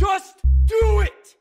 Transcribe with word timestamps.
Just 0.00 0.36
do 0.66 1.02
it! 1.02 1.36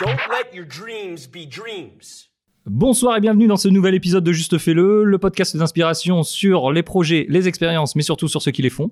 Don't 0.00 0.18
let 0.28 0.52
your 0.52 0.66
dreams 0.66 1.28
be 1.28 1.46
dreams. 1.48 2.28
Bonsoir 2.66 3.18
et 3.18 3.20
bienvenue 3.20 3.46
dans 3.46 3.56
ce 3.56 3.68
nouvel 3.68 3.94
épisode 3.94 4.24
de 4.24 4.32
Juste 4.32 4.58
Fais-le, 4.58 5.04
le 5.04 5.18
podcast 5.18 5.56
d'inspiration 5.56 6.24
sur 6.24 6.72
les 6.72 6.82
projets, 6.82 7.26
les 7.28 7.46
expériences, 7.46 7.94
mais 7.94 8.02
surtout 8.02 8.26
sur 8.26 8.42
ceux 8.42 8.50
qui 8.50 8.62
les 8.62 8.70
font. 8.70 8.90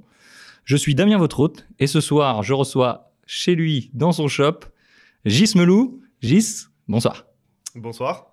Je 0.65 0.77
suis 0.77 0.95
Damien, 0.95 1.19
votre 1.19 1.41
hôte, 1.41 1.67
et 1.81 1.89
ce 1.89 2.01
soir, 2.01 2.45
je 2.45 2.55
reçois 2.55 3.13
chez 3.27 3.57
lui, 3.57 3.91
dans 3.93 4.13
son 4.13 4.29
shop, 4.29 4.67
Gis 5.25 5.55
Melou. 5.57 6.01
Gis, 6.21 6.67
bonsoir. 6.87 7.25
Bonsoir. 7.75 8.33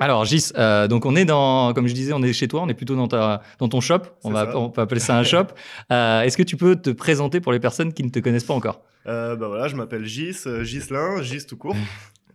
Alors 0.00 0.24
Gis, 0.24 0.52
euh, 0.56 0.86
donc 0.86 1.06
on 1.06 1.16
est 1.16 1.24
dans, 1.24 1.72
comme 1.72 1.86
je 1.86 1.94
disais, 1.94 2.12
on 2.12 2.22
est 2.22 2.32
chez 2.32 2.46
toi, 2.46 2.62
on 2.62 2.68
est 2.68 2.74
plutôt 2.74 2.94
dans, 2.94 3.08
ta, 3.08 3.42
dans 3.58 3.68
ton 3.68 3.80
shop, 3.80 4.02
on 4.22 4.30
va, 4.30 4.56
on 4.56 4.70
peut 4.70 4.80
appeler 4.80 5.00
ça 5.00 5.18
un 5.18 5.24
shop. 5.24 5.46
Euh, 5.92 6.22
Est-ce 6.22 6.36
que 6.36 6.42
tu 6.42 6.56
peux 6.56 6.76
te 6.76 6.90
présenter 6.90 7.40
pour 7.40 7.52
les 7.52 7.60
personnes 7.60 7.92
qui 7.92 8.02
ne 8.02 8.10
te 8.10 8.18
connaissent 8.18 8.44
pas 8.44 8.54
encore? 8.54 8.82
Euh, 9.06 9.36
bah 9.36 9.46
voilà, 9.46 9.68
je 9.68 9.76
m'appelle 9.76 10.04
Gis, 10.04 10.44
Gislin, 10.62 11.22
Gis 11.22 11.46
tout 11.46 11.56
court. 11.56 11.76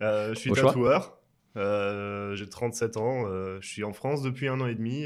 Je 0.00 0.32
suis 0.34 0.50
Au 0.50 0.54
tatoueur. 0.54 1.18
J'ai 1.54 2.48
37 2.48 2.96
ans. 2.96 3.26
je 3.60 3.66
suis 3.66 3.84
en 3.84 3.92
France 3.92 4.22
depuis 4.22 4.48
un 4.48 4.60
an 4.60 4.66
et 4.66 4.74
demi. 4.74 5.04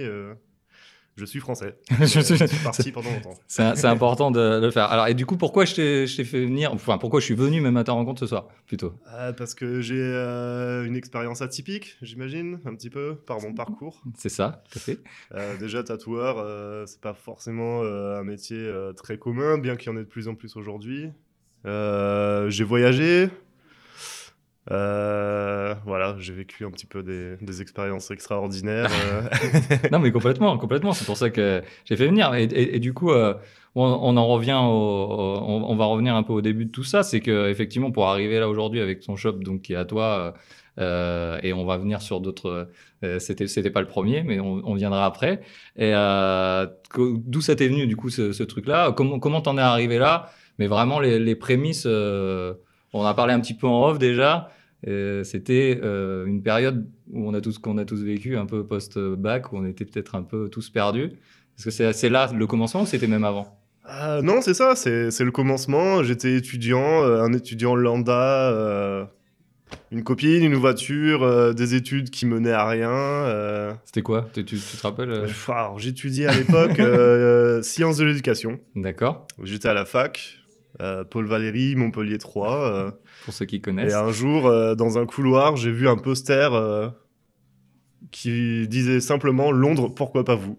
Je 1.16 1.24
suis 1.24 1.40
français. 1.40 1.76
Je 1.90 2.02
Euh, 2.18 2.22
suis- 2.22 2.36
je 2.36 2.46
suis 2.46 2.62
parti 2.64 2.92
pendant 2.92 3.10
longtemps. 3.10 3.34
C'est 3.46 3.84
important 3.86 4.30
de, 4.30 4.60
le 4.60 4.70
faire. 4.70 4.84
Alors 4.84 5.06
et 5.08 5.14
du 5.14 5.24
coup, 5.26 5.36
pourquoi 5.36 5.64
je 5.64 5.74
t'ai 6.06 6.24
fait 6.24 6.44
venir, 6.44 6.72
enfin 6.72 6.98
pourquoi 6.98 7.20
je 7.20 7.24
suis 7.24 7.34
venu 7.34 7.60
même 7.60 7.76
à 7.76 7.84
ta 7.84 7.92
rencontre 7.92 8.20
ce 8.20 8.26
soir, 8.26 8.48
plutôt? 8.66 8.92
Euh, 9.14 9.32
parce 9.32 9.54
que 9.54 9.80
j'ai 9.80 9.94
euh, 10.00 10.84
une 10.84 10.94
expérience 10.96 11.42
atypique, 11.42 11.96
j'imagine, 12.02 12.60
un 12.66 12.74
petit 12.74 12.90
peu, 12.90 13.16
par 13.16 13.40
mon 13.40 13.54
parcours. 13.54 14.02
C'est 14.16 14.28
ça, 14.28 14.62
tout 14.70 14.78
à 14.78 14.80
fait. 14.80 14.98
Euh, 15.34 15.56
déjà, 15.58 15.82
tatoueur, 15.82 16.86
c'est 16.86 17.00
pas 17.00 17.14
forcément 17.14 17.82
un 17.82 18.22
métier 18.24 18.70
très 18.96 19.18
commun, 19.18 19.58
bien 19.58 19.76
qu'il 19.76 19.90
y 19.90 19.94
en 19.94 19.98
ait 19.98 20.04
de 20.04 20.08
plus 20.08 20.28
en 20.28 20.34
plus 20.34 20.56
aujourd'hui. 20.56 21.10
J'ai 21.64 22.64
voyagé. 22.64 23.28
Euh, 24.72 25.74
voilà, 25.84 26.16
j'ai 26.18 26.32
vécu 26.32 26.64
un 26.64 26.70
petit 26.70 26.86
peu 26.86 27.02
des, 27.02 27.36
des 27.40 27.62
expériences 27.62 28.10
extraordinaires. 28.10 28.90
euh. 29.06 29.88
Non, 29.92 29.98
mais 29.98 30.10
complètement, 30.10 30.58
complètement. 30.58 30.92
C'est 30.92 31.04
pour 31.04 31.16
ça 31.16 31.30
que 31.30 31.62
j'ai 31.84 31.96
fait 31.96 32.06
venir. 32.06 32.34
Et, 32.34 32.80
du 32.80 32.92
coup, 32.92 33.10
euh, 33.10 33.34
on, 33.74 34.16
en 34.16 34.26
revient, 34.26 34.58
au, 34.60 35.38
on, 35.42 35.76
va 35.76 35.84
revenir 35.84 36.14
un 36.16 36.22
peu 36.22 36.32
au 36.32 36.40
début 36.40 36.64
de 36.66 36.70
tout 36.70 36.84
ça. 36.84 37.02
C'est 37.02 37.20
que 37.20 37.48
effectivement, 37.48 37.90
pour 37.90 38.08
arriver 38.08 38.40
là 38.40 38.48
aujourd'hui 38.48 38.80
avec 38.80 39.00
ton 39.00 39.16
shop, 39.16 39.34
donc 39.34 39.62
qui 39.62 39.72
est 39.74 39.76
à 39.76 39.84
toi, 39.84 40.04
euh, 40.18 40.32
euh, 40.78 41.38
et 41.42 41.52
on 41.52 41.64
va 41.64 41.78
venir 41.78 42.02
sur 42.02 42.20
d'autres. 42.20 42.68
C'était, 43.20 43.46
c'était 43.46 43.70
pas 43.70 43.82
le 43.82 43.86
premier, 43.86 44.24
mais 44.24 44.40
on, 44.40 44.74
viendra 44.74 45.06
après. 45.06 45.40
Et 45.76 45.92
d'où 46.96 47.40
ça 47.40 47.54
t'est 47.54 47.68
venu 47.68 47.86
du 47.86 47.94
coup 47.94 48.10
ce, 48.10 48.32
ce 48.32 48.42
truc-là? 48.42 48.92
Comment 48.92 49.20
comment 49.20 49.40
t'en 49.40 49.58
es 49.58 49.60
arrivé 49.60 49.98
là? 49.98 50.30
Mais 50.58 50.66
vraiment 50.66 50.98
les, 50.98 51.20
les 51.20 51.36
prémices. 51.36 51.84
euh, 51.86 52.54
on 52.96 53.04
a 53.04 53.14
parlé 53.14 53.32
un 53.32 53.40
petit 53.40 53.54
peu 53.54 53.66
en 53.66 53.88
off 53.88 53.98
déjà. 53.98 54.50
Euh, 54.86 55.24
c'était 55.24 55.80
euh, 55.82 56.26
une 56.26 56.42
période 56.42 56.86
où 57.10 57.28
on 57.28 57.34
a 57.34 57.40
tous 57.40 57.58
qu'on 57.58 57.78
a 57.78 57.84
tous 57.84 58.02
vécu 58.02 58.36
un 58.36 58.46
peu 58.46 58.64
post-bac 58.64 59.52
où 59.52 59.56
on 59.56 59.64
était 59.64 59.84
peut-être 59.84 60.14
un 60.14 60.22
peu 60.22 60.48
tous 60.48 60.70
perdus. 60.70 61.12
Est-ce 61.58 61.64
que 61.64 61.92
c'est 61.92 62.08
là 62.08 62.30
le 62.32 62.46
commencement 62.46 62.82
ou 62.82 62.86
c'était 62.86 63.06
même 63.06 63.24
avant? 63.24 63.58
Euh, 63.88 64.20
non, 64.20 64.40
c'est 64.42 64.54
ça, 64.54 64.74
c'est 64.76 65.20
le 65.20 65.30
commencement. 65.30 66.02
J'étais 66.02 66.34
étudiant, 66.34 67.02
un 67.02 67.32
étudiant 67.32 67.74
lambda, 67.74 69.08
une 69.90 70.02
copine, 70.02 70.44
une 70.44 70.56
voiture, 70.56 71.54
des 71.54 71.74
études 71.74 72.10
qui 72.10 72.26
menaient 72.26 72.52
à 72.52 72.68
rien. 72.68 73.78
C'était 73.86 74.02
quoi? 74.02 74.28
Tu, 74.34 74.44
te 74.44 74.82
rappelles 74.82 75.28
J'étudiais 75.78 76.26
à 76.26 76.34
l'époque 76.34 77.62
sciences 77.64 77.96
de 77.96 78.04
l'éducation. 78.04 78.60
D'accord. 78.74 79.26
J'étais 79.42 79.68
à 79.68 79.74
la 79.74 79.86
fac, 79.86 80.40
euh, 80.80 81.04
Paul 81.04 81.26
Valéry, 81.26 81.74
Montpellier 81.76 82.18
3. 82.18 82.70
euh, 82.72 82.90
Pour 83.24 83.34
ceux 83.34 83.44
qui 83.46 83.56
et 83.56 83.60
connaissent. 83.60 83.94
un 83.94 84.10
jour, 84.12 84.46
euh, 84.46 84.74
dans 84.74 84.98
un 84.98 85.06
couloir, 85.06 85.56
j'ai 85.56 85.70
vu 85.72 85.88
un 85.88 85.96
poster 85.96 86.92
qui 88.10 88.68
disait 88.68 89.00
simplement 89.00 89.50
Londres, 89.52 89.88
pourquoi 89.88 90.24
pas 90.24 90.34
vous? 90.34 90.58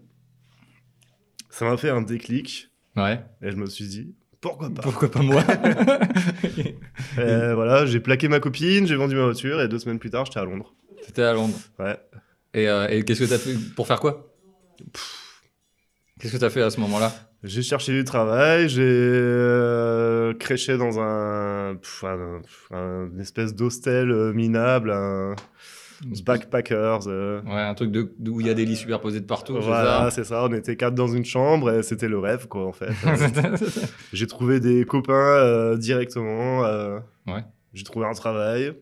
Ça 1.50 1.64
m'a 1.64 1.76
fait 1.76 1.90
un 1.90 2.02
déclic 2.02 2.70
Ouais. 2.96 3.20
et 3.42 3.50
je 3.50 3.56
me 3.56 3.66
suis 3.66 3.86
dit 3.88 4.14
pourquoi 4.40 4.70
pas? 4.70 4.82
Pourquoi 4.82 5.10
pas 5.10 5.22
moi 5.22 5.42
Et 7.18 7.52
voilà, 7.54 7.86
j'ai 7.86 8.00
plaqué 8.00 8.28
ma 8.28 8.38
copine, 8.40 8.86
j'ai 8.86 8.94
vendu 8.96 9.14
ma 9.16 9.24
voiture 9.24 9.60
et 9.60 9.68
deux 9.68 9.78
semaines 9.78 9.98
plus 9.98 10.10
tard, 10.10 10.26
j'étais 10.26 10.38
à 10.40 10.44
Londres. 10.44 10.74
C'était 11.02 11.22
à 11.22 11.32
Londres. 11.32 11.56
Ouais. 11.78 11.96
Et, 12.54 12.64
et 12.64 13.02
qu'est-ce 13.04 13.20
que 13.24 13.28
t'as 13.28 13.38
fait? 13.38 13.54
Pour 13.74 13.86
faire 13.86 13.98
quoi? 14.00 14.32
Qu'est-ce 16.20 16.32
que 16.32 16.38
t'as 16.38 16.50
fait 16.50 16.62
à 16.62 16.70
ce 16.70 16.78
moment-là? 16.80 17.12
J'ai 17.44 17.62
cherché 17.62 17.92
du 17.92 18.02
travail, 18.04 18.68
j'ai 18.68 18.82
euh, 18.84 20.34
créché 20.34 20.76
dans 20.76 20.98
un, 20.98 21.76
pff, 21.76 22.04
un, 22.04 22.40
un- 22.76 23.10
une 23.12 23.20
espèce 23.20 23.54
d'hostel 23.54 24.10
euh, 24.10 24.32
minable, 24.32 24.90
un 24.90 25.36
backpackers. 26.24 27.06
euh, 27.06 27.40
Ouais, 27.42 27.60
un 27.60 27.74
truc 27.74 27.92
de, 27.92 28.12
où 28.28 28.40
il 28.40 28.46
y 28.48 28.50
a 28.50 28.54
des 28.54 28.64
lits 28.64 28.74
superposés 28.76 29.20
de 29.20 29.24
partout. 29.26 29.54
Voilà, 29.60 30.10
c'est 30.10 30.24
ça. 30.24 30.44
On 30.44 30.52
était 30.52 30.74
quatre 30.74 30.94
dans 30.94 31.06
une 31.06 31.24
chambre 31.24 31.70
et 31.72 31.82
c'était 31.84 32.08
le 32.08 32.18
rêve, 32.18 32.48
quoi, 32.48 32.66
en 32.66 32.72
fait. 32.72 32.90
J'ai 34.12 34.26
trouvé 34.26 34.58
des 34.58 34.84
copains 34.84 35.12
euh, 35.14 35.76
directement. 35.76 36.62
Ouais. 37.26 37.44
J'ai 37.72 37.84
trouvé 37.84 38.06
un 38.06 38.14
travail 38.14 38.72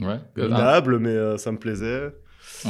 ouais. 0.00 0.20
Minable, 0.36 0.98
mais 1.00 1.36
ça 1.36 1.52
me 1.52 1.58
plaisait. 1.58 2.14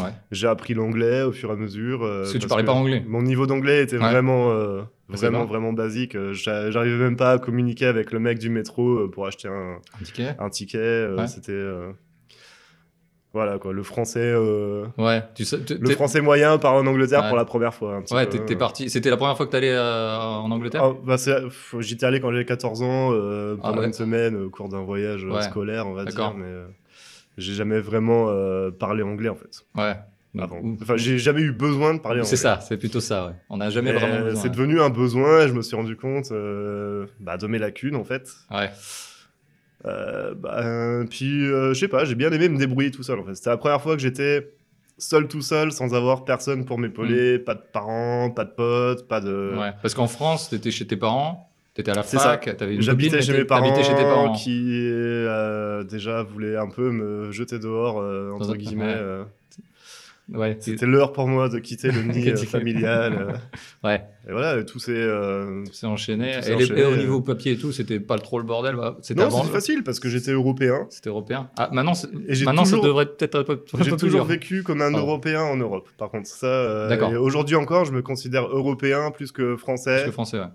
Ouais. 0.05 0.11
J'ai 0.31 0.47
appris 0.49 0.75
l'anglais 0.75 1.23
au 1.23 1.33
fur 1.33 1.51
et 1.51 1.53
à 1.53 1.57
mesure. 1.57 2.03
euh, 2.05 2.21
Parce 2.23 2.33
que 2.33 2.39
tu 2.39 2.47
parlais 2.49 2.65
pas 2.65 2.73
anglais. 2.73 3.03
Mon 3.07 3.23
niveau 3.23 3.47
d'anglais 3.47 3.83
était 3.83 3.97
Ouais. 3.99 4.11
vraiment, 4.11 4.51
euh, 4.53 4.83
vraiment, 5.09 5.41
bon. 5.41 5.45
vraiment 5.47 5.73
basique. 5.73 6.15
Euh, 6.15 6.33
j'a- 6.33 6.71
J'arrivais 6.71 6.97
même 6.99 7.17
pas 7.17 7.33
à 7.33 7.39
communiquer 7.39 7.87
avec 7.87 8.13
le 8.13 8.19
mec 8.19 8.39
du 8.39 8.51
métro 8.51 8.99
euh, 9.01 9.11
pour 9.11 9.27
acheter 9.27 9.49
un, 9.49 9.79
Un 10.01 10.05
ticket 10.05 10.35
un 10.39 10.51
ticket. 10.51 11.09
Ouais. 11.17 11.27
C'était. 11.27 11.53
Voilà, 13.33 13.59
quoi. 13.59 13.75
Le 13.75 13.83
français, 13.83 14.21
euh, 14.23 14.87
Ouais. 14.97 15.23
Tu 15.35 15.45
sais, 15.45 15.61
tu- 15.63 15.77
le 15.77 15.91
français 15.91 16.23
moyen 16.23 16.57
part 16.57 16.73
en 16.73 16.87
Angleterre 16.87 17.21
Ouais. 17.23 17.29
pour 17.29 17.37
la 17.37 17.45
première 17.45 17.75
fois. 17.75 18.03
Ouais, 18.11 18.27
t'es 18.27 18.57
parti. 18.57 18.89
C'était 18.89 19.11
la 19.11 19.19
première 19.19 19.37
fois 19.37 19.45
que 19.45 19.51
t'allais 19.51 19.73
euh, 19.75 20.17
en 20.17 20.51
Angleterre? 20.51 20.83
Ah, 20.83 20.93
bah, 21.05 21.17
J'étais 21.81 22.07
allé 22.07 22.21
quand 22.21 22.31
j'avais 22.31 22.47
14 22.47 22.81
ans, 22.81 23.11
euh, 23.13 23.57
Ah 23.59 23.63
pendant 23.69 23.81
ouais. 23.81 23.87
une 23.89 23.93
semaine, 23.93 24.37
au 24.37 24.49
cours 24.49 24.71
d'un 24.71 24.81
voyage 24.83 25.25
Ouais. 25.25 25.43
scolaire, 25.43 25.87
on 25.87 25.93
va 25.93 26.07
dire. 26.07 26.35
Mais 26.35 26.47
j'ai 27.37 27.55
jamais 27.55 27.81
vraiment 27.81 28.27
euh, 28.29 28.71
parlé 28.71 29.03
anglais, 29.03 29.29
en 29.29 29.37
fait. 29.37 29.65
Ouais. 29.77 29.95
Avant. 30.39 30.59
ou- 30.61 30.77
Enfin, 30.83 30.97
j'ai 30.97 31.17
jamais 31.19 31.41
eu 31.41 31.53
besoin 31.53 31.95
de 31.95 31.99
parler 32.01 32.21
anglais. 32.21 32.29
C'est 32.29 32.37
ça, 32.37 32.61
c'est 32.61 32.77
plutôt 32.77 33.01
ça, 33.01 33.27
ouais. 33.29 33.33
On 33.49 33.57
n'a 33.57 33.71
jamais 33.71 33.91
Et, 33.91 33.95
vraiment 33.95 34.21
besoin. 34.25 34.41
C'est 34.43 34.49
ouais. 34.49 34.55
devenu 34.55 34.81
un 34.81 34.91
besoin 34.91 35.43
et 35.43 35.49
je 35.49 35.55
me 35.55 35.63
suis 35.63 35.77
rendu 35.77 35.97
compte 35.97 36.31
euh, 36.33 37.07
bah, 37.21 37.37
de 37.39 37.47
mes 37.47 37.59
lacunes 37.59 37.97
en 37.97 38.05
fait. 38.05 38.29
Ouais. 38.51 38.71
Euh, 39.87 40.35
bah, 40.35 41.05
puis 41.09 41.47
euh, 41.47 41.73
je 41.75 41.79
sais 41.81 41.89
pas, 41.89 42.05
j'ai 42.05 42.15
bien 42.17 42.31
aimé 42.33 42.49
me 42.49 42.59
débrouiller 42.59 42.91
tout 42.91 43.03
seul 43.03 43.19
en 43.19 43.25
fait. 43.25 43.35
C'était 43.35 43.51
la 43.51 43.57
première 43.57 43.81
fois 43.81 43.95
que 43.95 44.03
j'étais 44.03 44.53
seul 44.99 45.29
tout 45.29 45.43
seul 45.43 45.73
sans 45.73 45.95
avoir 45.95 46.25
personne 46.25 46.65
pour 46.65 46.79
m'épauler, 46.79 47.39
pas 47.39 47.55
de 47.55 47.63
parents, 47.73 48.31
pas 48.31 48.45
de 48.45 48.51
potes, 48.51 49.07
pas 49.09 49.21
de. 49.21 49.53
Mm. 49.55 49.59
ouais. 49.59 49.73
Parce 49.81 49.95
qu'en 49.95 50.09
France, 50.09 50.51
t'étais 50.51 50.71
chez 50.71 50.87
tes 50.87 50.97
parents, 50.97 51.51
t'étais 51.77 51.91
à 51.91 51.95
la 51.95 52.03
fac, 52.03 52.57
t'avais 52.57 52.75
une 52.75 52.83
J'habitais 52.83 53.23
chez 53.23 53.33
mes 53.35 53.45
parents, 53.45 53.75
chez 53.83 53.95
tes 53.95 54.03
parents. 54.03 54.33
qui 54.35 54.89
euh, 54.91 55.85
déjà 55.85 56.23
voulaient 56.25 56.57
un 56.57 56.69
peu 56.69 56.91
me 56.91 57.31
jeter 57.31 57.59
dehors 57.59 58.01
euh, 58.01 58.31
Dans 58.31 58.37
entre 58.37 58.55
un- 58.55 58.57
guillemets. 58.57 58.95
euh. 58.97 59.23
Ouais. 60.35 60.57
C'était 60.59 60.87
l'heure 60.87 61.13
pour 61.13 61.29
moi 61.29 61.49
de 61.49 61.61
quitter 61.61 61.93
le 61.93 62.03
nid 62.13 62.31
euh, 62.31 62.37
familial. 62.37 63.13
euh. 63.13 63.33
Ouais. 63.85 64.03
Et 64.29 64.33
voilà, 64.33 64.65
tout 64.65 64.81
s'est 64.81 64.91
euh, 64.91 65.63
C'est 65.71 65.87
enchaîné. 65.87 66.33
Tout 66.39 66.43
s'est 66.43 66.53
Et, 66.53 66.57
les- 66.57 66.65
enchaîné, 66.65 66.81
et 66.81 66.85
au 66.85 66.97
niveau 66.97 67.21
papier 67.21 67.53
et 67.53 67.57
tout, 67.57 67.71
c'était 67.71 68.01
pas 68.01 68.19
trop 68.19 68.39
le 68.41 68.45
bordel. 68.45 68.75
bah, 68.75 68.97
C'était 69.03 69.23
Non, 69.23 69.31
c'était 69.31 69.53
facile 69.53 69.85
parce 69.85 70.01
que 70.01 70.09
j'étais 70.09 70.33
européen. 70.33 70.89
C'était 70.91 71.11
européen. 71.11 71.49
Ah, 71.57 71.69
maintenant, 71.73 71.93
maintenant 72.45 72.65
toujours- 72.65 72.81
ça 72.83 72.87
devrait 72.89 73.07
peut-être 73.07 73.39
être 73.41 73.53
un 73.75 73.85
J'ai 73.85 73.91
plus 73.91 73.97
toujours 73.99 74.25
vécu 74.25 74.65
comme 74.65 74.81
un 74.83 74.91
Pardon. 74.91 75.07
Européen 75.07 75.43
en 75.43 75.57
Europe. 75.57 75.89
Par 75.97 76.11
contre, 76.11 76.27
ça. 76.27 76.89
D'accord. 76.89 77.13
Aujourd'hui 77.21 77.55
encore, 77.55 77.85
je 77.85 77.93
me 77.93 78.03
considère 78.03 78.47
européen 78.49 79.13
plus 79.13 79.31
que 79.31 79.57
français 79.57 80.03
que 80.07 80.11
français, 80.11 80.41
ouais. 80.41 80.47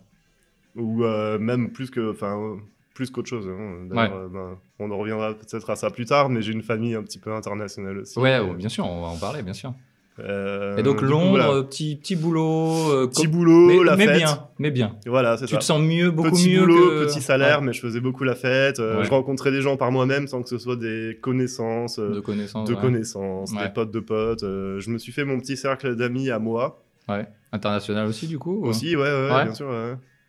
Ou 0.75 1.03
euh, 1.03 1.37
même 1.39 1.71
plus 1.71 1.89
que, 1.89 2.11
enfin, 2.11 2.37
euh, 2.39 2.55
plus 2.93 3.09
qu'autre 3.09 3.29
chose. 3.29 3.47
hein. 3.47 3.87
Euh, 3.95 4.27
ben, 4.27 4.57
on 4.79 4.91
en 4.91 4.97
reviendra 4.97 5.33
peut-être 5.33 5.69
à 5.69 5.75
ça 5.75 5.89
plus 5.89 6.05
tard, 6.05 6.29
mais 6.29 6.41
j'ai 6.41 6.51
une 6.53 6.61
famille 6.63 6.95
un 6.95 7.03
petit 7.03 7.19
peu 7.19 7.33
internationale 7.33 7.97
aussi. 7.99 8.19
Ouais, 8.19 8.39
ouais, 8.39 8.53
bien 8.55 8.69
sûr, 8.69 8.85
on 8.85 9.01
va 9.01 9.07
en 9.07 9.17
parler, 9.17 9.41
bien 9.43 9.53
sûr. 9.53 9.73
Euh, 10.19 10.77
Et 10.77 10.83
donc 10.83 10.97
coup, 10.99 11.05
Londres, 11.05 11.29
voilà. 11.29 11.49
euh, 11.51 11.63
petit, 11.63 11.95
petit 11.95 12.15
boulot. 12.17 12.91
euh, 12.91 13.07
petit 13.07 13.27
boulot, 13.27 13.67
mais, 13.67 13.83
la 13.83 13.95
mais 13.95 14.05
fête. 14.07 14.17
bien, 14.17 14.47
mais 14.59 14.69
bien. 14.69 14.95
Voilà, 15.07 15.37
c'est 15.37 15.45
Tu 15.45 15.53
ça. 15.53 15.59
te 15.59 15.63
sens 15.63 15.81
mieux, 15.81 16.11
beaucoup 16.11 16.31
petit 16.31 16.49
mieux 16.51 16.59
boulot, 16.59 16.75
que... 16.89 17.05
petit 17.05 17.21
salaire, 17.21 17.59
Ouais, 17.59 17.67
mais 17.67 17.73
je 17.73 17.79
faisais 17.79 18.01
beaucoup 18.01 18.25
la 18.25 18.35
fête. 18.35 18.79
euh, 18.79 18.99
Ouais. 18.99 19.05
Je 19.05 19.09
rencontrais 19.09 19.51
des 19.51 19.61
gens 19.61 19.77
par 19.77 19.91
moi-même 19.91 20.27
sans 20.27 20.43
que 20.43 20.49
ce 20.49 20.57
soit 20.57 20.75
des 20.75 21.17
connaissances. 21.21 21.97
euh, 21.97 22.11
de 22.15 22.19
connaissances. 22.19 22.67
de 22.69 22.75
ouais. 22.75 22.81
connaissances, 22.81 23.53
des 23.53 23.69
potes 23.73 23.91
de 23.91 23.99
potes. 24.01 24.43
euh, 24.43 24.79
je 24.81 24.89
me 24.91 24.97
suis 24.97 25.13
fait 25.13 25.23
mon 25.23 25.39
petit 25.39 25.55
cercle 25.57 25.95
d'amis 25.95 26.29
à 26.29 26.39
moi. 26.39 26.83
Ouais. 27.07 27.25
International 27.53 28.05
aussi, 28.05 28.27
du 28.27 28.37
coup 28.37 28.57
ou- 28.63 28.67
Aussi, 28.67 28.95
Ouais. 28.97 29.43
bien 29.45 29.53
sûr. 29.53 29.69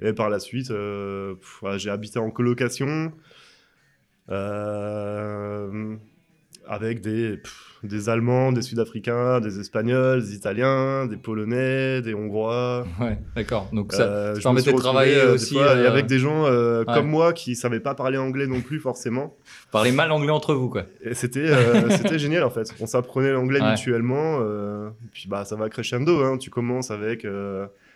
Et 0.04 0.12
par 0.12 0.28
la 0.30 0.38
suite, 0.40 0.70
euh, 0.70 1.34
pff, 1.34 1.62
ouais, 1.62 1.78
j'ai 1.78 1.90
habité 1.90 2.18
en 2.18 2.30
colocation. 2.30 3.12
Euh, 4.30 5.96
avec 6.68 7.00
des, 7.00 7.38
pff, 7.38 7.74
des 7.82 8.08
Allemands, 8.08 8.52
des 8.52 8.62
Sud-Africains, 8.62 9.40
des 9.40 9.58
Espagnols, 9.58 10.22
des 10.22 10.34
Italiens, 10.34 11.06
des 11.06 11.16
Polonais, 11.16 12.00
des 12.02 12.14
Hongrois. 12.14 12.86
Ouais, 13.00 13.18
d'accord. 13.34 13.68
Donc 13.72 13.92
ça, 13.92 14.02
Euh, 14.04 14.34
ça 14.36 14.42
permettait 14.42 14.72
de 14.72 14.76
travailler 14.78 15.16
euh, 15.16 15.34
aussi. 15.34 15.54
fois, 15.54 15.74
et 15.76 15.86
avec 15.86 16.06
des 16.06 16.18
gens 16.20 16.44
ouais. 16.44 16.84
comme 16.86 17.08
moi 17.08 17.32
qui 17.32 17.56
savaient 17.56 17.80
pas 17.80 17.94
parler 17.96 18.16
anglais 18.16 18.46
non 18.46 18.60
plus 18.60 18.78
forcément. 18.78 19.36
Parler 19.72 19.90
mal 19.90 20.12
anglais 20.12 20.30
entre 20.30 20.54
vous, 20.54 20.68
quoi. 20.68 20.84
Et 21.02 21.14
c'était 21.14 21.48
c'était 21.90 22.18
génial 22.20 22.44
en 22.44 22.50
fait. 22.50 22.72
On 22.80 22.86
s'apprenait 22.86 23.32
l'anglais 23.32 23.60
Ouais. 23.60 23.70
mutuellement. 23.72 24.40
et 24.40 25.08
puis 25.12 25.26
bah 25.28 25.44
ça 25.44 25.56
va 25.56 25.68
crescendo. 25.68 26.22
Hein. 26.24 26.38
Tu 26.38 26.48
commences 26.50 26.90
avec 26.92 27.26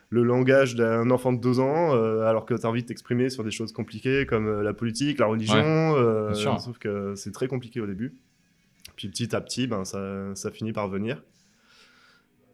le 0.09 0.23
langage 0.23 0.77
d'un 0.77 1.11
enfant 1.11 1.33
de 1.33 1.41
deux 1.41 1.59
ans, 1.59 1.95
euh, 1.95 2.23
alors 2.27 2.47
que 2.47 2.55
tu 2.55 2.65
as 2.65 2.69
envie 2.69 2.83
de 2.83 2.87
t'exprimer 2.87 3.29
sur 3.29 3.43
des 3.45 3.51
choses 3.51 3.73
compliquées 3.73 4.25
comme 4.27 4.47
euh, 4.47 4.63
la 4.63 4.73
politique, 4.73 5.19
la 5.19 5.27
religion. 5.27 5.57
euh, 5.97 6.27
bien 6.27 6.35
sûr. 6.35 6.61
sauf 6.61 6.79
que 6.79 7.15
c'est 7.17 7.33
très 7.33 7.49
compliqué 7.49 7.81
au 7.81 7.87
début. 7.87 8.15
Puis 8.95 9.09
petit 9.09 9.35
à 9.35 9.41
petit, 9.41 9.67
ben, 9.67 9.85
ça, 9.85 10.35
ça 10.35 10.51
finit 10.51 10.73
par 10.73 10.89
venir. 10.89 11.23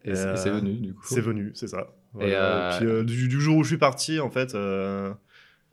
Et 0.05 0.15
c'est 0.15 0.27
Euh, 0.27 0.33
et 0.35 0.37
c'est 0.37 0.51
venu, 0.51 0.73
du 0.75 0.95
coup. 0.95 1.03
C'est 1.07 1.21
venu, 1.21 1.53
c'est 1.55 1.69
ça. 1.69 1.89
Et, 2.15 2.15
Voilà. 2.15 2.75
euh, 2.75 2.79
Puis, 2.79 2.87
euh, 2.87 3.05
du, 3.05 3.29
du 3.29 3.41
jour 3.41 3.59
où 3.59 3.63
je 3.63 3.69
suis 3.69 3.77
parti, 3.79 4.19
en 4.19 4.31
fait, 4.31 4.55
euh, 4.55 5.13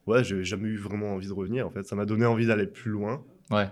ouais, 0.06 0.24
j'ai 0.24 0.44
jamais 0.44 0.68
eu 0.68 0.78
vraiment 0.78 1.14
envie 1.16 1.28
de 1.28 1.34
revenir. 1.34 1.66
En 1.66 1.72
fait, 1.72 1.84
ça 1.88 1.96
m'a 1.96 2.06
donné 2.06 2.26
envie 2.26 2.46
d'aller 2.46 2.68
plus 2.68 2.92
loin. 2.92 3.24
Ouais. 3.50 3.68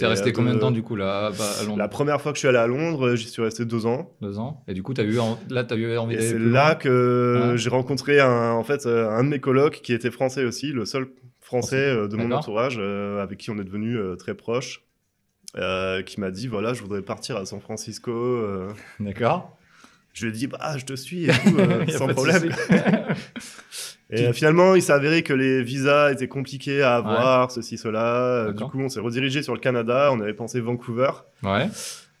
T'es 0.00 0.06
resté 0.06 0.30
euh, 0.30 0.32
combien 0.32 0.54
de 0.54 0.58
temps, 0.58 0.70
du 0.70 0.82
coup, 0.82 0.96
là, 0.96 1.26
à, 1.26 1.30
bah, 1.30 1.36
Londres 1.66 1.78
La 1.78 1.88
première 1.88 2.20
fois 2.20 2.32
que 2.32 2.36
je 2.36 2.40
suis 2.40 2.48
allé 2.48 2.58
à 2.58 2.66
Londres, 2.66 3.14
j'y 3.14 3.28
suis 3.28 3.42
resté 3.42 3.64
deux 3.64 3.86
ans. 3.86 4.10
Deux 4.20 4.38
ans. 4.38 4.64
Et 4.68 4.74
du 4.74 4.82
coup, 4.82 4.92
as 4.96 5.02
eu 5.02 5.18
en- 5.18 5.38
là, 5.48 5.64
t'as 5.64 5.76
eu 5.76 5.96
envie 5.96 6.16
d'aller 6.16 6.28
c'est 6.28 6.38
là 6.38 6.74
que 6.74 7.50
Ouais. 7.52 7.58
j'ai 7.58 7.70
rencontré 7.70 8.20
un, 8.20 8.50
en 8.52 8.64
fait, 8.64 8.86
euh, 8.86 9.08
un 9.10 9.22
de 9.24 9.28
mes 9.28 9.38
colocs 9.40 9.80
qui 9.82 9.92
était 9.92 10.10
français 10.10 10.44
aussi, 10.44 10.72
le 10.72 10.84
seul 10.84 11.06
français 11.40 11.76
euh, 11.76 12.08
de 12.08 12.16
mon 12.16 12.30
entourage, 12.32 12.76
euh, 12.80 13.22
avec 13.22 13.38
qui 13.38 13.50
on 13.50 13.58
est 13.58 13.64
devenu 13.64 13.96
euh, 13.96 14.16
très 14.16 14.34
proches, 14.34 14.82
euh, 15.56 16.02
qui 16.02 16.20
m'a 16.20 16.30
dit 16.30 16.46
voilà, 16.46 16.74
je 16.74 16.82
voudrais 16.82 17.02
partir 17.02 17.36
à 17.36 17.44
San 17.46 17.60
Francisco. 17.60 18.10
euh. 18.12 18.68
D'accord. 19.00 19.56
Je 20.12 20.26
lui 20.26 20.32
ai 20.32 20.36
dit 20.36 20.46
bah, 20.46 20.76
je 20.76 20.84
te 20.84 20.94
suis 20.94 21.24
et 21.24 21.28
tout, 21.32 21.56
euh, 21.58 21.86
sans 21.88 22.08
problème. 22.08 22.50
Et 24.12 24.26
euh, 24.26 24.32
finalement, 24.32 24.74
il 24.74 24.82
s'est 24.82 24.92
avéré 24.92 25.22
que 25.22 25.32
les 25.32 25.62
visas 25.62 26.10
étaient 26.12 26.28
compliqués 26.28 26.82
à 26.82 26.96
avoir, 26.96 27.50
ceci, 27.50 27.78
cela. 27.78 28.16
Euh, 28.16 28.52
Du 28.52 28.64
coup, 28.64 28.80
on 28.80 28.88
s'est 28.88 29.00
redirigé 29.00 29.42
sur 29.42 29.54
le 29.54 29.60
Canada. 29.60 30.10
On 30.12 30.20
avait 30.20 30.34
pensé 30.34 30.60
Vancouver. 30.60 31.10
ouais. 31.42 31.68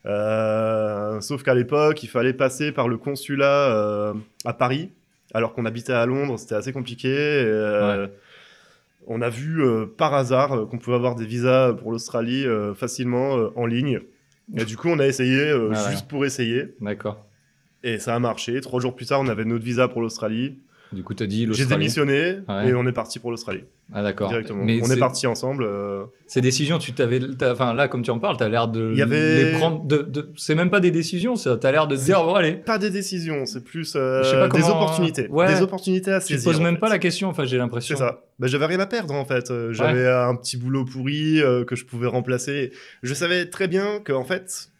Euh, 0.06 1.20
sauf 1.20 1.42
qu'à 1.42 1.52
l'époque, 1.52 2.02
il 2.02 2.08
fallait 2.08 2.32
passer 2.32 2.72
par 2.72 2.88
le 2.88 2.96
consulat 2.96 3.70
euh, 3.70 4.14
à 4.46 4.54
Paris, 4.54 4.90
alors 5.34 5.52
qu'on 5.52 5.66
habitait 5.66 5.92
à 5.92 6.06
Londres, 6.06 6.38
c'était 6.38 6.54
assez 6.54 6.72
compliqué. 6.72 7.08
et, 7.10 8.06
On 9.06 9.20
a 9.20 9.28
vu 9.28 9.62
par 9.98 10.14
hasard 10.14 10.68
qu'on 10.70 10.78
pouvait 10.78 10.96
avoir 10.96 11.16
des 11.16 11.26
visas 11.26 11.74
pour 11.74 11.92
l'Australie 11.92 12.46
facilement 12.76 13.50
en 13.56 13.66
ligne. 13.66 14.00
Et 14.56 14.64
du 14.64 14.76
coup, 14.78 14.88
on 14.88 14.98
a 14.98 15.06
essayé 15.06 15.52
Ah 15.74 15.90
juste 15.90 16.08
pour 16.08 16.24
essayer, 16.24 16.74
D'accord. 16.80 17.24
et 17.82 17.98
ça 17.98 18.14
a 18.14 18.18
marché. 18.18 18.58
Trois 18.62 18.80
jours 18.80 18.96
plus 18.96 19.04
tard, 19.06 19.20
on 19.20 19.28
avait 19.28 19.44
notre 19.44 19.64
visa 19.64 19.86
pour 19.86 20.00
l'Australie. 20.00 20.58
Du 20.92 21.04
coup, 21.04 21.14
t'as 21.14 21.26
dit 21.26 21.42
J'ai 21.42 21.46
l'Australie. 21.46 21.70
démissionné 21.70 22.38
Ouais. 22.48 22.68
et 22.70 22.74
on 22.74 22.84
est 22.84 22.92
parti 22.92 23.20
pour 23.20 23.30
l'Australie 23.30 23.62
Ah, 23.92 24.02
d'accord. 24.02 24.28
directement. 24.28 24.64
Mais 24.64 24.80
on 24.82 24.90
est 24.90 24.98
parti 24.98 25.28
ensemble. 25.28 25.62
euh, 25.62 26.02
Ces 26.26 26.40
décisions, 26.40 26.78
tu 26.78 26.92
t'avais, 26.92 27.20
enfin 27.44 27.74
là, 27.74 27.86
comme 27.86 28.02
tu 28.02 28.10
en 28.10 28.18
parles, 28.18 28.36
t'as 28.36 28.48
l'air 28.48 28.66
de 28.66 28.90
Il 28.92 28.98
y 28.98 29.02
avait- 29.02 29.52
les 29.52 29.58
prendre. 29.58 29.84
De, 29.84 29.98
de- 29.98 30.32
c'est 30.36 30.56
même 30.56 30.68
pas 30.70 30.80
des 30.80 30.90
décisions, 30.90 31.36
ça. 31.36 31.56
T'as 31.56 31.70
l'air 31.70 31.86
de 31.86 31.94
te 31.94 32.00
C'est- 32.00 32.06
dire, 32.06 32.24
bon, 32.24 32.34
allez. 32.34 32.54
Pas 32.54 32.78
des 32.78 32.90
décisions, 32.90 33.46
c'est 33.46 33.62
plus 33.62 33.92
euh, 33.94 34.24
Je 34.24 34.30
sais 34.30 34.36
pas 34.36 34.48
des 34.48 34.64
opportunités. 34.64 35.28
Ouais. 35.28 35.46
Des 35.54 35.62
opportunités 35.62 36.10
à 36.10 36.18
Tu 36.18 36.26
te 36.26 36.32
saisir. 36.32 36.50
poses 36.50 36.60
en 36.60 36.64
même 36.64 36.74
fait. 36.74 36.80
pas 36.80 36.88
la 36.88 36.98
question. 36.98 37.28
Enfin, 37.28 37.44
j'ai 37.44 37.56
l'impression. 37.58 37.94
C'est 37.96 38.02
ça. 38.02 38.24
Bah, 38.40 38.48
j'avais 38.48 38.66
rien 38.66 38.80
à 38.80 38.86
perdre 38.86 39.14
en 39.14 39.24
fait. 39.24 39.50
Euh, 39.52 39.72
J'avais 39.72 40.08
un 40.08 40.34
petit 40.34 40.56
boulot 40.56 40.84
pourri 40.84 41.40
euh, 41.40 41.64
que 41.64 41.76
je 41.76 41.84
pouvais 41.84 42.08
remplacer. 42.08 42.72
Je 43.04 43.14
savais 43.14 43.46
très 43.46 43.68
bien 43.68 44.00
que 44.00 44.12
en 44.12 44.24
fait, 44.24 44.70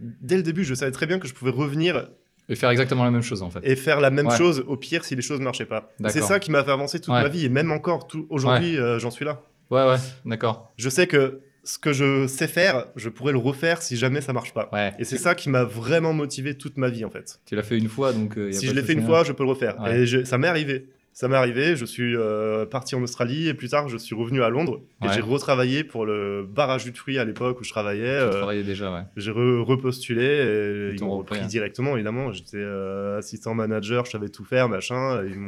dès 0.00 0.36
le 0.36 0.42
début, 0.42 0.64
je 0.64 0.74
savais 0.74 0.92
très 0.92 1.06
bien 1.06 1.18
que 1.18 1.26
je 1.26 1.32
pouvais 1.32 1.50
revenir 1.50 2.08
Et 2.48 2.54
faire 2.54 2.70
exactement 2.70 3.04
la 3.04 3.10
même 3.10 3.22
chose, 3.22 3.42
en 3.42 3.50
fait. 3.50 3.60
et 3.64 3.74
faire 3.76 4.00
la 4.00 4.10
même 4.10 4.28
Ouais. 4.28 4.36
chose 4.36 4.64
au 4.68 4.76
pire 4.76 5.04
si 5.04 5.16
les 5.16 5.22
choses 5.22 5.40
marchaient 5.40 5.64
pas. 5.66 5.90
C'est 6.08 6.22
ça 6.22 6.38
qui 6.38 6.50
m'a 6.50 6.62
fait 6.64 6.70
avancer 6.70 7.00
toute 7.00 7.12
Ouais. 7.14 7.22
ma 7.22 7.28
vie 7.28 7.44
et 7.44 7.48
même 7.48 7.70
encore 7.72 8.06
tout 8.06 8.26
aujourd'hui, 8.30 8.78
euh, 8.78 8.98
j'en 8.98 9.10
suis 9.10 9.24
là. 9.24 9.40
Ouais, 9.70 9.84
ouais. 9.84 9.96
D'accord. 10.24 10.72
Je 10.76 10.88
sais 10.88 11.06
que 11.08 11.40
ce 11.64 11.78
que 11.80 11.92
je 11.92 12.28
sais 12.28 12.46
faire, 12.46 12.86
je 12.94 13.08
pourrais 13.08 13.32
le 13.32 13.38
refaire 13.38 13.82
si 13.82 13.96
jamais 13.96 14.20
ça 14.20 14.32
marche 14.32 14.54
pas. 14.54 14.68
Ouais. 14.72 14.92
Et 15.00 15.04
c'est 15.04 15.18
ça 15.18 15.34
qui 15.34 15.50
m'a 15.50 15.64
vraiment 15.64 16.12
motivé 16.12 16.54
toute 16.56 16.76
ma 16.76 16.88
vie 16.88 17.04
en 17.04 17.10
fait. 17.10 17.40
Tu 17.46 17.56
l'as 17.56 17.64
fait 17.64 17.76
une 17.76 17.88
fois, 17.88 18.12
donc. 18.12 18.38
euh, 18.38 18.46
y 18.52 18.56
a 18.56 18.58
Si 18.60 18.66
pas 18.66 18.70
je 18.72 18.76
l'ai 18.76 18.82
fait 18.84 18.92
une 18.92 19.00
souci. 19.00 19.08
fois, 19.10 19.24
je 19.24 19.32
peux 19.32 19.42
le 19.42 19.48
refaire. 19.50 19.80
Ouais. 19.80 19.98
Et 20.02 20.06
je- 20.06 20.22
ça 20.22 20.38
m'est 20.38 20.46
arrivé. 20.46 20.86
Ça 21.18 21.28
m'est 21.28 21.36
arrivé, 21.36 21.76
je 21.76 21.86
suis 21.86 22.14
euh, 22.14 22.66
parti 22.66 22.94
en 22.94 23.00
Australie 23.02 23.48
et 23.48 23.54
plus 23.54 23.70
tard 23.70 23.88
je 23.88 23.96
suis 23.96 24.14
revenu 24.14 24.42
à 24.42 24.50
Londres 24.50 24.82
et 25.02 25.06
Ouais. 25.06 25.14
j'ai 25.14 25.22
retravaillé 25.22 25.82
pour 25.82 26.04
le 26.04 26.44
bar 26.46 26.68
à 26.68 26.76
jus 26.76 26.92
de 26.92 26.98
fruits 26.98 27.18
à 27.18 27.24
l'époque 27.24 27.58
où 27.58 27.64
je 27.64 27.70
travaillais. 27.70 28.02
Tu 28.18 28.24
euh, 28.26 28.30
travaillais 28.32 28.62
déjà, 28.64 28.92
ouais. 28.92 29.00
j'ai 29.16 29.30
re- 29.30 29.62
repostulé 29.62 30.22
et 30.26 30.94
Ils 30.94 31.02
m'ont 31.02 31.16
repris, 31.16 31.38
hein. 31.40 31.46
directement 31.46 31.94
évidemment. 31.96 32.32
J'étais 32.32 32.58
euh, 32.58 33.16
assistant 33.16 33.54
manager, 33.54 34.04
je 34.04 34.10
savais 34.10 34.28
tout 34.28 34.44
faire, 34.44 34.68
machin. 34.68 35.24
Ils 35.24 35.38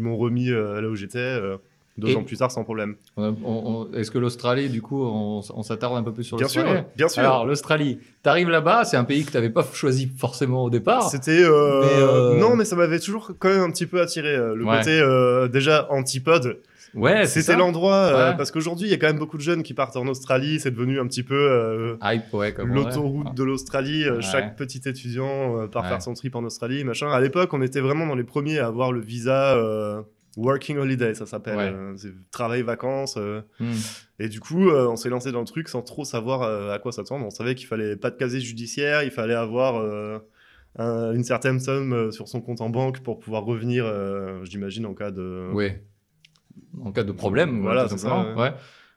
m'ont 0.00 0.16
remis 0.16 0.46
là 0.50 0.82
où 0.88 0.94
j'étais 0.94 1.40
deux 1.98 2.08
Et- 2.08 2.16
ans 2.16 2.24
plus 2.24 2.36
tard 2.36 2.50
sans 2.50 2.64
problème. 2.64 2.96
Est-ce 3.94 4.10
que 4.10 4.18
l'Australie, 4.18 4.68
du 4.68 4.82
coup, 4.82 5.02
on, 5.04 5.40
on 5.54 5.62
s'attarde 5.62 5.96
un 5.96 6.02
peu 6.02 6.12
plus 6.12 6.24
sur 6.24 6.36
Bien 6.36 6.48
sûr, 6.48 6.62
l'Australie 6.62 6.86
bien 6.96 7.08
sûr. 7.08 7.22
Alors, 7.22 7.46
l'Australie, 7.46 7.98
t'arrives 8.22 8.48
là-bas, 8.50 8.84
c'est 8.84 8.96
un 8.96 9.04
pays 9.04 9.24
que 9.24 9.32
t'avais 9.32 9.50
pas 9.50 9.66
choisi 9.72 10.06
forcément 10.16 10.64
au 10.64 10.70
départ. 10.70 11.08
C'était 11.10 11.42
euh, 11.42 11.50
euh, 11.82 12.38
non, 12.38 12.56
mais 12.56 12.64
ça 12.64 12.76
m'avait 12.76 12.98
toujours 13.00 13.30
quand 13.38 13.48
même 13.48 13.62
un 13.62 13.70
petit 13.70 13.86
peu 13.86 14.00
attiré 14.00 14.28
euh, 14.34 14.54
le 14.54 14.64
Ouais. 14.64 14.78
côté 14.78 14.98
euh, 15.00 15.48
déjà 15.48 15.86
antipode. 15.90 16.58
Ouais, 16.94 17.26
C'était 17.26 17.56
l'endroit 17.56 17.94
euh, 17.94 18.32
parce 18.32 18.50
qu'aujourd'hui 18.50 18.86
il 18.86 18.90
y 18.90 18.94
a 18.94 18.96
quand 18.96 19.08
même 19.08 19.18
beaucoup 19.18 19.36
de 19.36 19.42
jeunes 19.42 19.62
qui 19.62 19.74
partent 19.74 19.96
en 19.98 20.06
Australie. 20.06 20.60
C'est 20.60 20.70
devenu 20.70 20.98
un 20.98 21.06
petit 21.06 21.22
peu 21.22 21.34
euh, 21.34 21.96
ouais, 22.32 22.54
l'autoroute 22.64 23.34
de 23.34 23.44
l'Australie. 23.44 24.08
Ouais. 24.08 24.22
Chaque 24.22 24.56
petit 24.56 24.80
étudiant 24.86 25.58
euh, 25.60 25.66
part 25.66 25.86
faire 25.86 26.00
son 26.00 26.14
trip 26.14 26.34
en 26.36 26.44
Australie, 26.44 26.84
machin. 26.84 27.10
À 27.10 27.20
l'époque, 27.20 27.52
on 27.52 27.60
était 27.60 27.80
vraiment 27.80 28.06
dans 28.06 28.14
les 28.14 28.24
premiers 28.24 28.58
à 28.60 28.66
avoir 28.68 28.92
le 28.92 29.00
visa 29.00 29.56
euh, 29.56 30.00
working 30.36 30.76
holiday, 30.78 31.14
ça 31.14 31.26
s'appelle. 31.26 31.56
Ouais. 31.56 31.72
Euh, 31.72 31.94
c'est 31.96 32.12
travail 32.30 32.62
vacances. 32.62 33.16
euh. 33.16 33.40
Hmm. 33.60 33.72
Et 34.18 34.28
du 34.28 34.38
coup, 34.40 34.68
euh, 34.70 34.86
on 34.88 34.96
s'est 34.96 35.08
lancé 35.08 35.32
dans 35.32 35.40
le 35.40 35.46
truc 35.46 35.68
sans 35.68 35.82
trop 35.82 36.04
savoir 36.04 36.42
à 36.72 36.78
quoi 36.78 36.92
s'attendre. 36.92 37.24
On 37.26 37.30
savait 37.30 37.54
qu'il 37.54 37.66
fallait 37.66 37.96
pas 37.96 38.10
de 38.10 38.16
casier 38.16 38.40
judiciaire, 38.40 39.02
il 39.02 39.10
fallait 39.10 39.34
avoir 39.34 39.76
un- 40.78 41.12
une 41.14 41.24
certaine 41.24 41.58
somme 41.60 42.12
sur 42.12 42.28
son 42.28 42.40
compte 42.40 42.60
en 42.60 42.68
banque 42.70 43.00
pour 43.00 43.18
pouvoir 43.18 43.44
revenir, 43.44 43.84
j'imagine, 44.44 44.86
en 44.86 44.94
cas 44.94 45.10
de. 45.10 45.50
Ouais. 45.52 45.82
En 46.82 46.92
cas 46.92 47.04
de 47.04 47.12
problème, 47.12 47.60
Voilà, 47.62 47.88
c'est 47.88 47.98
ça, 47.98 48.34
ouais. 48.34 48.52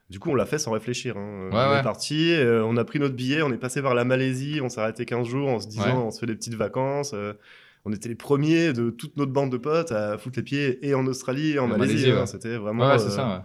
Du 0.09 0.17
coup, 0.19 0.31
on 0.31 0.35
l'a 0.35 0.45
fait 0.47 0.57
sans 0.57 0.71
réfléchir. 0.71 1.15
hein. 1.17 1.49
Ouais, 1.51 1.57
on 1.75 1.79
est 1.79 1.83
parti, 1.83 2.35
on 2.43 2.75
a 2.77 2.83
pris 2.83 2.99
notre 2.99 3.15
billet, 3.15 3.41
on 3.43 3.51
est 3.53 3.57
passé 3.59 3.79
vers 3.79 3.93
la 3.93 4.05
Malaisie, 4.05 4.59
on 4.63 4.67
s'est 4.67 4.81
arrêté 4.81 5.05
15 5.05 5.27
jours 5.27 5.49
en 5.49 5.59
se 5.59 5.67
disant 5.67 6.07
on 6.07 6.11
se 6.11 6.19
fait 6.19 6.25
des 6.25 6.35
petites 6.35 6.55
vacances. 6.55 7.13
On 7.85 7.93
était 7.93 8.09
les 8.09 8.15
premiers 8.15 8.73
de 8.73 8.89
toute 8.89 9.17
notre 9.17 9.31
bande 9.31 9.51
de 9.51 9.57
potes 9.57 9.91
à 9.91 10.17
foutre 10.17 10.37
les 10.39 10.43
pieds 10.43 10.79
et 10.87 10.93
en 10.93 11.05
Australie 11.07 11.51
et 11.51 11.59
en 11.59 11.65
En 11.65 11.67
Malaisie. 11.67 11.95
Malaisie, 11.95 12.11
hein. 12.11 12.25
C'était 12.25 12.57
vraiment. 12.57 12.87
Ouais, 12.87 12.99
c'est 12.99 13.07
euh, 13.07 13.09
ça. 13.09 13.27
ouais. 13.27 13.41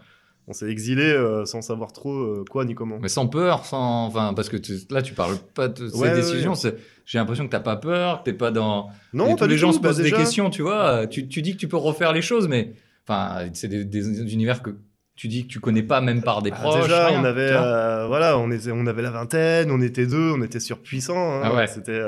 On 0.47 0.53
s'est 0.53 0.69
exilé 0.69 1.05
euh, 1.05 1.47
sans 1.47 1.62
savoir 1.62 1.93
trop 1.95 2.12
euh, 2.12 2.45
quoi 2.50 2.67
ni 2.67 2.75
comment. 2.75 2.99
Mais 3.00 3.09
sans 3.09 3.26
peur, 3.29 3.64
sans. 3.64 4.07
Enfin, 4.07 4.35
parce 4.35 4.50
que 4.50 4.59
tu- 4.59 4.76
là, 4.91 5.00
tu 5.00 5.14
parles 5.14 5.37
pas 5.55 5.69
de 5.69 5.88
ces 5.88 5.97
Ouais, 5.99 6.14
décisions. 6.14 6.53
ouais. 6.53 6.75
J'ai 7.07 7.17
l'impression 7.19 7.47
que 7.47 7.50
t'as 7.50 7.61
pas 7.61 7.76
peur, 7.76 8.19
que 8.19 8.25
t'es 8.25 8.37
pas 8.37 8.50
dans. 8.50 8.91
Non, 9.14 9.37
tous 9.37 9.47
les 9.47 9.57
gens 9.57 9.73
se 9.73 9.79
bah, 9.79 9.88
posent 9.88 9.99
des 10.03 10.11
questions, 10.12 10.50
tu 10.50 10.61
vois. 10.61 11.07
Tu, 11.07 11.29
tu 11.29 11.41
dis 11.41 11.53
que 11.55 11.59
tu 11.59 11.69
peux 11.69 11.79
refaire 11.79 12.12
les 12.12 12.21
choses, 12.23 12.47
mais. 12.49 12.75
Enfin, 13.09 13.47
c'est 13.55 13.69
des, 13.69 13.85
des 13.87 14.33
univers 14.35 14.62
que 14.62 14.71
tu 15.17 15.29
dis 15.29 15.45
que 15.47 15.49
tu 15.49 15.61
connais 15.61 15.83
pas, 15.83 16.00
même 16.03 16.23
par 16.23 16.43
des 16.43 16.50
Ah, 16.53 16.61
proches. 16.61 16.83
déjà, 16.83 17.07
rien, 17.07 17.21
on 17.21 17.25
avait, 17.25 17.50
euh, 17.50 18.07
voilà, 18.09 18.37
on 18.38 18.50
était, 18.50 18.71
on 18.73 18.87
avait 18.87 19.03
la 19.03 19.11
vingtaine, 19.12 19.71
on 19.71 19.81
était 19.81 20.07
deux, 20.07 20.33
on 20.37 20.43
était 20.43 20.61
surpuissants. 20.61 21.17
hein. 21.17 21.41
Ah 21.45 21.55
ouais. 21.55 21.67
C'était. 21.69 22.00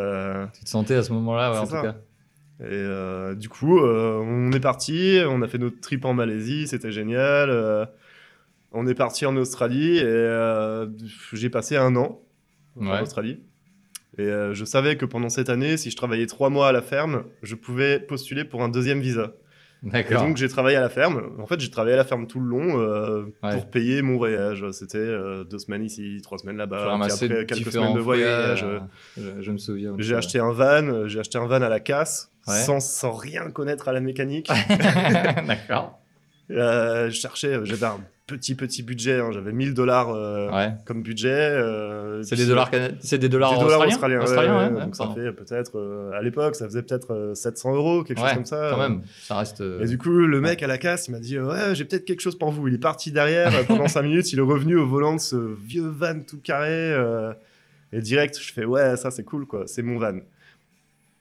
Tu 0.59 0.65
te 0.65 0.69
sentais 0.69 0.97
à 0.97 1.03
ce 1.03 1.13
moment-là, 1.15 1.63
en 1.63 1.65
ça. 1.67 1.77
tout 1.77 1.83
cas. 1.83 1.97
Et 2.61 2.65
euh, 2.69 3.35
du 3.35 3.49
coup, 3.49 3.79
euh, 3.79 4.19
on 4.23 4.51
est 4.53 4.61
parti, 4.61 5.21
on 5.27 5.43
a 5.43 5.49
fait 5.49 5.59
notre 5.59 5.81
trip 5.81 6.05
en 6.05 6.15
Malaisie, 6.15 6.67
c'était 6.67 6.91
génial. 6.91 7.51
euh, 7.51 7.85
on 8.73 8.87
est 8.87 8.95
parti 8.95 9.27
en 9.27 9.37
Australie 9.37 9.99
et 9.99 10.85
j'ai 11.33 11.51
passé 11.51 11.77
un 11.77 11.97
an 11.97 12.21
en. 12.77 13.03
Australie. 13.03 13.41
Et 14.19 14.27
je 14.27 14.65
savais 14.65 14.97
que 14.97 15.07
pendant 15.07 15.31
cette 15.31 15.49
année, 15.49 15.77
si 15.79 15.91
je 15.91 15.97
travaillais 15.97 16.27
trois 16.27 16.51
mois 16.51 16.69
à 16.69 16.73
la 16.73 16.83
ferme, 16.83 17.25
je 17.43 17.55
pouvais 17.55 18.01
postuler 18.01 18.45
pour 18.45 18.63
un 18.63 18.69
deuxième 18.69 19.01
visa. 19.01 19.33
Et 19.95 20.15
donc 20.15 20.37
j'ai 20.37 20.49
travaillé 20.49 20.77
à 20.77 20.81
la 20.81 20.89
ferme. 20.89 21.33
En 21.41 21.47
fait, 21.47 21.61
j'ai 21.61 21.71
travaillé 21.71 21.95
à 21.95 21.97
la 21.99 22.05
ferme 22.05 22.27
tout 22.27 22.41
le 22.41 22.47
long 22.49 22.81
euh, 22.81 23.25
Ouais. 23.43 23.53
pour 23.53 23.67
payer 23.71 24.03
mon 24.03 24.17
voyage. 24.17 24.65
C'était 24.73 24.99
euh, 24.99 25.45
deux 25.45 25.59
semaines 25.59 25.85
ici, 25.85 26.21
trois 26.23 26.39
semaines 26.39 26.57
là-bas, 26.57 26.99
puis 27.03 27.13
après 27.13 27.47
quelques 27.47 27.73
semaines 27.73 27.95
de 27.95 28.01
voyage. 28.01 28.65
euh, 28.65 28.81
je, 29.17 29.43
je 29.43 29.51
me 29.53 29.59
souviens. 29.59 29.95
J'ai 29.99 30.15
acheté 30.17 30.39
un 30.39 30.53
van, 30.53 31.07
j'ai 31.09 31.21
acheté 31.21 31.39
un 31.39 31.47
van 31.47 31.63
à 31.63 31.69
la 31.69 31.81
casse, 31.81 32.31
Ouais. 32.49 32.55
sans, 32.55 32.79
sans 32.81 33.13
rien 33.13 33.51
connaître 33.51 33.89
à 33.89 33.93
la 33.93 34.01
mécanique. 34.01 34.49
D'accord. 35.47 35.99
Je 36.49 37.11
cherchais, 37.13 37.59
j'avais 37.65 37.87
un 37.87 37.99
petit 38.27 38.57
petit 38.57 38.83
budget, 38.83 39.21
hein, 39.21 39.31
j'avais 39.33 39.53
1000 39.53 39.73
dollars 39.73 40.11
euh, 40.11 40.51
Ouais. 40.51 40.73
comme 40.85 41.03
budget. 41.03 41.29
euh, 41.31 42.23
C'est 42.25 42.35
des 42.35 42.47
dollars, 42.47 42.71
cana- 42.71 42.91
c'est 43.01 43.19
des 43.19 43.29
dollars, 43.29 43.55
des 43.57 43.61
dollars 43.65 43.87
australiens. 43.87 44.21
australiens. 44.21 44.73
ouais, 44.75 44.81
ouais, 44.81 44.89
ça 44.93 45.09
fait 45.15 45.33
peut-être, 45.33 45.79
euh, 45.79 46.11
à 46.13 46.23
l'époque, 46.23 46.57
ça 46.57 46.67
faisait 46.67 46.83
peut-être 46.83 47.13
euh, 47.13 47.35
700 47.35 47.75
euros, 47.77 48.03
quelque 48.03 48.19
chose 48.21 48.33
comme 48.35 48.45
ça. 48.45 48.71
Quand 48.73 48.79
même, 48.89 49.03
ça 49.23 49.39
reste. 49.39 49.61
Et 49.81 49.87
du 49.87 49.97
coup, 49.97 50.11
le 50.11 50.41
mec 50.41 50.61
à 50.63 50.67
la 50.67 50.77
casse, 50.79 51.07
il 51.09 51.13
m'a 51.13 51.21
dit 51.21 51.39
Ouais, 51.39 51.75
j'ai 51.75 51.85
peut-être 51.85 52.05
quelque 52.05 52.21
chose 52.21 52.37
pour 52.37 52.51
vous. 52.51 52.67
Il 52.67 52.75
est 52.75 52.79
parti 52.79 53.13
derrière 53.13 53.53
pendant 53.67 53.87
5 53.89 54.03
minutes. 54.03 54.33
Il 54.33 54.39
est 54.41 54.43
revenu 54.43 54.77
au 54.77 54.87
volant 54.87 55.15
de 55.15 55.21
ce 55.21 55.37
vieux 55.65 55.87
van 55.89 56.19
tout 56.27 56.41
carré. 56.43 56.95
Et 57.93 58.01
direct, 58.01 58.37
je 58.43 58.53
fais 58.53 58.65
ouais, 58.65 58.97
ça 58.97 59.13
c'est 59.13 59.23
cool 59.23 59.47
quoi, 59.47 59.63
c'est 59.67 59.83
mon 59.83 59.99
van. 59.99 60.19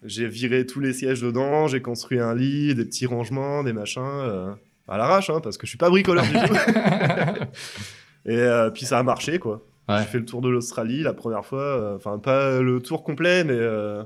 J'ai 0.04 0.28
viré 0.28 0.66
tous 0.66 0.80
les 0.80 0.94
sièges 0.94 1.22
dedans, 1.22 1.68
j'ai 1.68 1.82
construit 1.82 2.20
un 2.20 2.34
lit, 2.36 2.74
des 2.74 2.86
petits 2.86 3.06
rangements, 3.06 3.64
des 3.64 3.74
machins, 3.74 4.56
à 4.88 4.98
l'arrache, 4.98 5.30
hein, 5.30 5.40
parce 5.42 5.58
que 5.58 5.66
je 5.66 5.70
suis 5.70 5.78
pas 5.78 5.90
bricoleur 5.90 6.24
du 6.26 6.34
tout. 6.34 6.54
Et 8.28 8.38
euh, 8.38 8.70
puis 8.72 8.86
ça 8.86 9.00
a 9.00 9.04
marché 9.04 9.40
quoi. 9.40 9.62
Ouais. 9.88 10.00
J'ai 10.00 10.06
fait 10.06 10.18
le 10.20 10.26
tour 10.26 10.42
de 10.42 10.50
l'Australie 10.50 11.02
la 11.04 11.14
première 11.14 11.46
fois, 11.46 11.62
euh, 11.62 11.96
enfin 11.96 12.18
pas 12.18 12.60
le 12.60 12.82
tour 12.82 13.04
complet, 13.04 13.44
mais 13.44 13.54
euh, 13.54 14.04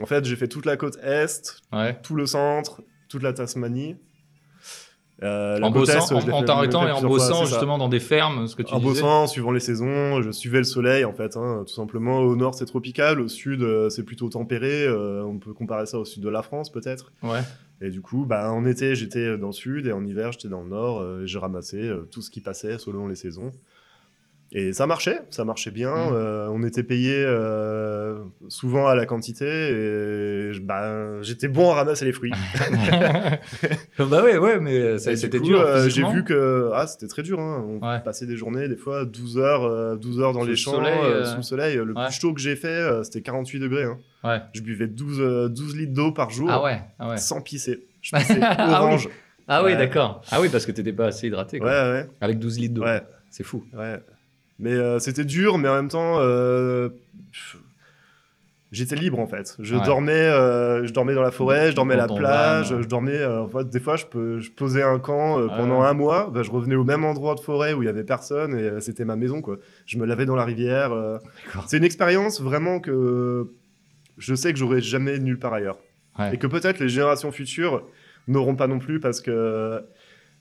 en 0.00 0.06
fait 0.06 0.24
j'ai 0.24 0.36
fait 0.36 0.48
toute 0.48 0.64
la 0.66 0.76
côte 0.76 0.96
est, 1.02 1.62
Ouais. 1.72 1.98
tout 2.02 2.14
le 2.14 2.26
centre, 2.26 2.80
toute 3.08 3.22
la 3.22 3.32
Tasmanie. 3.32 3.96
Euh, 5.22 5.60
En 5.60 5.70
bossant, 5.70 6.14
en, 6.16 6.30
en 6.30 6.42
t'arrêtant 6.44 6.86
et 6.88 6.90
en 6.92 7.00
fois, 7.00 7.08
bossant 7.08 7.44
ça. 7.44 7.50
justement 7.50 7.76
dans 7.76 7.90
des 7.90 8.00
fermes, 8.00 8.46
ce 8.46 8.56
que 8.56 8.62
tu 8.62 8.72
En 8.72 8.78
disais. 8.78 8.88
bossant, 8.90 9.26
suivant 9.26 9.50
les 9.52 9.60
saisons, 9.60 10.22
je 10.22 10.30
suivais 10.30 10.58
le 10.58 10.64
soleil 10.64 11.04
en 11.04 11.12
fait, 11.12 11.36
hein, 11.36 11.64
tout 11.66 11.74
simplement. 11.74 12.20
Au 12.20 12.36
nord 12.36 12.54
c'est 12.54 12.64
tropical, 12.64 13.20
au 13.20 13.28
sud 13.28 13.62
euh, 13.62 13.90
c'est 13.90 14.04
plutôt 14.04 14.28
tempéré. 14.30 14.84
euh, 14.86 15.22
on 15.24 15.38
peut 15.38 15.52
comparer 15.52 15.84
ça 15.84 15.98
au 15.98 16.04
sud 16.06 16.22
de 16.22 16.28
la 16.30 16.42
France 16.42 16.72
peut-être. 16.72 17.12
Ouais. 17.22 17.40
Et 17.82 17.90
du 17.90 18.00
coup, 18.00 18.24
bah, 18.26 18.50
en 18.50 18.64
été 18.64 18.94
j'étais 18.94 19.36
dans 19.36 19.48
le 19.48 19.52
sud 19.52 19.86
et 19.86 19.92
en 19.92 20.04
hiver 20.06 20.32
j'étais 20.32 20.48
dans 20.48 20.62
le 20.62 20.68
nord. 20.70 21.02
et 21.22 21.26
je 21.26 21.38
ramassais 21.38 21.90
tout 22.10 22.22
ce 22.22 22.30
qui 22.30 22.40
passait 22.40 22.78
selon 22.78 23.06
les 23.06 23.14
saisons. 23.16 23.50
Et 24.52 24.72
ça 24.72 24.86
marchait, 24.88 25.20
ça 25.30 25.44
marchait 25.44 25.70
bien. 25.70 25.94
Mm. 25.94 26.12
euh, 26.12 26.48
on 26.50 26.64
était 26.64 26.82
payé 26.82 27.14
euh, 27.24 28.18
souvent 28.48 28.88
à 28.88 28.96
la 28.96 29.06
quantité 29.06 29.46
et 29.46 30.50
bah, 30.60 31.22
j'étais 31.22 31.46
bon 31.46 31.70
à 31.70 31.74
ramasser 31.76 32.04
les 32.04 32.12
fruits. 32.12 32.32
bah 33.98 34.22
ouais, 34.24 34.38
ouais, 34.38 34.58
mais 34.60 34.98
c'était 34.98 35.38
dur. 35.40 35.60
euh, 35.60 35.88
J'ai 35.88 36.04
vu 36.04 36.24
que 36.24 36.70
ah, 36.74 36.86
c'était 36.86 37.06
très 37.06 37.22
dur. 37.22 37.38
Hein. 37.40 37.64
On 37.66 37.86
Ouais. 37.86 38.00
passait 38.00 38.26
des 38.26 38.36
journées, 38.36 38.68
des 38.68 38.76
fois 38.76 39.04
12 39.04 39.38
heures, 39.38 39.64
euh, 39.64 39.96
12 39.96 40.20
heures 40.20 40.32
dans 40.32 40.40
Sous 40.40 40.46
les 40.46 40.50
le 40.52 40.56
champs, 40.56 40.72
soleil, 40.72 41.26
sous 41.26 41.36
le 41.36 41.42
soleil. 41.42 41.76
Le 41.76 41.92
ouais. 41.94 42.04
plus 42.06 42.14
chaud 42.20 42.34
que 42.34 42.40
j'ai 42.40 42.56
fait, 42.56 42.66
euh, 42.68 43.02
c'était 43.04 43.22
48 43.22 43.60
degrés. 43.60 43.84
hein. 43.84 43.98
Ouais. 44.24 44.38
Je 44.52 44.60
buvais 44.62 44.86
12, 44.88 45.18
euh, 45.20 45.48
12 45.48 45.76
litres 45.76 45.94
d'eau 45.94 46.12
par 46.12 46.30
jour 46.30 46.48
Ah 46.50 46.62
ouais, 46.62 46.80
ah 46.98 47.10
ouais. 47.10 47.16
sans 47.18 47.40
pisser. 47.40 47.86
Je 48.02 48.10
pissais 48.16 48.38
Ah 48.42 48.66
oui. 48.66 48.74
orange. 48.74 49.08
Ah 49.48 49.62
oui, 49.64 49.72
Ouais. 49.72 49.76
d'accord. 49.78 50.22
Ah 50.30 50.40
oui, 50.40 50.48
parce 50.50 50.66
que 50.66 50.72
t'étais 50.72 50.92
pas 50.92 51.06
assez 51.06 51.28
hydraté. 51.28 51.56
Ouais, 51.58 51.62
Quoi. 51.62 51.90
ouais, 51.92 52.06
Avec 52.20 52.38
12 52.38 52.58
litres 52.58 52.74
d'eau. 52.74 52.82
ouais, 52.82 53.00
C'est 53.30 53.44
fou. 53.44 53.64
ouais. 53.76 54.00
Mais 54.60 54.72
euh, 54.72 54.98
c'était 54.98 55.24
dur, 55.24 55.58
mais 55.58 55.68
en 55.68 55.74
même 55.74 55.88
temps, 55.88 56.16
euh, 56.18 56.90
j'étais 58.72 58.94
libre 58.94 59.18
en 59.18 59.26
fait. 59.26 59.56
Je 59.58 59.74
Ouais. 59.76 59.84
dormais, 59.84 60.12
euh, 60.12 60.86
je 60.86 60.92
dormais 60.92 61.14
dans 61.14 61.22
la 61.22 61.30
forêt, 61.30 61.70
je 61.70 61.76
dormais 61.76 61.94
à 61.94 62.06
la 62.06 62.06
plage, 62.08 62.72
van. 62.72 62.82
je 62.82 62.86
dormais. 62.86 63.24
en 63.24 63.48
fait, 63.48 63.68
des 63.68 63.80
fois, 63.80 63.96
je, 63.96 64.06
peux, 64.06 64.38
je 64.38 64.50
posais 64.50 64.82
un 64.82 64.98
camp 64.98 65.44
pendant 65.48 65.82
un 65.82 65.92
mois. 65.94 66.30
bah, 66.32 66.42
je 66.42 66.50
revenais 66.50 66.76
au 66.76 66.84
même 66.84 67.04
endroit 67.04 67.34
de 67.34 67.40
forêt 67.40 67.72
où 67.72 67.82
il 67.82 67.86
y 67.86 67.88
avait 67.88 68.04
personne 68.04 68.54
et 68.56 68.80
c'était 68.80 69.04
ma 69.04 69.16
maison 69.16 69.40
quoi. 69.42 69.56
Je 69.86 69.98
me 69.98 70.06
lavais 70.06 70.26
dans 70.26 70.36
la 70.36 70.44
rivière. 70.44 70.92
C'est 71.66 71.78
une 71.78 71.84
expérience 71.84 72.40
vraiment 72.40 72.80
que 72.80 73.50
je 74.18 74.34
sais 74.34 74.52
que 74.52 74.58
j'aurais 74.58 74.80
jamais 74.82 75.18
nulle 75.18 75.38
part 75.38 75.54
ailleurs. 75.54 75.78
Ouais. 76.18 76.34
Et 76.34 76.36
que 76.38 76.46
peut-être 76.46 76.78
les 76.80 76.88
générations 76.88 77.32
futures 77.32 77.82
n'auront 78.28 78.54
pas 78.54 78.66
non 78.66 78.78
plus 78.78 79.00
parce 79.00 79.20
que 79.20 79.80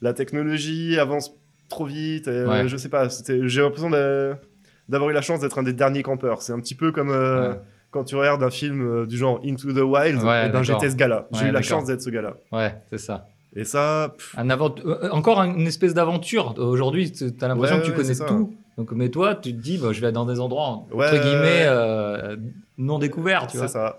la 0.02 0.14
technologie 0.14 1.00
avance 1.00 1.34
trop 1.70 1.86
vite. 1.86 2.28
Et, 2.28 2.32
euh, 2.32 2.48
Ouais. 2.50 2.68
Je 2.68 2.76
sais 2.78 2.90
pas, 2.90 3.08
j'ai 3.28 3.62
l'impression 3.62 3.90
d'avoir 3.90 5.10
eu 5.10 5.14
la 5.14 5.22
chance 5.22 5.40
d'être 5.40 5.58
un 5.60 5.64
des 5.64 5.74
derniers 5.74 6.04
campeurs. 6.04 6.42
C'est 6.42 6.54
un 6.54 6.60
petit 6.60 6.76
peu 6.76 6.92
comme 6.92 7.12
euh, 7.12 7.52
Ouais. 7.52 7.60
quand 7.92 8.04
tu 8.04 8.16
regardes 8.16 8.44
un 8.44 8.50
film 8.50 8.82
euh, 8.82 9.06
du 9.06 9.18
genre 9.18 9.40
Into 9.46 9.72
the 9.72 9.78
Wild, 9.82 10.22
Ouais, 10.24 10.48
et 10.48 10.50
ben 10.50 10.64
j'étais 10.64 10.90
ce 10.90 10.96
gars-là. 10.96 11.28
J'ai 11.34 11.48
eu 11.48 11.52
la 11.52 11.62
chance 11.62 11.86
d'être 11.86 12.02
ce 12.02 12.10
gars-là. 12.10 12.34
Ouais, 12.52 12.76
c'est 12.90 12.98
ça. 13.00 13.28
Et 13.56 13.64
ça, 13.64 14.14
pff, 14.16 14.36
Un 14.38 14.50
avant- 14.52 14.76
encore 15.12 15.42
une 15.42 15.66
espèce 15.66 15.96
d'aventure. 15.96 16.54
Aujourd'hui, 16.60 17.12
tu 17.12 17.32
as 17.42 17.48
l'impression 17.48 17.80
que 17.80 17.86
tu 17.86 17.94
connais 17.94 18.16
tout. 18.16 18.54
Donc, 18.78 18.92
mais 18.94 19.10
toi, 19.10 19.36
tu 19.36 19.54
te 19.54 19.60
dis, 19.62 19.78
bah, 19.78 19.90
je 19.92 20.00
vais 20.02 20.12
dans 20.12 20.26
des 20.26 20.40
endroits 20.40 20.68
entre 20.68 21.12
guillemets 21.12 21.64
euh, 21.66 22.38
non 22.78 22.98
découverts, 23.00 23.48
c'est 23.50 23.68
ça. 23.68 23.98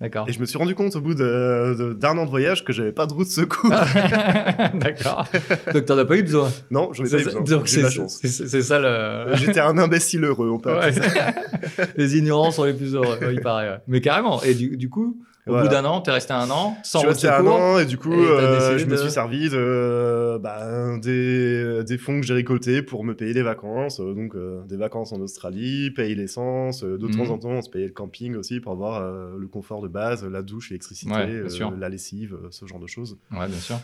D'accord. 0.00 0.28
Et 0.28 0.32
je 0.32 0.40
me 0.40 0.44
suis 0.44 0.58
rendu 0.58 0.74
compte 0.74 0.94
au 0.96 1.00
bout 1.00 1.14
de- 1.14 1.74
de- 1.78 1.92
d'un 1.94 2.18
an 2.18 2.26
de 2.26 2.30
voyage 2.30 2.64
que 2.66 2.72
j'avais 2.74 2.92
pas 2.92 3.06
de 3.06 3.14
roue 3.14 3.24
de 3.24 3.28
secours. 3.30 3.70
D'accord. 4.74 5.26
Donc, 5.72 5.84
t'en 5.86 5.96
as 5.98 6.04
pas 6.04 6.16
eu 6.16 6.22
besoin? 6.22 6.50
non, 6.70 6.92
j'en 6.92 7.04
ai 7.04 7.08
pas 7.08 7.16
eu 7.16 7.18
C'est- 7.20 7.24
besoin. 7.24 7.42
Donc, 7.42 7.68
c'est 7.68 7.88
c'est- 7.88 8.46
c'est 8.46 8.62
ça 8.62 8.78
le. 8.78 9.34
J'étais 9.36 9.60
un 9.60 9.78
imbécile 9.78 10.24
heureux, 10.24 10.50
on 10.50 10.58
peut 10.58 10.70
Ouais. 10.74 10.84
appeler 10.88 11.08
ça. 11.08 11.86
les 11.96 12.16
ignorants 12.18 12.50
sont 12.50 12.64
les 12.64 12.74
plus 12.74 12.94
heureux, 12.94 13.18
il 13.32 13.40
paraît. 13.40 13.70
ouais. 13.70 13.78
Mais 13.88 14.00
carrément. 14.02 14.42
Et 14.42 14.54
du, 14.54 14.76
du 14.76 14.90
coup, 14.90 15.16
au 15.46 15.50
Voilà. 15.52 15.66
bout 15.68 15.72
d'un 15.74 15.84
an, 15.84 16.00
t'es 16.00 16.10
resté 16.10 16.32
un 16.32 16.50
an 16.50 16.76
sans 16.82 17.00
Je 17.02 17.12
suis 17.12 17.28
un 17.28 17.46
an 17.46 17.78
et 17.78 17.86
du 17.86 17.98
coup, 17.98 18.12
et 18.12 18.16
euh, 18.16 18.78
je 18.78 18.86
me 18.86 18.96
suis 18.96 19.10
servi 19.10 19.48
de, 19.48 19.56
euh, 19.56 20.38
bah, 20.38 20.98
des, 20.98 21.84
des 21.84 21.98
fonds 21.98 22.20
que 22.20 22.26
j'ai 22.26 22.34
récoltés 22.34 22.82
pour 22.82 23.04
me 23.04 23.14
payer 23.14 23.32
les 23.32 23.42
vacances. 23.42 24.00
euh, 24.00 24.12
donc, 24.14 24.34
euh, 24.34 24.62
des 24.64 24.76
vacances 24.76 25.12
en 25.12 25.20
Australie, 25.20 25.90
payer 25.92 26.14
l'essence. 26.14 26.82
de 26.82 26.96
Mhm. 27.06 27.10
temps 27.16 27.30
en 27.30 27.38
temps, 27.38 27.50
on 27.50 27.62
se 27.62 27.70
payait 27.70 27.86
le 27.86 27.92
camping 27.92 28.34
aussi 28.36 28.60
pour 28.60 28.72
avoir 28.72 29.00
euh, 29.02 29.36
le 29.38 29.46
confort 29.46 29.80
de 29.82 29.88
base, 29.88 30.24
la 30.24 30.42
douche, 30.42 30.70
l'électricité, 30.70 31.12
Ouais, 31.12 31.42
la 31.78 31.88
lessive, 31.88 32.36
ce 32.50 32.66
genre 32.66 32.80
de 32.80 32.86
choses. 32.88 33.16
Ouais, 33.30 33.46
bien 33.46 33.58
sûr. 33.58 33.76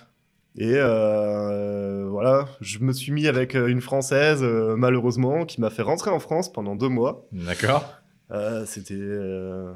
Et 0.59 0.75
euh, 0.77 2.07
voilà, 2.11 2.47
je 2.61 2.79
me 2.81 2.93
suis 2.93 3.13
mis 3.13 3.27
avec 3.27 3.55
une 3.55 3.81
Française, 3.81 4.43
euh, 4.43 4.75
malheureusement, 4.77 5.47
qui 5.47 5.61
m'a 5.61 5.71
fait 5.71 5.83
rentrer 5.83 6.11
en 6.11 6.19
France 6.19 6.53
pendant 6.53 6.77
deux 6.77 6.89
mois. 6.89 7.27
D'accord. 7.33 7.95
Euh, 8.33 8.65
C'était 8.67 8.99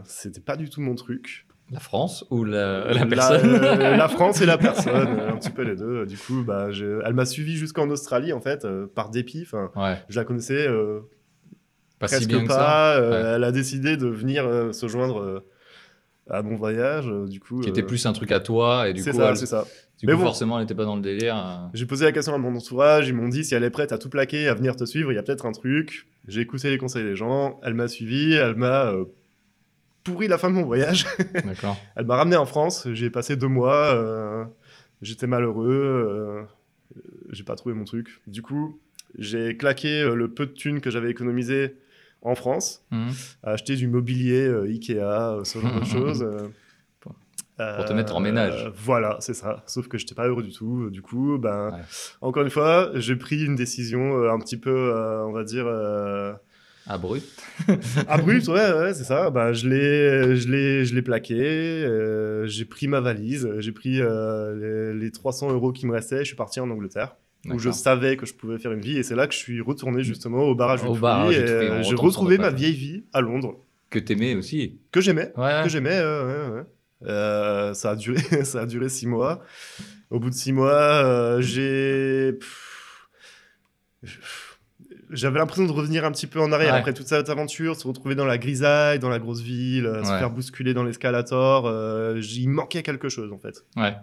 c'était 0.04 0.40
pas 0.40 0.56
du 0.56 0.68
tout 0.70 0.80
mon 0.80 0.94
truc. 0.94 1.46
La 1.72 1.80
France 1.80 2.24
ou 2.30 2.44
la, 2.44 2.92
la 2.92 3.06
personne 3.06 3.54
euh, 3.54 3.96
la 3.96 4.08
France 4.16 4.40
et 4.40 4.46
la 4.46 4.56
personne, 4.56 5.18
euh, 5.18 5.32
un 5.32 5.36
petit 5.36 5.50
peu 5.50 5.62
les 5.62 5.74
deux. 5.74 6.06
Du 6.06 6.16
coup, 6.16 6.44
bah, 6.44 6.70
je- 6.70 7.00
elle 7.04 7.14
m'a 7.14 7.24
suivi 7.26 7.56
jusqu'en 7.56 7.88
Australie, 7.90 8.32
en 8.32 8.40
fait, 8.40 8.64
euh, 8.64 8.86
par 8.94 9.10
dépit. 9.10 9.44
Ouais, 9.74 9.96
je 10.08 10.16
la 10.20 10.24
connaissais 10.24 10.68
euh, 10.68 11.00
pas 11.98 12.06
si 12.06 12.14
presque 12.14 12.28
bien 12.28 12.42
que 12.44 12.52
ça. 12.52 12.56
pas. 12.56 12.96
euh, 12.98 13.10
Ouais. 13.10 13.28
Elle 13.36 13.44
a 13.44 13.50
décidé 13.50 13.96
de 13.96 14.06
venir 14.06 14.44
se 14.72 14.86
joindre 14.86 15.42
à 16.30 16.42
mon 16.42 16.54
voyage. 16.54 17.06
du 17.28 17.40
coup, 17.40 17.60
Qui 17.60 17.68
était 17.68 17.82
plus 17.82 18.04
un 18.06 18.12
truc 18.12 18.30
à 18.30 18.38
toi 18.40 18.88
et 18.88 18.92
du 18.92 19.02
c'est 19.02 19.10
coup, 19.10 19.16
ça, 19.18 19.30
elle- 19.30 19.36
c'est 19.36 19.46
ça. 19.46 19.64
du 19.98 20.06
Mais 20.06 20.12
coup 20.12 20.18
bon. 20.18 20.24
forcément, 20.26 20.58
elle 20.58 20.64
n'était 20.64 20.74
pas 20.76 20.84
dans 20.84 20.94
le 20.96 21.02
délire. 21.02 21.68
J'ai 21.74 21.86
posé 21.86 22.04
la 22.04 22.12
question 22.12 22.32
à 22.32 22.38
mon 22.38 22.54
entourage. 22.54 23.08
Ils 23.08 23.14
m'ont 23.14 23.28
dit 23.28 23.44
si 23.44 23.56
elle 23.56 23.64
est 23.64 23.70
prête 23.70 23.90
à 23.90 23.98
tout 23.98 24.08
plaquer, 24.08 24.46
à 24.46 24.54
venir 24.54 24.76
te 24.76 24.84
suivre, 24.84 25.10
il 25.10 25.16
y 25.16 25.18
a 25.18 25.22
peut-être 25.24 25.46
un 25.46 25.52
truc. 25.52 26.06
J'ai 26.28 26.42
écouté 26.42 26.70
les 26.70 26.78
conseils 26.78 27.02
des 27.04 27.16
gens. 27.16 27.58
Elle 27.64 27.74
m'a 27.74 27.88
suivi. 27.88 28.34
Elle 28.34 28.54
m'a 28.54 28.92
pourri 30.10 30.28
la 30.28 30.38
fin 30.38 30.48
de 30.50 30.54
mon 30.54 30.64
voyage. 30.64 31.06
D'accord. 31.44 31.76
Elle 31.96 32.06
m'a 32.06 32.16
ramené 32.16 32.36
en 32.36 32.46
France, 32.46 32.88
j'ai 32.92 33.10
passé 33.10 33.36
deux 33.36 33.48
mois, 33.48 33.94
euh, 33.94 34.44
j'étais 35.02 35.26
malheureux, 35.26 35.66
euh, 35.68 36.42
j'ai 37.30 37.44
pas 37.44 37.56
trouvé 37.56 37.74
mon 37.74 37.84
truc. 37.84 38.20
Du 38.26 38.42
coup, 38.42 38.80
j'ai 39.18 39.56
claqué 39.56 40.02
euh, 40.02 40.14
le 40.14 40.28
peu 40.28 40.46
de 40.46 40.52
thunes 40.52 40.80
que 40.80 40.90
j'avais 40.90 41.10
économisé 41.10 41.76
en 42.22 42.34
France, 42.34 42.84
Mhm. 42.90 43.10
à 43.42 43.50
acheter 43.52 43.76
du 43.76 43.86
mobilier 43.88 44.46
euh, 44.46 44.64
Ikea, 44.66 45.44
ce 45.44 45.58
genre 45.60 45.78
de 45.78 45.84
choses. 45.84 46.26
Pour 47.58 47.84
te 47.86 47.92
mettre 47.94 48.14
en 48.14 48.20
ménage. 48.20 48.70
voilà, 48.76 49.16
c'est 49.20 49.32
ça. 49.32 49.62
Sauf 49.66 49.88
que 49.88 49.96
j'étais 49.96 50.14
pas 50.14 50.26
heureux 50.28 50.42
du 50.42 50.52
tout. 50.52 50.90
Du 50.90 51.00
coup, 51.00 51.38
ben, 51.38 51.70
Ouais. 51.70 51.80
encore 52.20 52.42
une 52.42 52.50
fois, 52.50 52.90
j'ai 52.96 53.16
pris 53.16 53.42
une 53.46 53.54
décision 53.56 54.28
un 54.30 54.38
petit 54.38 54.58
peu, 54.58 54.92
on 55.26 55.32
va 55.32 55.42
dire, 55.42 55.64
brut. 56.98 57.24
ah 58.08 58.16
brut, 58.22 58.46
ouais, 58.48 58.72
ouais, 58.72 58.94
c'est 58.94 59.04
ça. 59.04 59.30
Bah, 59.30 59.52
je 59.52 59.68
l'ai, 59.68 60.36
je 60.36 60.48
l'ai, 60.48 60.84
je 60.84 60.94
l'ai 60.94 61.02
plaqué. 61.02 61.34
euh, 61.36 62.46
j'ai 62.46 62.64
pris 62.64 62.86
ma 62.88 63.00
valise. 63.00 63.48
J'ai 63.58 63.72
pris 63.72 64.00
euh, 64.00 64.92
les, 64.94 65.00
les 65.06 65.10
300 65.10 65.52
euros 65.52 65.72
qui 65.72 65.86
me 65.86 65.92
restaient. 65.92 66.20
Je 66.20 66.24
suis 66.24 66.36
parti 66.36 66.60
en 66.60 66.70
Angleterre 66.70 67.16
où 67.48 67.58
je 67.60 67.70
savais 67.70 68.16
que 68.16 68.26
je 68.26 68.34
pouvais 68.34 68.58
faire 68.58 68.72
une 68.72 68.80
vie. 68.80 68.98
Et 68.98 69.02
c'est 69.02 69.14
là 69.16 69.26
que 69.26 69.34
je 69.34 69.38
suis 69.38 69.60
retourné 69.60 70.02
justement 70.02 70.44
au 70.44 70.54
barrage 70.54 70.82
Au 70.84 70.94
de 70.94 71.00
barrage 71.00 71.36
euh, 71.38 71.82
J'ai 71.82 71.94
retrouvé 71.94 72.38
ma 72.38 72.50
vieille 72.50 72.72
vie 72.74 73.04
à 73.12 73.20
Londres 73.20 73.56
Que 73.90 73.98
t'aimais 74.00 74.34
aussi. 74.34 74.80
que 74.92 75.00
j'aimais, 75.00 75.32
Ouais. 75.36 75.60
que 75.64 75.68
j'aimais. 75.68 75.98
ouais, 76.00 76.48
ouais. 76.54 76.62
Euh, 77.04 77.74
ça 77.74 77.90
a 77.90 77.96
duré, 77.96 78.20
ça 78.44 78.60
a 78.62 78.66
duré 78.66 78.88
six 78.88 79.06
mois. 79.06 79.42
Au 80.10 80.18
bout 80.18 80.30
de 80.30 80.34
six 80.34 80.52
mois, 80.52 81.40
j'ai 81.40 82.38
j'avais 85.16 85.38
l'impression 85.38 85.64
de 85.66 85.72
revenir 85.72 86.04
un 86.04 86.12
petit 86.12 86.26
peu 86.26 86.40
en 86.40 86.52
arrière 86.52 86.72
Ouais. 86.74 86.78
après 86.80 86.92
toute 86.92 87.06
cette 87.08 87.28
aventure, 87.30 87.76
se 87.76 87.86
retrouver 87.88 88.14
dans 88.14 88.24
la 88.26 88.38
grisaille, 88.38 88.98
dans 88.98 89.08
la 89.08 89.18
grosse 89.18 89.40
ville, 89.40 89.86
euh, 89.86 90.02
se 90.04 90.08
faire 90.10 90.30
bousculer 90.30 90.74
dans 90.74 90.82
l'escalator. 90.84 91.66
euh, 91.66 92.20
J'y 92.20 92.46
manquait 92.48 92.82
quelque 92.82 93.08
chose 93.08 93.32
en 93.32 93.38
fait. 93.38 93.64
Ouais. 93.76 93.94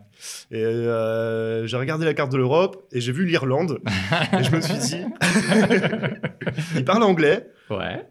Et 0.51 0.63
euh, 0.63 1.65
j'ai 1.67 1.77
regardé 1.77 2.05
la 2.05 2.13
carte 2.13 2.31
de 2.31 2.37
l'Europe 2.37 2.83
et 2.91 2.99
j'ai 3.01 3.11
vu 3.11 3.25
l'Irlande. 3.25 3.79
et 4.39 4.43
je 4.43 4.51
me 4.55 4.61
suis 4.61 4.73
dit, 4.77 5.03
ils 6.75 6.85
parlent 6.85 7.03
anglais, 7.03 7.47
Ouais. 7.69 8.05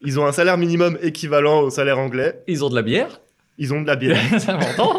ils 0.00 0.18
ont 0.20 0.26
un 0.26 0.32
salaire 0.32 0.56
minimum 0.58 0.98
équivalent 1.02 1.60
au 1.60 1.70
salaire 1.70 1.98
anglais, 1.98 2.42
Ils 2.46 2.64
ont 2.64 2.70
de 2.70 2.74
la 2.74 2.82
bière? 2.82 3.20
ils 3.56 3.72
ont 3.72 3.80
de 3.82 3.86
la 3.86 3.94
bière. 3.96 4.18
C'est 4.38 4.50
important. 4.50 4.96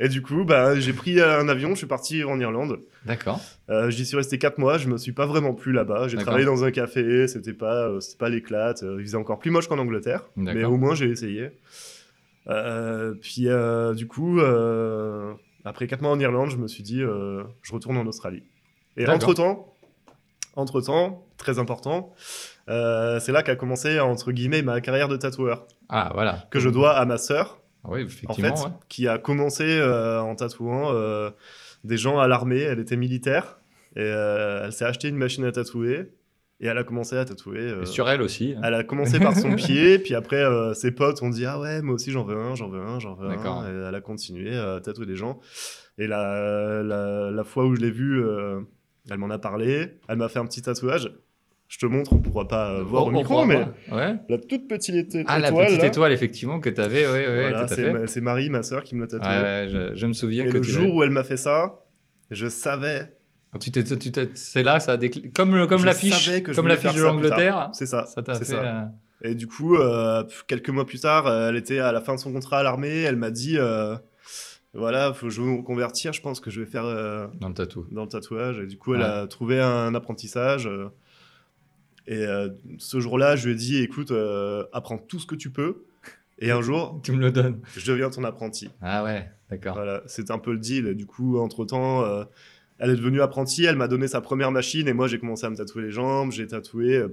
Et 0.00 0.08
du 0.08 0.22
coup, 0.22 0.44
bah, 0.44 0.78
j'ai 0.78 0.92
pris 0.92 1.20
un 1.20 1.48
avion, 1.48 1.70
je 1.70 1.76
suis 1.76 1.86
parti 1.86 2.22
en 2.24 2.38
Irlande. 2.40 2.80
D'accord. 3.04 3.40
Euh, 3.70 3.90
J'y 3.90 4.04
suis 4.06 4.16
resté 4.16 4.38
4 4.38 4.58
mois, 4.58 4.78
je 4.78 4.88
me 4.88 4.96
suis 4.98 5.12
pas 5.12 5.26
vraiment 5.26 5.54
plu 5.54 5.72
là-bas. 5.72 6.08
J'ai 6.08 6.16
travaillé 6.18 6.44
dans 6.44 6.64
un 6.64 6.70
café, 6.70 7.26
c'était 7.28 7.52
pas, 7.52 7.88
euh, 7.88 8.00
pas 8.18 8.28
l'éclate. 8.28 8.82
Euh, 8.82 8.96
il 9.00 9.04
faisait 9.06 9.16
encore 9.16 9.38
plus 9.38 9.50
moche 9.50 9.68
qu'en 9.68 9.78
Angleterre, 9.78 10.24
mais 10.36 10.64
au 10.64 10.76
moins 10.76 10.94
j'ai 10.94 11.10
essayé. 11.10 11.50
Euh, 12.48 13.14
puis 13.20 13.48
euh, 13.48 13.94
du 13.94 14.06
coup, 14.06 14.40
euh, 14.40 15.32
après 15.64 15.86
4 15.86 16.00
mois 16.00 16.12
en 16.12 16.18
Irlande, 16.20 16.50
je 16.50 16.56
me 16.56 16.66
suis 16.68 16.82
dit, 16.82 17.02
euh, 17.02 17.42
je 17.62 17.72
retourne 17.72 17.96
en 17.98 18.06
Australie. 18.06 18.42
Et 18.96 19.00
D'accord. 19.04 19.14
entre 19.16 19.34
temps, 19.34 19.74
entre 20.56 20.80
temps, 20.80 21.26
très 21.36 21.58
important, 21.58 22.14
Euh, 22.70 23.18
c'est 23.20 23.32
là 23.32 23.42
qu'a 23.42 23.56
commencé, 23.56 23.98
entre 23.98 24.30
guillemets, 24.30 24.60
ma 24.60 24.82
carrière 24.82 25.08
de 25.08 25.16
tatoueur, 25.16 25.66
Ah, 25.88 26.10
voilà. 26.12 26.44
que 26.50 26.60
je 26.60 26.68
dois 26.68 26.92
à 26.98 27.06
ma 27.06 27.16
sœur, 27.16 27.58
Ah 28.28 28.32
en 28.32 28.34
fait, 28.34 28.42
ouais. 28.50 28.70
qui 28.88 29.08
a 29.08 29.18
commencé 29.18 29.64
euh, 29.66 30.20
en 30.20 30.34
tatouant 30.34 30.92
euh, 30.92 31.30
des 31.84 31.96
gens 31.96 32.18
à 32.18 32.28
l'armée. 32.28 32.60
Elle 32.60 32.78
était 32.80 32.96
militaire 32.96 33.60
et 33.96 34.00
euh, 34.02 34.64
elle 34.66 34.72
s'est 34.72 34.84
acheté 34.84 35.08
une 35.08 35.16
machine 35.16 35.44
à 35.44 35.52
tatouer 35.52 36.12
et 36.60 36.66
elle 36.66 36.76
a 36.78 36.84
commencé 36.84 37.16
à 37.16 37.24
tatouer. 37.24 37.58
euh, 37.60 37.82
Et 37.82 37.86
sur 37.86 38.08
elle 38.08 38.20
aussi. 38.20 38.54
hein. 38.56 38.60
Elle 38.64 38.74
a 38.74 38.82
commencé 38.84 39.18
par 39.20 39.34
son 39.36 39.54
pied, 39.56 39.98
puis 39.98 40.14
après 40.14 40.44
ses 40.74 40.90
potes 40.90 41.22
ont 41.22 41.30
dit 41.30 41.46
ah 41.46 41.58
ouais 41.60 41.82
moi 41.82 41.94
aussi 41.94 42.10
j'en 42.10 42.24
veux 42.24 42.36
un, 42.36 42.54
j'en 42.54 42.68
veux 42.68 42.80
un, 42.80 42.98
j'en 42.98 43.14
veux 43.14 43.28
un. 43.28 43.64
Et 43.66 43.88
elle 43.88 43.94
a 43.94 44.00
continué 44.00 44.56
à 44.56 44.80
tatouer 44.80 45.06
des 45.06 45.16
gens. 45.16 45.38
Et 45.98 46.06
la, 46.06 46.82
la, 46.82 47.30
la 47.30 47.44
fois 47.44 47.64
où 47.66 47.74
je 47.74 47.80
l'ai 47.80 47.90
vue, 47.90 48.22
elle 49.10 49.18
m'en 49.18 49.30
a 49.30 49.38
parlé, 49.38 49.98
elle 50.08 50.16
m'a 50.18 50.28
fait 50.28 50.38
un 50.38 50.46
petit 50.46 50.62
tatouage. 50.62 51.10
Je 51.68 51.78
te 51.78 51.84
montre, 51.86 52.14
on 52.14 52.18
pourra 52.18 52.48
pas 52.48 52.70
euh, 52.72 52.82
voir 52.82 53.04
On- 53.04 53.08
au 53.08 53.10
micro, 53.10 53.44
mais. 53.44 53.66
Ouais. 53.92 54.16
la 54.28 54.38
toute 54.38 54.66
petite 54.68 54.94
étoile. 54.94 55.24
Ah, 55.28 55.38
la 55.38 55.52
petite 55.52 55.82
étoile, 55.84 56.12
effectivement, 56.12 56.60
que 56.60 56.70
tu 56.70 56.80
avais. 56.80 57.06
Oui, 57.06 57.18
oui, 57.28 57.40
Voilà, 57.50 58.06
c'est 58.06 58.20
Marie, 58.22 58.48
ma 58.48 58.62
sœur, 58.62 58.84
qui 58.84 58.94
me 58.96 59.02
l'a 59.02 59.06
tatoué. 59.06 59.28
Ouais, 59.28 59.42
ouais, 59.42 59.68
je, 59.70 59.94
je 59.94 60.06
me 60.06 60.14
souviens 60.14 60.46
Et 60.46 60.48
que 60.48 60.56
le 60.56 60.62
jour 60.62 60.94
où 60.94 61.02
elle 61.02 61.10
m'a 61.10 61.24
fait 61.24 61.36
ça, 61.36 61.80
je 62.30 62.48
savais, 62.48 63.12
Tu 63.60 63.70
t'es, 63.70 63.84
tu 63.84 64.10
c'est 64.34 64.62
là, 64.62 64.80
ça 64.80 64.92
a 64.92 64.96
décl- 64.96 65.30
comme 65.32 65.66
comme 65.66 65.84
l'affiche, 65.84 66.30
comme 66.54 66.68
l'affiche 66.68 66.94
de 66.94 67.02
l'Angleterre. 67.02 67.68
c'est 67.74 67.86
ça. 67.86 68.06
Ça 68.06 68.22
t'a 68.22 68.34
fait. 68.34 68.44
ça. 68.46 68.54
euh, 68.64 69.28
Et 69.30 69.34
du 69.34 69.46
coup, 69.46 69.76
euh, 69.76 70.24
quelques 70.46 70.70
mois 70.70 70.86
plus 70.86 71.00
tard, 71.00 71.28
elle 71.30 71.56
était 71.56 71.80
à 71.80 71.92
la 71.92 72.00
fin 72.00 72.14
de 72.14 72.20
son 72.20 72.32
contrat 72.32 72.60
à 72.60 72.62
l'armée. 72.62 73.02
Elle 73.02 73.16
m'a 73.16 73.30
dit, 73.30 73.56
euh, 73.58 73.94
voilà, 74.72 75.12
faut 75.12 75.26
que 75.26 75.32
je 75.32 75.40
me 75.42 75.60
convertir. 75.62 76.12
Je 76.14 76.20
pense 76.22 76.40
que 76.40 76.50
je 76.50 76.60
vais 76.60 76.66
faire 76.66 76.84
dans 77.40 77.48
le 77.48 77.54
tatou. 77.54 77.86
dans 77.90 78.04
le 78.04 78.08
tatouage. 78.08 78.58
Et 78.60 78.66
du 78.66 78.78
coup, 78.78 78.94
elle 78.94 79.00
Ouais. 79.00 79.06
a 79.06 79.26
trouvé 79.26 79.60
un 79.60 79.94
apprentissage. 79.94 80.66
Et 82.08 82.26
euh, 82.26 82.48
ce 82.78 82.98
jour-là, 83.00 83.36
je 83.36 83.46
lui 83.46 83.52
ai 83.52 83.56
dit, 83.56 83.76
écoute, 83.82 84.10
euh, 84.10 84.64
apprends 84.72 84.96
tout 84.98 85.18
ce 85.20 85.26
que 85.26 85.34
tu 85.34 85.50
peux. 85.50 85.84
Et 86.38 86.50
un 86.50 86.62
jour, 86.62 87.00
Tu 87.04 87.12
me 87.12 87.18
le 87.20 87.30
donnes. 87.30 87.60
je 87.76 87.84
deviens 87.90 88.08
ton 88.10 88.24
apprenti. 88.24 88.70
Ah 88.80 89.04
ouais, 89.04 89.28
d'accord. 89.50 89.74
Voilà, 89.74 90.02
c'est 90.06 90.30
un 90.30 90.38
peu 90.38 90.52
le 90.52 90.58
deal. 90.58 90.94
Du 90.94 91.04
coup, 91.06 91.38
entre-temps, 91.38 92.04
euh, 92.04 92.24
elle 92.78 92.90
est 92.90 92.96
devenue 92.96 93.20
apprentie. 93.20 93.64
Elle 93.64 93.76
m'a 93.76 93.88
donné 93.88 94.08
sa 94.08 94.20
première 94.20 94.50
machine. 94.50 94.88
Et 94.88 94.92
moi, 94.94 95.06
j'ai 95.06 95.18
commencé 95.18 95.44
à 95.46 95.50
me 95.50 95.56
tatouer 95.56 95.82
les 95.82 95.90
jambes. 95.90 96.32
J'ai 96.32 96.46
tatoué, 96.46 97.04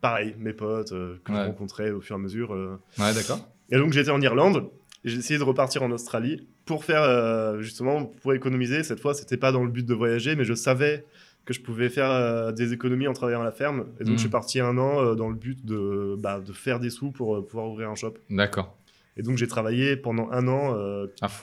pareil, 0.00 0.36
mes 0.38 0.52
potes 0.52 0.90
que 0.90 1.32
Ouais. 1.32 1.38
je 1.40 1.46
rencontrais 1.46 1.90
au 1.90 2.00
fur 2.00 2.14
et 2.16 2.18
à 2.18 2.22
mesure. 2.22 2.50
Ouais, 2.50 3.12
d'accord. 3.14 3.40
et 3.70 3.76
donc 3.76 3.92
j'étais 3.92 4.10
en 4.10 4.20
Irlande, 4.20 4.70
j'ai 5.04 5.18
essayé 5.18 5.38
de 5.38 5.44
repartir 5.44 5.82
en 5.82 5.90
Australie 5.90 6.46
pour 6.66 6.84
faire 6.84 7.58
justement 7.60 8.04
pour 8.04 8.34
économiser. 8.34 8.82
Cette 8.84 9.00
fois, 9.00 9.14
c'était 9.14 9.36
pas 9.38 9.50
dans 9.50 9.64
le 9.64 9.70
but 9.70 9.84
de 9.84 9.94
voyager, 9.94 10.36
mais 10.36 10.44
je 10.44 10.54
savais 10.54 11.04
que 11.44 11.52
je 11.52 11.60
pouvais 11.60 11.88
faire 11.90 12.10
euh, 12.10 12.52
des 12.52 12.72
économies 12.72 13.06
en 13.06 13.12
travaillant 13.12 13.42
à 13.42 13.44
la 13.44 13.52
ferme. 13.52 13.84
Et 14.00 14.04
donc 14.04 14.12
Mhm. 14.12 14.14
je 14.14 14.20
suis 14.20 14.28
parti 14.30 14.60
un 14.60 14.78
an 14.78 15.02
euh, 15.02 15.14
dans 15.14 15.28
le 15.28 15.34
but 15.34 15.64
de, 15.64 16.16
bah, 16.18 16.40
de 16.40 16.52
faire 16.52 16.80
des 16.80 16.90
sous 16.90 17.10
pour 17.10 17.36
euh, 17.36 17.46
pouvoir 17.46 17.68
ouvrir 17.68 17.90
un 17.90 17.94
shop. 17.94 18.14
D'accord. 18.30 18.76
Et 19.16 19.22
donc 19.22 19.36
j'ai 19.36 19.46
travaillé 19.46 19.96
pendant 19.96 20.30
un 20.32 20.48
an 20.48 20.74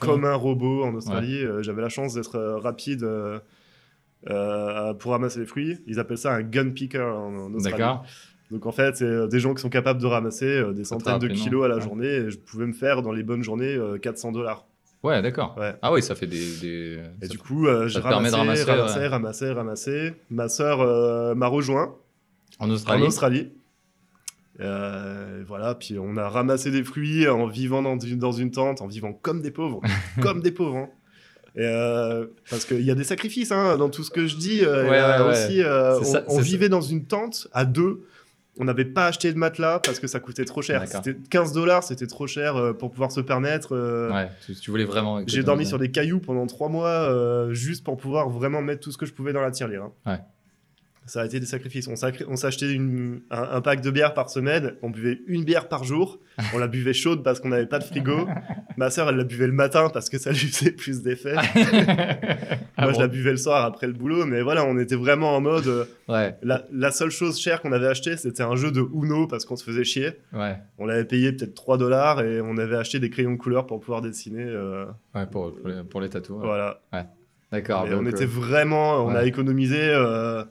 comme 0.00 0.24
un 0.26 0.34
robot 0.34 0.84
en 0.84 0.94
Australie. 0.94 1.42
J'avais 1.60 1.80
la 1.80 1.88
chance 1.88 2.12
d'être 2.14 2.38
rapide. 2.60 3.06
pour 4.98 5.10
ramasser 5.12 5.40
les 5.40 5.46
fruits, 5.46 5.78
ils 5.86 5.98
appellent 5.98 6.18
ça 6.18 6.34
un 6.34 6.42
gun 6.42 6.70
picker 6.70 6.98
en, 7.00 7.34
en 7.46 7.54
Australie. 7.54 7.78
D'accord. 7.78 8.04
Donc 8.50 8.66
en 8.66 8.72
fait, 8.72 8.96
c'est 8.96 9.28
des 9.28 9.40
gens 9.40 9.54
qui 9.54 9.62
sont 9.62 9.70
capables 9.70 10.00
de 10.00 10.06
ramasser 10.06 10.62
des 10.74 10.84
centaines 10.84 11.18
de 11.18 11.28
kilos 11.28 11.64
à 11.64 11.68
la 11.68 11.76
ouais. 11.76 11.80
journée. 11.80 12.06
Et 12.08 12.30
je 12.30 12.38
pouvais 12.38 12.66
me 12.66 12.74
faire 12.74 13.00
dans 13.00 13.12
les 13.12 13.22
bonnes 13.22 13.42
journées 13.42 13.74
euh, 13.74 13.96
400 13.96 14.32
dollars. 14.32 14.66
Ouais, 15.02 15.20
d'accord. 15.20 15.56
Ouais. 15.58 15.74
Ah 15.82 15.92
oui, 15.92 16.02
ça 16.02 16.14
fait 16.14 16.26
des. 16.28 16.56
des... 16.60 16.98
Et 17.20 17.26
ça 17.26 17.28
du 17.28 17.38
coup, 17.38 17.66
euh, 17.66 17.88
j'ai 17.88 17.98
ramassé, 17.98 18.36
ramasser, 18.36 18.62
ramassé, 18.64 18.98
ouais. 19.00 19.06
ramassé, 19.08 19.50
ramassé. 19.50 20.12
Ma 20.30 20.48
sœur 20.48 20.80
euh, 20.80 21.34
m'a 21.34 21.48
rejoint 21.48 21.96
En 22.60 22.66
en 22.66 22.70
Australie. 22.70 23.02
Australie. 23.02 23.50
Euh, 24.60 25.42
voilà, 25.46 25.74
puis 25.74 25.98
on 25.98 26.16
a 26.16 26.28
ramassé 26.28 26.70
des 26.70 26.84
fruits 26.84 27.26
en 27.26 27.46
vivant 27.46 27.82
dans, 27.82 27.98
une- 27.98 28.18
dans 28.18 28.32
une 28.32 28.50
tente, 28.50 28.82
en 28.82 28.86
vivant 28.86 29.12
comme 29.12 29.40
des 29.40 29.50
pauvres, 29.50 29.80
comme 30.22 30.40
des 30.42 30.52
pauvres. 30.52 30.76
hein. 30.76 30.88
Et 31.56 31.60
euh, 31.66 32.26
parce 32.48 32.64
qu'il 32.64 32.80
y 32.82 32.90
a 32.90 32.94
des 32.94 33.04
sacrifices 33.04 33.50
hein, 33.52 33.76
dans 33.76 33.88
tout 33.90 34.04
ce 34.04 34.10
que 34.10 34.26
je 34.26 34.36
dis. 34.36 34.60
euh, 34.64 34.84
Ouais, 34.84 34.90
ouais, 34.90 35.30
aussi, 35.30 35.62
on, 35.64 36.04
ça, 36.04 36.24
on 36.28 36.36
c'est 36.36 36.42
vivait 36.42 36.68
dans 36.68 36.80
une 36.80 37.04
tente 37.06 37.48
à 37.52 37.64
deux. 37.64 38.06
On 38.58 38.64
n'avait 38.64 38.84
pas 38.84 39.06
acheté 39.06 39.32
de 39.32 39.38
matelas 39.38 39.78
parce 39.80 39.98
que 39.98 40.06
ça 40.06 40.20
coûtait 40.20 40.44
trop 40.44 40.60
cher. 40.60 40.80
C'était 41.02 41.18
15 41.30 41.52
dollars, 41.52 41.82
c'était 41.82 42.06
trop 42.06 42.26
cher 42.26 42.56
euh, 42.56 42.72
pour 42.74 42.90
pouvoir 42.90 43.10
se 43.10 43.20
permettre. 43.20 43.74
euh, 43.74 44.12
Ouais, 44.12 44.28
tu, 44.44 44.54
tu 44.54 44.70
voulais 44.70 44.84
vraiment. 44.84 45.20
J'ai 45.26 45.42
dormi 45.42 45.64
sur 45.66 45.78
des 45.78 45.90
cailloux 45.90 46.20
pendant 46.20 46.46
trois 46.46 46.68
mois 46.68 46.88
euh, 46.88 47.52
juste 47.54 47.82
pour 47.82 47.96
pouvoir 47.96 48.28
vraiment 48.28 48.60
mettre 48.60 48.80
tout 48.80 48.92
ce 48.92 48.98
que 48.98 49.06
je 49.06 49.14
pouvais 49.14 49.32
dans 49.32 49.40
la 49.40 49.50
tirelire. 49.50 49.84
hein. 49.84 49.92
Ouais. 50.12 50.18
Ça 51.04 51.22
a 51.22 51.26
été 51.26 51.40
des 51.40 51.46
sacrifices. 51.46 51.88
On 51.88 52.36
s'achetait 52.36 52.76
un, 52.78 53.20
un 53.30 53.60
pack 53.60 53.80
de 53.80 53.90
bière 53.90 54.14
par 54.14 54.30
semaine. 54.30 54.74
On 54.82 54.90
buvait 54.90 55.20
une 55.26 55.44
bière 55.44 55.68
par 55.68 55.82
jour. 55.84 56.20
On 56.54 56.58
la 56.58 56.68
buvait 56.68 56.92
chaude 56.92 57.24
parce 57.24 57.40
qu'on 57.40 57.48
n'avait 57.48 57.66
pas 57.66 57.80
de 57.80 57.84
frigo. 57.84 58.28
Ma 58.76 58.88
sœur, 58.88 59.08
elle 59.08 59.16
la 59.16 59.24
buvait 59.24 59.48
le 59.48 59.52
matin 59.52 59.90
parce 59.92 60.08
que 60.08 60.16
ça 60.18 60.30
lui 60.30 60.38
faisait 60.38 60.70
plus 60.70 61.02
d'effet. 61.02 61.34
Ah 61.36 61.42
Moi, 62.78 62.92
bon 62.92 62.94
je 62.94 63.00
la 63.00 63.08
buvais 63.08 63.32
le 63.32 63.36
soir 63.36 63.64
après 63.64 63.86
le 63.86 63.92
boulot. 63.92 64.26
Mais 64.26 64.42
voilà, 64.42 64.64
on 64.64 64.78
était 64.78 64.94
vraiment 64.96 65.34
en 65.36 65.40
mode. 65.40 65.66
euh, 65.66 65.84
Ouais, 66.08 66.36
la, 66.42 66.64
la 66.72 66.90
seule 66.90 67.10
chose 67.10 67.38
chère 67.40 67.60
qu'on 67.62 67.72
avait 67.72 67.86
acheté, 67.86 68.16
c'était 68.16 68.42
un 68.42 68.54
jeu 68.56 68.70
de 68.70 68.80
Uno 68.80 69.26
parce 69.26 69.44
qu'on 69.44 69.56
se 69.56 69.64
faisait 69.64 69.84
chier. 69.84 70.12
ouais. 70.32 70.56
On 70.78 70.86
l'avait 70.86 71.04
payé 71.04 71.32
peut-être 71.32 71.54
3 71.54 71.78
dollars 71.78 72.22
et 72.22 72.40
on 72.40 72.56
avait 72.58 72.76
acheté 72.76 72.98
des 72.98 73.10
crayons 73.10 73.32
de 73.32 73.38
couleur 73.38 73.66
pour 73.66 73.80
pouvoir 73.80 74.00
dessiner. 74.02 74.44
euh, 74.44 74.86
Ouais, 75.14 75.26
pour, 75.26 75.54
pour 75.54 75.68
les, 75.68 75.82
pour 75.84 76.00
les 76.00 76.08
ouais. 76.08 76.20
Voilà. 76.28 76.80
D'accord. 77.50 77.86
On 77.92 78.06
était 78.06 78.24
euh, 78.24 78.26
vraiment, 78.26 79.04
on 79.04 79.14
a 79.14 79.24
économisé 79.24 79.78
euh, 79.80 80.42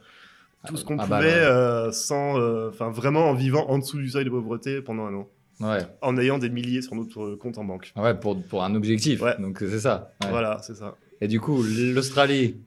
tout 0.67 0.78
ce 0.78 0.86
qu'on 0.86 0.97
Ah 1.00 1.06
bah, 1.08 1.17
pouvait 1.17 1.30
ouais. 1.30 1.36
euh, 1.39 1.91
sans, 1.91 2.39
euh, 2.39 2.69
enfin 2.69 2.89
vraiment 2.91 3.30
en 3.30 3.34
vivant 3.34 3.67
en 3.69 3.80
dessous 3.80 3.97
du 3.97 4.10
seuil 4.10 4.26
de 4.26 4.30
pauvreté 4.30 4.82
pendant 4.82 5.06
un 5.06 5.13
an, 5.15 5.28
Ouais, 5.60 5.80
en 6.02 6.17
ayant 6.17 6.39
des 6.39 6.50
milliers 6.50 6.82
sur 6.82 6.95
notre 6.95 7.21
euh, 7.21 7.36
compte 7.38 7.58
en 7.58 7.63
banque. 7.63 7.91
Ah 7.95 8.02
ouais 8.04 8.13
pour, 8.15 8.41
pour 8.43 8.63
un 8.63 8.74
objectif. 8.76 9.21
Ouais. 9.21 9.36
Donc 9.39 9.58
c'est 9.60 9.80
ça. 9.80 10.12
Voilà, 10.30 10.60
c'est 10.63 10.76
ça. 10.76 10.95
Et 11.21 11.28
du 11.28 11.39
coup, 11.39 11.62
l'Australie? 11.93 12.58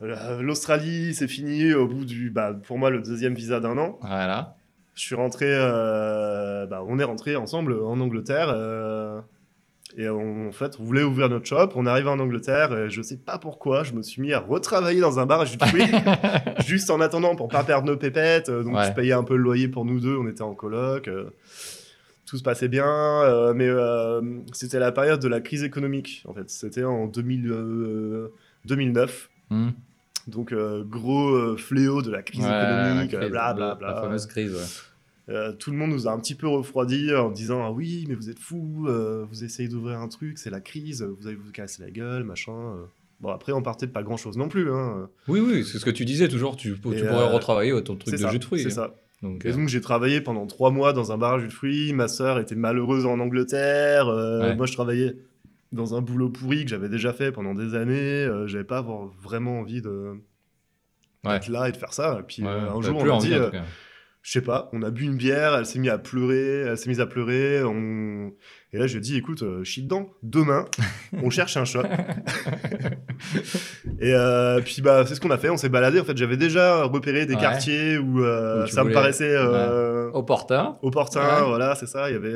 L'Australie, 0.00 1.14
c'est 1.14 1.28
fini 1.28 1.72
au 1.74 1.88
bout 1.88 2.04
du, 2.04 2.30
bah, 2.30 2.54
pour 2.66 2.78
moi, 2.78 2.90
le 2.90 3.00
deuxième 3.02 3.34
visa 3.34 3.58
d'un 3.60 3.76
an. 3.78 3.98
Voilà. 4.02 4.56
Je 4.94 5.02
suis 5.02 5.14
rentré, 5.14 5.46
euh, 5.48 6.66
bah, 6.66 6.82
on 6.86 6.98
est 6.98 7.04
rentré 7.04 7.36
ensemble 7.36 7.72
en 7.74 7.98
Angleterre. 8.00 8.48
euh, 8.54 9.20
et 9.96 10.08
on- 10.08 10.48
en 10.48 10.52
fait, 10.52 10.76
on 10.78 10.84
voulait 10.84 11.02
ouvrir 11.02 11.28
notre 11.28 11.46
shop. 11.46 11.70
On 11.74 11.86
est 11.86 11.88
arrivé 11.90 12.08
en 12.08 12.18
Angleterre. 12.18 12.76
Et 12.76 12.90
je 12.90 13.00
sais 13.02 13.16
pas 13.16 13.38
pourquoi, 13.38 13.82
je 13.84 13.92
me 13.94 14.02
suis 14.02 14.20
mis 14.22 14.32
à 14.32 14.40
retravailler 14.40 15.00
dans 15.00 15.18
un 15.18 15.26
bar 15.26 15.40
à 15.40 15.46
fruits, 15.46 15.82
juste 16.66 16.90
en 16.90 17.00
attendant 17.00 17.34
pour 17.36 17.48
pas 17.48 17.64
perdre 17.64 17.86
nos 17.86 17.96
pépettes. 17.96 18.48
Euh, 18.48 18.62
Donc, 18.62 18.74
Ouais. 18.76 18.86
je 18.86 18.92
payais 18.92 19.12
un 19.14 19.24
peu 19.24 19.36
le 19.36 19.42
loyer 19.42 19.68
pour 19.68 19.84
nous 19.84 19.98
deux. 20.00 20.16
On 20.16 20.28
était 20.28 20.42
en 20.42 20.54
coloc. 20.54 21.08
euh, 21.08 21.30
tout 22.26 22.36
se 22.36 22.42
passait 22.42 22.68
bien. 22.68 22.86
euh, 22.86 23.54
mais 23.54 23.66
euh, 23.68 24.20
c'était 24.52 24.78
la 24.78 24.92
période 24.92 25.20
de 25.20 25.28
la 25.28 25.40
crise 25.40 25.64
économique. 25.64 26.22
En 26.28 26.34
fait, 26.34 26.50
c'était 26.50 26.84
en 26.84 27.06
2000, 27.06 27.50
euh, 27.50 28.28
2009. 28.66 29.30
Hmm. 29.50 29.70
Donc, 30.26 30.52
gros 30.84 31.56
fléau 31.56 32.02
de 32.02 32.10
la 32.10 32.22
crise 32.22 32.44
Ouais, 32.44 32.50
la 32.50 32.88
économique, 32.90 33.14
crise, 33.16 33.30
bla 33.30 33.46
la- 33.48 33.54
bla 33.54 33.74
bla. 33.76 33.88
La 33.94 34.02
fameuse 34.02 34.26
crise, 34.26 34.52
ouais. 34.52 34.60
Euh, 35.30 35.52
tout 35.52 35.70
le 35.70 35.76
monde 35.76 35.90
nous 35.90 36.08
a 36.08 36.12
un 36.12 36.18
petit 36.18 36.34
peu 36.34 36.48
refroidi 36.48 37.14
en 37.14 37.30
disant 37.30 37.62
ah 37.62 37.70
oui 37.70 38.06
mais 38.08 38.14
vous 38.14 38.30
êtes 38.30 38.38
fous 38.38 38.86
euh, 38.88 39.26
vous 39.28 39.44
essayez 39.44 39.68
d'ouvrir 39.68 39.98
un 40.00 40.08
truc 40.08 40.38
c'est 40.38 40.48
la 40.48 40.60
crise 40.60 41.02
vous 41.02 41.26
allez 41.26 41.36
vous 41.36 41.50
casser 41.52 41.82
la 41.82 41.90
gueule 41.90 42.24
machin 42.24 42.52
euh. 42.52 42.84
bon 43.20 43.28
après 43.28 43.52
on 43.52 43.60
partait 43.60 43.86
de 43.86 43.92
pas 43.92 44.02
grand 44.02 44.16
chose 44.16 44.38
non 44.38 44.48
plus 44.48 44.72
hein. 44.72 45.10
Oui, 45.26 45.40
oui, 45.40 45.64
c'est 45.66 45.78
ce 45.78 45.84
que 45.84 45.90
tu 45.90 46.06
disais 46.06 46.28
toujours. 46.28 46.56
Tu, 46.56 46.72
pourrais 46.76 47.02
euh, 47.02 47.26
retravailler 47.26 47.72
ton 47.84 47.96
truc 47.96 48.08
c'est 48.08 48.16
de 48.16 48.22
ça 48.22 48.30
jus 48.30 48.38
de 48.38 48.44
fruits. 48.44 48.62
c'est 48.62 48.68
hein. 48.68 48.70
ça 48.70 48.94
Donc, 49.22 49.44
et 49.44 49.52
donc 49.52 49.68
j'ai 49.68 49.82
travaillé 49.82 50.22
pendant 50.22 50.46
trois 50.46 50.70
mois 50.70 50.94
dans 50.94 51.12
un 51.12 51.18
bar 51.18 51.34
à 51.34 51.38
jus 51.40 51.48
de 51.48 51.52
fruits 51.52 51.92
ma 51.92 52.08
sœur 52.08 52.38
était 52.38 52.54
malheureuse 52.54 53.04
en 53.04 53.20
Angleterre 53.20 54.06
Ouais. 54.06 54.56
moi 54.56 54.64
je 54.64 54.72
travaillais 54.72 55.14
dans 55.72 55.94
un 55.94 56.00
boulot 56.00 56.30
pourri 56.30 56.64
que 56.64 56.70
j'avais 56.70 56.88
déjà 56.88 57.12
fait 57.12 57.32
pendant 57.32 57.52
des 57.54 57.74
années 57.74 58.26
j'avais 58.46 58.64
pas 58.64 58.80
vraiment 59.20 59.60
envie 59.60 59.82
de 59.82 60.14
Ouais. 61.24 61.32
d'être 61.32 61.48
là 61.48 61.68
et 61.68 61.72
de 61.72 61.76
faire 61.76 61.92
ça 61.92 62.18
et 62.20 62.22
puis 62.22 62.44
ouais, 62.44 62.48
un 62.48 62.80
jour 62.80 62.96
on 62.96 63.04
m'a 63.04 63.18
dit 63.18 63.34
je 64.28 64.32
sais 64.34 64.42
pas, 64.42 64.68
on 64.74 64.82
a 64.82 64.90
bu 64.90 65.04
une 65.04 65.16
bière, 65.16 65.54
elle 65.56 65.64
s'est 65.64 65.78
mise 65.78 65.90
à 65.90 65.96
pleurer, 65.96 66.60
elle 66.66 66.76
s'est 66.76 66.90
mise 66.90 67.00
à 67.00 67.06
pleurer, 67.06 67.62
on... 67.64 68.30
et 68.74 68.78
là 68.78 68.86
je 68.86 68.92
lui 68.92 68.98
ai 68.98 69.00
dit, 69.00 69.16
écoute, 69.16 69.42
euh, 69.42 69.60
je 69.64 69.70
suis 69.72 69.80
dedans, 69.82 70.10
demain, 70.22 70.66
on 71.22 71.30
cherche 71.30 71.56
un 71.56 71.64
shop. 71.64 71.80
et 74.00 74.12
euh, 74.12 74.60
puis 74.60 74.82
bah 74.82 75.04
c'est 75.06 75.14
ce 75.14 75.20
qu'on 75.22 75.30
a 75.30 75.38
fait, 75.38 75.48
on 75.48 75.56
s'est 75.56 75.70
baladé, 75.70 75.98
en 76.00 76.04
fait 76.04 76.16
j'avais 76.18 76.36
déjà 76.36 76.82
repéré 76.84 77.24
des 77.24 77.36
Ouais. 77.36 77.40
quartiers 77.40 77.96
où, 77.96 78.22
euh, 78.22 78.64
Où 78.64 78.66
ça 78.66 78.84
me 78.84 78.92
paraissait 78.92 79.34
euh, 79.34 80.10
Opportun. 80.12 80.76
opportun, 80.82 81.20
Ouais. 81.40 81.46
voilà, 81.48 81.74
c'est 81.74 81.86
ça, 81.86 82.10
il 82.10 82.12
y 82.12 82.16
avait... 82.16 82.34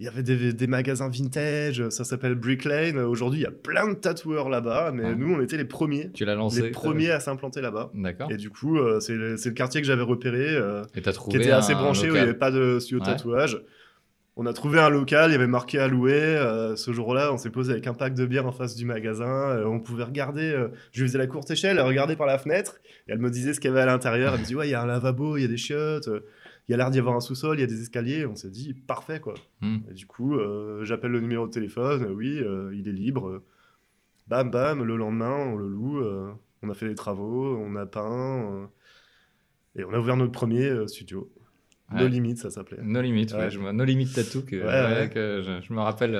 Il 0.00 0.04
y 0.04 0.08
avait 0.08 0.22
des, 0.22 0.52
des 0.52 0.66
magasins 0.68 1.08
vintage, 1.08 1.88
ça 1.88 2.04
s'appelle 2.04 2.36
Brick 2.36 2.64
Lane. 2.64 2.98
Aujourd'hui, 2.98 3.40
il 3.40 3.42
y 3.42 3.46
a 3.46 3.50
plein 3.50 3.88
de 3.88 3.94
tatoueurs 3.94 4.48
là-bas, 4.48 4.92
mais 4.94 5.14
nous, 5.16 5.34
on 5.34 5.40
était 5.42 5.56
les 5.56 5.64
premiers, 5.64 6.12
Tu 6.12 6.24
l'as 6.24 6.36
lancé. 6.36 6.62
les 6.62 6.70
premiers 6.70 7.10
à 7.10 7.18
s'implanter 7.18 7.60
là-bas. 7.60 7.90
D'accord. 7.94 8.30
Et 8.30 8.36
du 8.36 8.48
coup, 8.48 8.78
euh, 8.78 9.00
c'est 9.00 9.14
le, 9.16 9.36
c'est 9.36 9.48
le 9.48 9.56
quartier 9.56 9.80
que 9.80 9.86
j'avais 9.88 10.02
repéré. 10.04 10.46
euh, 10.50 10.84
Et 10.94 11.00
trouvé 11.00 11.38
qui 11.38 11.42
était 11.42 11.52
assez 11.52 11.74
branché, 11.74 12.02
où 12.04 12.10
il 12.10 12.12
n'y 12.12 12.18
avait 12.20 12.34
pas 12.34 12.52
de 12.52 12.78
studio 12.78 13.00
de 13.00 13.04
Ouais. 13.06 13.10
tatouage. 13.16 13.60
On 14.40 14.46
a 14.46 14.52
trouvé 14.52 14.78
un 14.78 14.88
local, 14.88 15.30
il 15.30 15.32
y 15.32 15.34
avait 15.34 15.48
marqué 15.48 15.80
à 15.80 15.88
louer. 15.88 16.12
euh, 16.12 16.76
ce 16.76 16.92
jour-là, 16.92 17.32
on 17.32 17.36
s'est 17.38 17.50
posé 17.50 17.72
avec 17.72 17.88
un 17.88 17.94
pack 17.94 18.14
de 18.14 18.24
bière 18.24 18.46
en 18.46 18.52
face 18.52 18.76
du 18.76 18.84
magasin. 18.84 19.26
euh, 19.50 19.64
on 19.64 19.80
pouvait 19.80 20.04
regarder. 20.04 20.48
euh, 20.52 20.68
je 20.92 21.00
lui 21.02 21.08
faisais 21.08 21.18
la 21.18 21.26
courte 21.26 21.50
échelle, 21.50 21.76
elle 21.76 21.84
regardait 21.84 22.14
par 22.14 22.28
la 22.28 22.38
fenêtre. 22.38 22.76
Et 23.08 23.12
elle 23.12 23.18
me 23.18 23.30
disait 23.30 23.52
ce 23.52 23.58
qu'il 23.58 23.70
y 23.70 23.72
avait 23.72 23.80
à 23.82 23.86
l'intérieur. 23.86 24.34
Elle 24.34 24.40
me 24.42 24.44
dit 24.46 24.54
Ouais, 24.54 24.68
il 24.68 24.70
y 24.70 24.74
a 24.74 24.80
un 24.80 24.86
lavabo, 24.86 25.36
il 25.38 25.42
y 25.42 25.44
a 25.44 25.48
des 25.48 25.56
chiottes, 25.56 26.08
il 26.68 26.72
y 26.72 26.74
a 26.74 26.76
l'air 26.76 26.90
d'y 26.90 26.98
avoir 26.98 27.16
un 27.16 27.20
sous-sol, 27.20 27.56
il 27.56 27.60
y 27.60 27.64
a 27.64 27.66
des 27.66 27.80
escaliers. 27.80 28.26
On 28.26 28.36
s'est 28.36 28.50
dit 28.50 28.74
Parfait, 28.74 29.20
quoi. 29.20 29.34
Hmm. 29.62 29.78
Et 29.90 29.94
du 29.94 30.06
coup, 30.06 30.34
euh, 30.36 30.84
j'appelle 30.84 31.12
le 31.12 31.20
numéro 31.20 31.46
de 31.46 31.50
téléphone. 31.52 32.02
euh, 32.04 32.12
oui, 32.12 32.38
euh, 32.40 32.70
il 32.74 32.88
est 32.88 32.92
libre. 32.92 33.42
bam, 34.26 34.50
bam. 34.50 34.82
Le 34.84 34.96
lendemain, 34.96 35.34
on 35.34 35.56
le 35.56 35.66
loue. 35.68 36.00
euh, 36.00 36.30
on 36.62 36.68
a 36.70 36.74
fait 36.74 36.86
les 36.88 36.94
travaux, 36.94 37.56
on 37.56 37.74
a 37.76 37.86
peint. 37.86 38.68
et 39.76 39.84
on 39.84 39.92
a 39.92 39.98
ouvert 39.98 40.16
notre 40.16 40.32
premier 40.32 40.86
studio. 40.88 41.32
No 41.90 42.00
Ouais. 42.02 42.08
Limit, 42.08 42.36
ça 42.36 42.50
s'appelait. 42.50 42.82
No 42.82 43.00
Limit, 43.00 43.28
ouais. 43.32 43.38
Ouais. 43.38 43.50
je 43.50 43.58
no 43.58 43.84
Limit 43.84 44.12
Tattoo, 44.12 44.40
ouais. 44.40 45.10
que 45.12 45.40
je, 45.42 45.66
je 45.66 45.72
me 45.72 45.80
rappelle. 45.80 46.14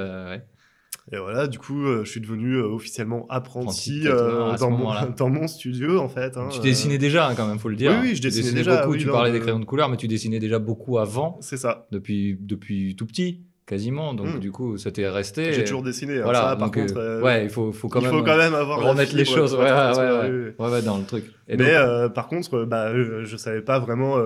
Et 1.10 1.16
voilà, 1.18 1.46
du 1.46 1.58
coup, 1.58 1.86
euh, 1.86 2.04
je 2.04 2.10
suis 2.10 2.20
devenu 2.20 2.56
euh, 2.56 2.66
officiellement 2.66 3.24
apprenti 3.30 4.06
euh, 4.06 4.54
ce 4.56 4.60
dans, 4.60 4.70
mon, 4.70 4.76
moment-là. 4.78 5.08
dans 5.16 5.30
mon 5.30 5.46
studio, 5.48 5.98
en 6.00 6.08
fait. 6.08 6.36
hein, 6.36 6.48
tu 6.50 6.60
dessinais 6.60 6.98
déjà, 6.98 7.28
hein, 7.28 7.34
quand 7.34 7.46
même, 7.46 7.58
faut 7.58 7.70
le 7.70 7.76
dire. 7.76 7.92
Oui, 7.92 8.08
oui, 8.10 8.14
je 8.14 8.20
dessinais 8.20 8.42
dessinais 8.42 8.60
déjà, 8.60 8.80
beaucoup. 8.82 8.92
oui, 8.92 8.98
tu 8.98 9.06
parlais 9.06 9.32
des 9.32 9.40
crayons 9.40 9.58
de 9.58 9.64
couleur, 9.64 9.88
mais 9.88 9.96
tu 9.96 10.06
dessinais 10.06 10.38
déjà 10.38 10.58
beaucoup 10.58 10.98
avant, 10.98 11.38
C'est 11.40 11.56
ça. 11.56 11.86
depuis, 11.92 12.36
depuis 12.38 12.94
tout 12.94 13.06
petit, 13.06 13.40
quasiment. 13.64 14.12
Donc, 14.12 14.26
Hmm. 14.34 14.38
du 14.38 14.52
coup, 14.52 14.76
ça 14.76 14.90
t'est 14.92 15.08
resté. 15.08 15.54
J'ai 15.54 15.64
toujours 15.64 15.82
dessiné. 15.82 16.18
hein, 16.18 16.24
Voilà, 16.24 16.40
ça, 16.40 16.56
par 16.56 16.70
donc, 16.70 16.74
contre, 16.74 16.98
euh, 16.98 17.22
ouais, 17.22 17.42
il 17.44 17.48
faut, 17.50 17.72
faut 17.72 17.88
quand 17.88 18.00
il 18.00 18.06
même. 18.06 18.12
faut 18.18 18.22
quand 18.22 18.36
même 18.36 18.54
avoir 18.54 18.82
remettre 18.82 19.16
les 19.16 19.24
choses. 19.24 19.54
Ouais, 19.54 19.62
ouais, 19.62 20.54
ouais, 20.58 20.82
dans 20.82 20.98
le 20.98 21.04
truc. 21.04 21.24
Et 21.48 21.56
Mais 21.56 21.64
donc- 21.64 21.66
euh, 21.72 22.08
par 22.10 22.28
contre, 22.28 22.64
bah, 22.64 22.88
euh, 22.88 23.24
je 23.24 23.36
savais 23.38 23.62
pas 23.62 23.78
vraiment 23.78 24.16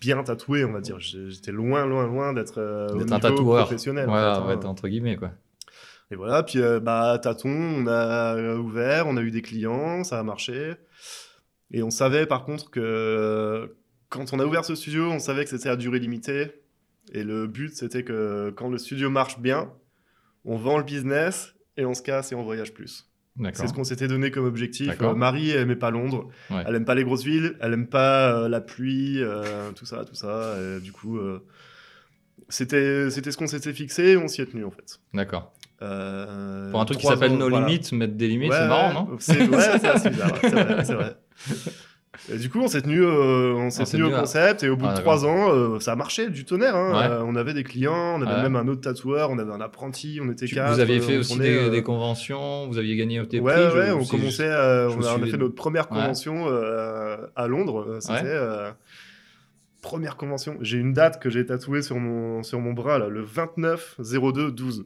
bien 0.00 0.20
tatouer, 0.24 0.64
on 0.64 0.72
va 0.72 0.80
dire. 0.80 0.96
J'étais 0.98 1.52
loin, 1.52 1.86
loin, 1.86 2.08
loin 2.08 2.32
d'être 2.32 2.58
un 3.12 3.18
tatoueur. 3.20 3.66
professionnel. 3.66 4.08
en 4.08 4.12
Voilà, 4.12 4.42
fait, 4.48 4.66
hein. 4.66 4.68
entre 4.70 4.88
guillemets, 4.88 5.14
quoi. 5.16 5.30
Et 6.10 6.16
voilà, 6.16 6.42
puis 6.42 6.60
euh, 6.60 6.80
bah, 6.80 7.18
tâton, 7.22 7.50
on 7.50 7.86
a 7.86 8.34
euh, 8.36 8.56
ouvert, 8.56 9.06
on 9.06 9.16
a 9.16 9.22
eu 9.22 9.30
des 9.30 9.42
clients, 9.42 10.04
ça 10.04 10.18
a 10.18 10.22
marché. 10.22 10.74
Et 11.70 11.82
on 11.82 11.90
savait 11.90 12.26
par 12.26 12.44
contre 12.44 12.70
que 12.70 12.80
euh, 12.80 13.66
quand 14.08 14.32
on 14.32 14.40
a 14.40 14.44
ouvert 14.46 14.64
ce 14.64 14.74
studio, 14.74 15.10
on 15.10 15.18
savait 15.18 15.44
que 15.44 15.50
c'était 15.50 15.68
à 15.68 15.76
durée 15.76 15.98
limitée. 15.98 16.62
Et 17.12 17.24
le 17.24 17.46
but, 17.46 17.74
c'était 17.74 18.04
que 18.04 18.50
quand 18.56 18.68
le 18.70 18.78
studio 18.78 19.10
marche 19.10 19.38
bien, 19.38 19.70
on 20.44 20.56
vend 20.56 20.78
le 20.78 20.84
business 20.84 21.54
et 21.76 21.84
on 21.84 21.94
se 21.94 22.02
casse 22.02 22.32
et 22.32 22.34
on 22.34 22.42
voyage 22.42 22.72
plus. 22.72 23.04
C'est 23.52 23.68
ce 23.68 23.72
qu'on 23.72 23.84
s'était 23.84 24.08
donné 24.08 24.30
comme 24.32 24.46
objectif. 24.46 25.00
Euh, 25.00 25.14
Marie, 25.14 25.50
elle 25.50 25.60
aimait 25.60 25.76
pas 25.76 25.90
Londres, 25.90 26.28
Ouais. 26.50 26.64
elle 26.66 26.74
aime 26.74 26.84
pas 26.84 26.96
les 26.96 27.04
grosses 27.04 27.22
villes, 27.22 27.56
elle 27.60 27.72
aime 27.72 27.86
pas 27.86 28.32
euh, 28.32 28.48
la 28.48 28.60
pluie, 28.60 29.22
euh, 29.22 29.70
tout 29.76 29.86
ça, 29.86 30.04
tout 30.04 30.16
ça. 30.16 30.56
Et 30.60 30.80
du 30.80 30.90
coup, 30.90 31.20
c'était 32.48 33.10
c'était 33.10 33.30
ce 33.30 33.36
qu'on 33.36 33.46
s'était 33.46 33.72
fixé 33.72 34.12
et 34.12 34.16
on 34.16 34.26
s'y 34.26 34.40
est 34.40 34.46
tenu 34.46 34.64
en 34.64 34.70
fait. 34.70 34.98
D'accord. 35.14 35.52
Euh, 35.80 36.70
Pour 36.70 36.80
un 36.80 36.84
truc 36.84 36.98
qui 36.98 37.06
s'appelle 37.06 37.36
No 37.36 37.48
voilà. 37.48 37.66
Limit, 37.66 37.80
mettre 37.92 38.14
des 38.14 38.28
limites, 38.28 38.50
Ouais, 38.50 38.56
c'est 38.60 38.68
marrant, 38.68 38.92
non 39.06 39.16
c'est- 39.20 39.48
Ouais, 39.48 39.58
c'est 39.96 40.10
vrai. 40.10 40.84
c'est 40.84 40.94
vrai. 40.94 41.16
Et 42.32 42.36
du 42.36 42.50
coup, 42.50 42.58
on 42.60 42.66
s'est 42.68 42.82
tenu, 42.82 43.00
euh, 43.00 43.54
on 43.54 43.70
s'est 43.70 43.84
tenu 43.84 44.02
au 44.04 44.10
concept 44.10 44.64
et 44.64 44.68
au 44.68 44.76
bout 44.76 44.86
Ah, 44.88 44.94
de 44.94 45.00
trois 45.00 45.24
ans, 45.24 45.52
euh, 45.52 45.78
ça 45.78 45.92
a 45.92 45.96
marché 45.96 46.28
du 46.30 46.44
tonnerre. 46.44 46.74
hein. 46.74 46.92
Ouais. 46.92 47.06
Euh, 47.14 47.22
on 47.24 47.36
avait 47.36 47.54
des 47.54 47.62
clients, 47.62 48.16
on 48.18 48.22
avait 48.22 48.34
Ouais. 48.34 48.42
même 48.42 48.56
un 48.56 48.66
autre 48.66 48.80
tatoueur, 48.80 49.30
on 49.30 49.38
avait 49.38 49.52
un 49.52 49.60
apprenti, 49.60 50.18
on 50.20 50.28
était 50.30 50.46
Tu- 50.46 50.56
quatre. 50.56 50.74
Vous 50.74 50.80
aviez 50.80 51.00
fait 51.00 51.16
aussi 51.18 51.30
tournait, 51.34 51.64
des, 51.66 51.70
des 51.70 51.82
conventions, 51.84 52.66
vous 52.66 52.76
aviez 52.76 52.96
gagné 52.96 53.24
des 53.24 53.38
Ouais, 53.38 53.52
prix. 53.54 53.62
je- 53.72 53.78
ouais, 53.78 53.90
on 53.92 54.04
commençait, 54.04 54.48
je 54.50 54.88
on, 54.92 54.96
me 54.98 55.06
a, 55.06 55.14
on 55.16 55.22
a 55.22 55.26
fait 55.26 55.36
notre 55.36 55.54
première 55.54 55.86
convention 55.88 56.46
à 57.36 57.46
Londres. 57.46 57.98
C'était 58.00 58.36
première 59.80 60.16
convention. 60.16 60.56
J'ai 60.60 60.78
une 60.78 60.92
date 60.92 61.22
que 61.22 61.30
j'ai 61.30 61.46
tatouée 61.46 61.82
sur 61.82 61.96
mon 61.98 62.42
sur 62.42 62.58
mon 62.60 62.72
bras 62.72 62.98
là, 62.98 63.08
le 63.08 63.22
29 63.22 63.94
02 64.00 64.50
12. 64.50 64.84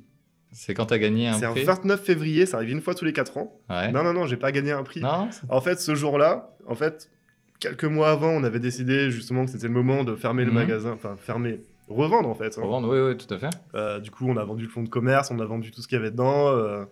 C'est 0.52 0.74
quand 0.74 0.86
t'as 0.86 0.98
gagné 0.98 1.28
un 1.28 1.32
C'est 1.34 1.46
un 1.46 1.52
prix 1.52 1.64
29 1.64 2.00
février, 2.02 2.44
ça 2.46 2.58
arrive 2.58 2.70
une 2.70 2.80
fois 2.82 2.94
tous 2.94 3.04
les 3.04 3.12
4 3.12 3.38
ans. 3.38 3.58
Ouais. 3.70 3.90
Non 3.90 4.02
non 4.04 4.12
non, 4.12 4.26
j'ai 4.26 4.36
pas 4.36 4.52
gagné 4.52 4.72
un 4.72 4.82
prix. 4.82 5.00
Non 5.00 5.28
En 5.48 5.60
fait, 5.60 5.80
ce 5.80 5.94
jour-là, 5.94 6.50
en 6.66 6.74
fait, 6.74 7.10
quelques 7.58 7.84
mois 7.84 8.10
avant, 8.10 8.30
on 8.30 8.44
avait 8.44 8.60
décidé 8.60 9.10
justement 9.10 9.44
que 9.46 9.50
c'était 9.50 9.66
le 9.68 9.72
moment 9.72 10.04
de 10.04 10.14
fermer 10.14 10.44
le 10.44 10.50
Mhm. 10.50 10.56
magasin, 10.58 10.92
enfin 10.92 11.16
fermer, 11.18 11.60
revendre 11.88 12.28
en 12.28 12.34
fait. 12.34 12.58
hein. 12.58 12.60
Pour 12.60 12.68
vendre, 12.70 12.88
oui, 12.92 13.00
oui, 13.12 13.16
tout 13.16 13.32
à 13.34 13.38
fait. 13.38 13.50
Euh, 13.74 13.98
du 13.98 14.10
coup, 14.10 14.28
on 14.28 14.36
a 14.36 14.44
vendu 14.44 14.64
le 14.64 14.70
fonds 14.70 14.82
de 14.82 14.88
commerce, 14.88 15.30
on 15.30 15.38
a 15.40 15.44
vendu 15.44 15.70
tout 15.70 15.80
ce 15.80 15.88
qu'il 15.88 15.96
y 15.96 16.00
avait 16.00 16.10
dedans. 16.10 16.48
euh, 16.48 16.84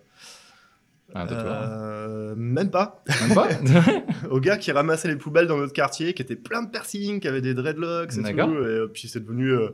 euh, 1.15 2.33
même 2.37 2.69
pas. 2.71 3.03
Même 3.27 3.35
pas 3.35 3.49
Au 4.29 4.39
gars 4.39 4.57
qui 4.57 4.71
ramassait 4.71 5.07
les 5.09 5.17
poubelles 5.17 5.47
dans 5.47 5.57
notre 5.57 5.73
quartier, 5.73 6.13
qui 6.13 6.21
était 6.21 6.35
plein 6.37 6.63
de 6.63 6.69
piercings, 6.69 7.19
qui 7.19 7.27
avait 7.27 7.41
des 7.41 7.53
dreadlocks 7.53 8.13
et 8.17 8.21
tout. 8.33 8.65
Et 8.65 8.87
puis 8.93 9.07
c'est 9.07 9.19
devenu 9.19 9.51
euh, 9.51 9.69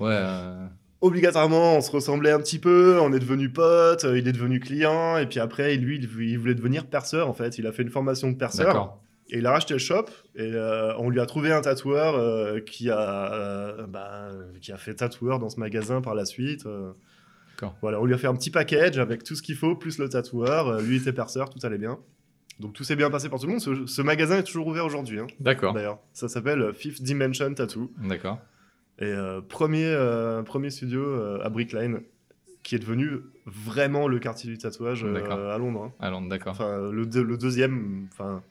Ouais. 0.00 0.10
euh, 0.12 0.66
obligatoirement, 1.00 1.76
on 1.76 1.80
se 1.80 1.90
ressemblait 1.90 2.32
un 2.32 2.40
petit 2.40 2.58
peu, 2.58 2.98
on 3.00 3.12
est 3.12 3.18
devenu 3.18 3.50
potes, 3.50 4.04
euh, 4.04 4.18
il 4.18 4.26
est 4.28 4.32
devenu 4.32 4.60
client, 4.60 5.18
et 5.18 5.26
puis 5.26 5.40
après, 5.40 5.76
lui, 5.76 5.98
il, 5.98 6.38
voulait 6.38 6.54
devenir 6.54 6.86
perceur 6.86 7.28
en 7.28 7.34
fait. 7.34 7.58
Il 7.58 7.66
a 7.66 7.72
fait 7.72 7.82
une 7.82 7.90
formation 7.90 8.30
de 8.30 8.36
perceur. 8.36 8.98
Et 9.30 9.38
il 9.38 9.46
a 9.46 9.52
racheté 9.52 9.74
le 9.74 9.78
shop 9.78 10.06
et 10.36 10.42
euh, 10.42 10.94
on 10.98 11.08
lui 11.08 11.18
a 11.18 11.26
trouvé 11.26 11.50
un 11.50 11.62
tatoueur 11.62 12.14
euh, 12.14 12.60
qui, 12.60 12.90
a, 12.90 13.32
euh, 13.32 13.86
bah, 13.86 14.28
qui 14.60 14.70
a 14.70 14.76
fait 14.76 14.94
tatoueur 14.94 15.38
dans 15.38 15.48
ce 15.48 15.58
magasin 15.58 16.00
par 16.00 16.14
la 16.14 16.24
suite. 16.24 16.66
Voilà, 17.80 17.98
on 17.98 18.04
lui 18.04 18.12
a 18.12 18.18
fait 18.18 18.26
un 18.26 18.34
petit 18.34 18.50
package 18.50 18.98
avec 18.98 19.24
tout 19.24 19.34
ce 19.34 19.40
qu'il 19.40 19.56
faut, 19.56 19.74
plus 19.74 19.98
le 19.98 20.10
tatoueur. 20.10 20.82
Lui 20.82 20.98
était 20.98 21.14
perceur, 21.14 21.48
tout 21.48 21.58
allait 21.62 21.78
bien. 21.78 21.98
Donc 22.60 22.74
tout 22.74 22.84
s'est 22.84 22.96
bien 22.96 23.10
passé 23.10 23.30
pour 23.30 23.40
tout 23.40 23.46
le 23.46 23.52
monde. 23.52 23.62
Ce, 23.62 23.86
ce 23.86 24.02
magasin 24.02 24.38
est 24.38 24.42
toujours 24.42 24.66
ouvert 24.66 24.84
aujourd'hui, 24.84 25.18
hein, 25.18 25.26
D'accord. 25.40 25.72
d'ailleurs. 25.72 25.98
Ça 26.12 26.28
s'appelle 26.28 26.74
Fifth 26.74 27.02
Dimension 27.02 27.54
Tattoo. 27.54 27.90
D'accord. 28.06 28.38
Et 29.00 29.04
euh, 29.06 29.40
premier, 29.40 29.86
euh, 29.86 30.42
premier 30.42 30.70
studio 30.70 31.00
euh, 31.04 31.38
à 31.42 31.48
Brick 31.48 31.72
Lane, 31.72 32.00
qui 32.62 32.74
est 32.76 32.78
devenu 32.78 33.20
vraiment 33.46 34.06
le 34.08 34.18
quartier 34.18 34.48
du 34.48 34.56
tatouage 34.56 35.04
euh, 35.04 35.52
à 35.54 35.58
Londres. 35.58 35.84
hein. 35.84 35.92
À 36.00 36.10
Londres, 36.10 36.28
d'accord. 36.28 36.52
Enfin, 36.52 36.90
le, 36.90 37.04
deux- 37.06 37.22
le 37.24 37.36
deuxième. 37.36 38.06
Enfin, 38.12 38.42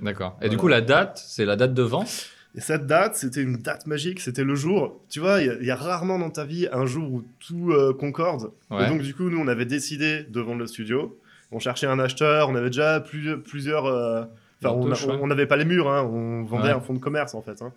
D'accord. 0.00 0.36
Et 0.42 0.48
du 0.48 0.56
coup, 0.56 0.66
la 0.68 0.80
date, 0.80 1.22
c'est 1.24 1.44
la 1.44 1.54
date 1.56 1.72
de 1.72 1.82
vente? 1.82 2.28
Et 2.56 2.60
cette 2.60 2.86
date, 2.86 3.14
c'était 3.16 3.42
une 3.42 3.56
date 3.58 3.86
magique, 3.86 4.20
c'était 4.20 4.44
le 4.44 4.54
jour. 4.56 5.00
Tu 5.08 5.20
vois, 5.20 5.40
il 5.40 5.46
y 5.46 5.50
a- 5.50 5.54
il 5.60 5.66
y, 5.66 5.70
a 5.70 5.76
rarement 5.76 6.18
dans 6.18 6.30
ta 6.30 6.44
vie 6.44 6.68
un 6.72 6.86
jour 6.86 7.12
où 7.12 7.24
tout 7.40 7.72
concorde. 7.98 8.50
Ouais. 8.70 8.84
Et 8.84 8.88
donc, 8.88 9.02
du 9.02 9.14
coup, 9.14 9.30
nous, 9.30 9.38
on 9.38 9.46
avait 9.48 9.64
décidé 9.66 10.24
de 10.24 10.40
vendre 10.40 10.58
le 10.58 10.66
studio. 10.66 11.18
On 11.52 11.58
cherchait 11.60 11.86
un 11.86 11.98
acheteur, 12.00 12.48
on 12.48 12.54
avait 12.56 12.70
déjà 12.70 13.00
plus- 13.00 13.40
plusieurs. 13.40 13.84
Enfin, 13.86 14.70
on 15.20 15.26
n'avait 15.28 15.46
pas 15.46 15.56
les 15.56 15.64
murs, 15.64 15.88
hein, 15.90 16.02
on 16.02 16.42
vendait 16.44 16.68
Ouais. 16.68 16.70
un 16.74 16.80
fonds 16.80 16.94
de 16.94 16.98
commerce 16.98 17.34
en 17.34 17.42
fait. 17.42 17.60
hein. 17.62 17.72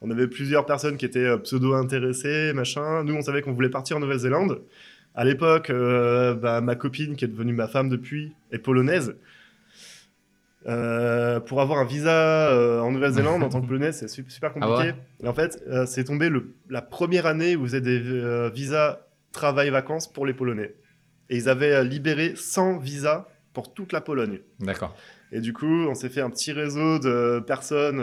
On 0.00 0.10
avait 0.10 0.28
plusieurs 0.28 0.64
personnes 0.66 0.96
qui 0.96 1.04
étaient 1.04 1.18
euh, 1.24 1.38
pseudo-intéressées, 1.38 2.52
machin. 2.54 3.02
Nous, 3.04 3.14
on 3.14 3.22
savait 3.22 3.42
qu'on 3.42 3.52
voulait 3.52 3.68
partir 3.70 3.96
en 3.96 4.00
Nouvelle-Zélande. 4.00 4.62
À 5.14 5.24
l'époque, 5.24 5.70
euh, 5.70 6.34
bah, 6.34 6.60
ma 6.60 6.76
copine, 6.76 7.16
qui 7.16 7.24
est 7.24 7.28
devenue 7.28 7.52
ma 7.52 7.66
femme 7.66 7.88
depuis, 7.88 8.32
est 8.52 8.58
polonaise. 8.58 9.16
Euh, 10.66 11.40
pour 11.40 11.60
avoir 11.60 11.78
un 11.78 11.84
visa 11.84 12.50
euh, 12.50 12.80
en 12.80 12.90
Nouvelle-Zélande 12.90 13.42
en 13.42 13.48
tant 13.48 13.60
que 13.60 13.66
polonais, 13.66 13.92
c'est 13.92 14.08
su- 14.08 14.24
super 14.28 14.52
compliqué. 14.52 14.74
Ah 14.76 14.82
ouais? 14.86 14.94
Et 15.24 15.28
en 15.28 15.32
fait, 15.32 15.62
c'est 15.86 16.04
tombé 16.04 16.28
le- 16.28 16.52
la 16.68 16.82
première 16.82 17.26
année 17.26 17.56
où 17.56 17.60
vous 17.60 17.74
avez 17.74 18.00
des 18.00 18.50
visas 18.52 19.00
travail-vacances 19.32 20.12
pour 20.12 20.26
les 20.26 20.34
Polonais. 20.34 20.74
Et 21.30 21.36
ils 21.36 21.48
avaient 21.48 21.84
libéré 21.84 22.32
100 22.34 22.78
visas 22.78 23.26
pour 23.52 23.72
toute 23.72 23.92
la 23.92 24.00
Pologne. 24.00 24.40
D'accord. 24.60 24.96
Et 25.32 25.40
du 25.40 25.52
coup, 25.52 25.66
on 25.88 25.94
s'est 25.94 26.08
fait 26.08 26.22
un 26.22 26.30
petit 26.30 26.52
réseau 26.52 26.98
de 26.98 27.40
personnes 27.40 28.00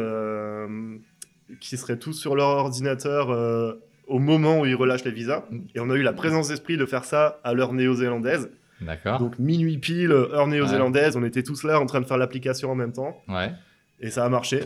qui 1.60 1.78
seraient 1.78 1.98
tous 1.98 2.14
sur 2.14 2.36
leur 2.36 2.48
ordinateur 2.50 3.30
euh, 3.32 3.74
au 4.08 4.20
moment 4.20 4.62
où 4.62 4.66
ils 4.66 4.76
relâchent 4.76 5.04
les 5.04 5.12
visas. 5.12 5.44
Et 5.74 5.80
on 5.80 5.90
a 5.90 5.96
eu 5.96 6.02
la 6.02 6.14
présence 6.14 6.50
d'esprit 6.50 6.78
de 6.78 6.86
faire 6.86 7.06
ça 7.06 7.40
à 7.44 7.54
l'heure 7.54 7.74
néo-zélandaise. 7.74 8.50
D'accord. 8.82 9.20
Donc 9.20 9.40
minuit 9.40 9.78
pile, 9.78 10.12
heure 10.12 10.48
néo-zélandaise, 10.48 11.16
on 11.16 11.24
était 11.24 11.44
tous 11.44 11.64
là 11.64 11.80
en 11.80 11.86
train 11.86 12.02
de 12.02 12.06
faire 12.06 12.18
l'application 12.18 12.72
en 12.72 12.76
même 12.76 12.92
temps. 12.92 13.22
Ouais. 13.28 13.52
Et 14.00 14.10
ça 14.10 14.26
a 14.26 14.30
marché. 14.30 14.62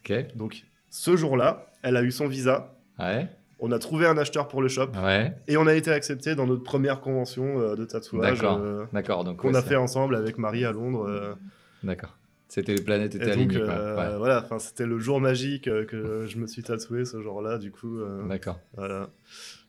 Ok. 0.00 0.36
Donc 0.36 0.64
ce 0.90 1.16
jour-là, 1.16 1.66
elle 1.82 1.96
a 1.96 2.02
eu 2.02 2.12
son 2.12 2.28
visa. 2.28 2.74
Ouais. 2.98 3.28
On 3.58 3.72
a 3.72 3.78
trouvé 3.78 4.06
un 4.06 4.18
acheteur 4.18 4.48
pour 4.48 4.60
le 4.60 4.68
shop. 4.68 4.90
Ouais. 5.02 5.32
Et 5.48 5.56
on 5.56 5.66
a 5.66 5.74
été 5.74 5.90
accepté 5.90 6.34
dans 6.34 6.46
notre 6.46 6.62
première 6.64 7.00
convention 7.00 7.60
euh, 7.60 7.74
de 7.76 7.84
tatouage 7.84 8.38
D'accord. 8.40 8.58
euh, 8.60 8.84
D'accord. 8.92 9.24
Donc, 9.24 9.38
qu'on 9.38 9.52
ouais, 9.52 9.56
a 9.56 9.62
fait 9.62 9.76
ensemble 9.76 10.16
avec 10.16 10.36
Marie 10.38 10.64
à 10.64 10.72
Londres. 10.72 11.36
D'accord. 11.82 12.16
C'était 12.54 12.74
les 12.74 12.82
planètes 12.82 13.14
étaient 13.14 13.30
alignées. 13.30 13.56
euh, 13.62 13.96
Ouais. 13.96 14.18
voilà, 14.18 14.42
enfin, 14.44 14.58
c'était 14.58 14.84
le 14.84 14.98
jour 14.98 15.22
magique 15.22 15.68
euh, 15.68 15.86
que 15.86 16.26
je 16.26 16.36
me 16.36 16.46
suis 16.46 16.62
tatoué 16.62 17.06
ce 17.06 17.22
jour-là, 17.22 17.56
du 17.56 17.70
coup. 17.72 17.98
euh, 18.00 18.28
D'accord. 18.28 18.60
voilà. 18.76 19.08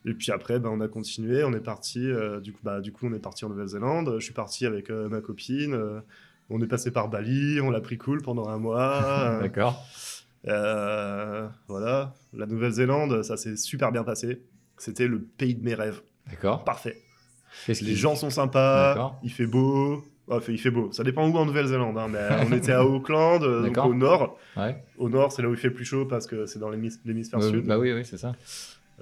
Et 0.04 0.12
puis 0.12 0.30
après, 0.32 0.58
ben, 0.58 0.68
on 0.68 0.82
a 0.82 0.88
continué, 0.88 1.44
on 1.44 1.54
est 1.54 1.60
parti. 1.64 2.00
euh, 2.06 2.40
du 2.40 2.52
coup, 2.52 2.58
bah, 2.62 2.82
du 2.82 2.92
coup, 2.92 3.06
on 3.06 3.14
est 3.14 3.18
parti 3.18 3.46
en 3.46 3.48
Nouvelle-Zélande. 3.48 4.16
Je 4.18 4.22
suis 4.24 4.34
parti 4.34 4.66
avec 4.66 4.90
ma 4.90 5.22
copine. 5.22 5.74
on 6.50 6.60
est 6.60 6.66
passé 6.66 6.90
par 6.90 7.08
Bali, 7.08 7.58
on 7.62 7.70
l'a 7.70 7.80
pris 7.80 7.96
cool 7.96 8.20
pendant 8.20 8.48
un 8.50 8.58
mois. 8.58 9.38
D'accord. 9.40 9.82
voilà, 11.68 12.14
la 12.34 12.44
Nouvelle-Zélande, 12.46 13.22
ça 13.22 13.38
s'est 13.38 13.56
super 13.56 13.92
bien 13.92 14.04
passé. 14.04 14.42
C'était 14.76 15.06
le 15.08 15.20
pays 15.22 15.54
de 15.54 15.64
mes 15.64 15.74
rêves. 15.74 16.02
D'accord. 16.28 16.64
Parfait. 16.64 16.98
Les 17.68 17.94
gens 17.94 18.14
sont 18.14 18.28
sympas, 18.30 18.94
il 19.22 19.30
fait 19.32 19.46
beau. 19.46 20.04
Enfin, 20.28 20.52
il 20.52 20.58
fait 20.58 20.70
beau. 20.70 20.90
Ça 20.92 21.04
dépend 21.04 21.28
où 21.28 21.36
en 21.36 21.44
Nouvelle-Zélande, 21.44 21.98
hein, 21.98 22.08
mais 22.10 22.28
on 22.48 22.52
était 22.56 22.72
à 22.72 22.84
Auckland, 22.86 23.42
euh, 23.42 23.62
donc 23.68 23.76
au 23.84 23.94
nord. 23.94 24.38
Ouais. 24.56 24.82
Au 24.96 25.08
nord, 25.10 25.32
c'est 25.32 25.42
là 25.42 25.48
où 25.48 25.52
il 25.52 25.58
fait 25.58 25.70
plus 25.70 25.84
chaud 25.84 26.06
parce 26.06 26.26
que 26.26 26.46
c'est 26.46 26.58
dans 26.58 26.70
l'hémis- 26.70 26.98
l'hémisphère 27.04 27.42
sud. 27.42 27.66
Bah 27.66 27.78
oui, 27.78 27.92
oui, 27.92 28.04
c'est 28.04 28.16
ça. 28.16 28.34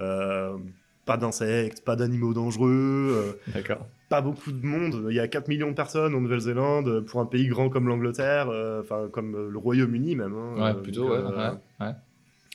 Euh, 0.00 0.56
pas 1.04 1.16
d'insectes, 1.16 1.84
pas 1.84 1.96
d'animaux 1.96 2.32
dangereux, 2.32 3.34
euh, 3.48 3.52
D'accord. 3.52 3.86
pas 4.08 4.20
beaucoup 4.20 4.52
de 4.52 4.64
monde. 4.64 5.06
Il 5.10 5.14
y 5.16 5.20
a 5.20 5.28
4 5.28 5.48
millions 5.48 5.70
de 5.70 5.74
personnes 5.74 6.14
en 6.14 6.20
Nouvelle-Zélande 6.20 6.88
euh, 6.88 7.00
pour 7.02 7.20
un 7.20 7.26
pays 7.26 7.48
grand 7.48 7.68
comme 7.68 7.88
l'Angleterre, 7.88 8.48
euh, 8.50 8.80
enfin 8.82 9.08
comme 9.12 9.34
euh, 9.34 9.48
le 9.50 9.58
Royaume-Uni 9.58 10.16
même. 10.16 10.34
hein. 10.34 10.54
Ouais, 10.56 10.70
Euh, 10.70 10.74
plutôt, 10.74 11.08
donc, 11.08 11.10
ouais, 11.10 11.38
euh, 11.38 11.50
ouais, 11.80 11.86
ouais. 11.86 11.92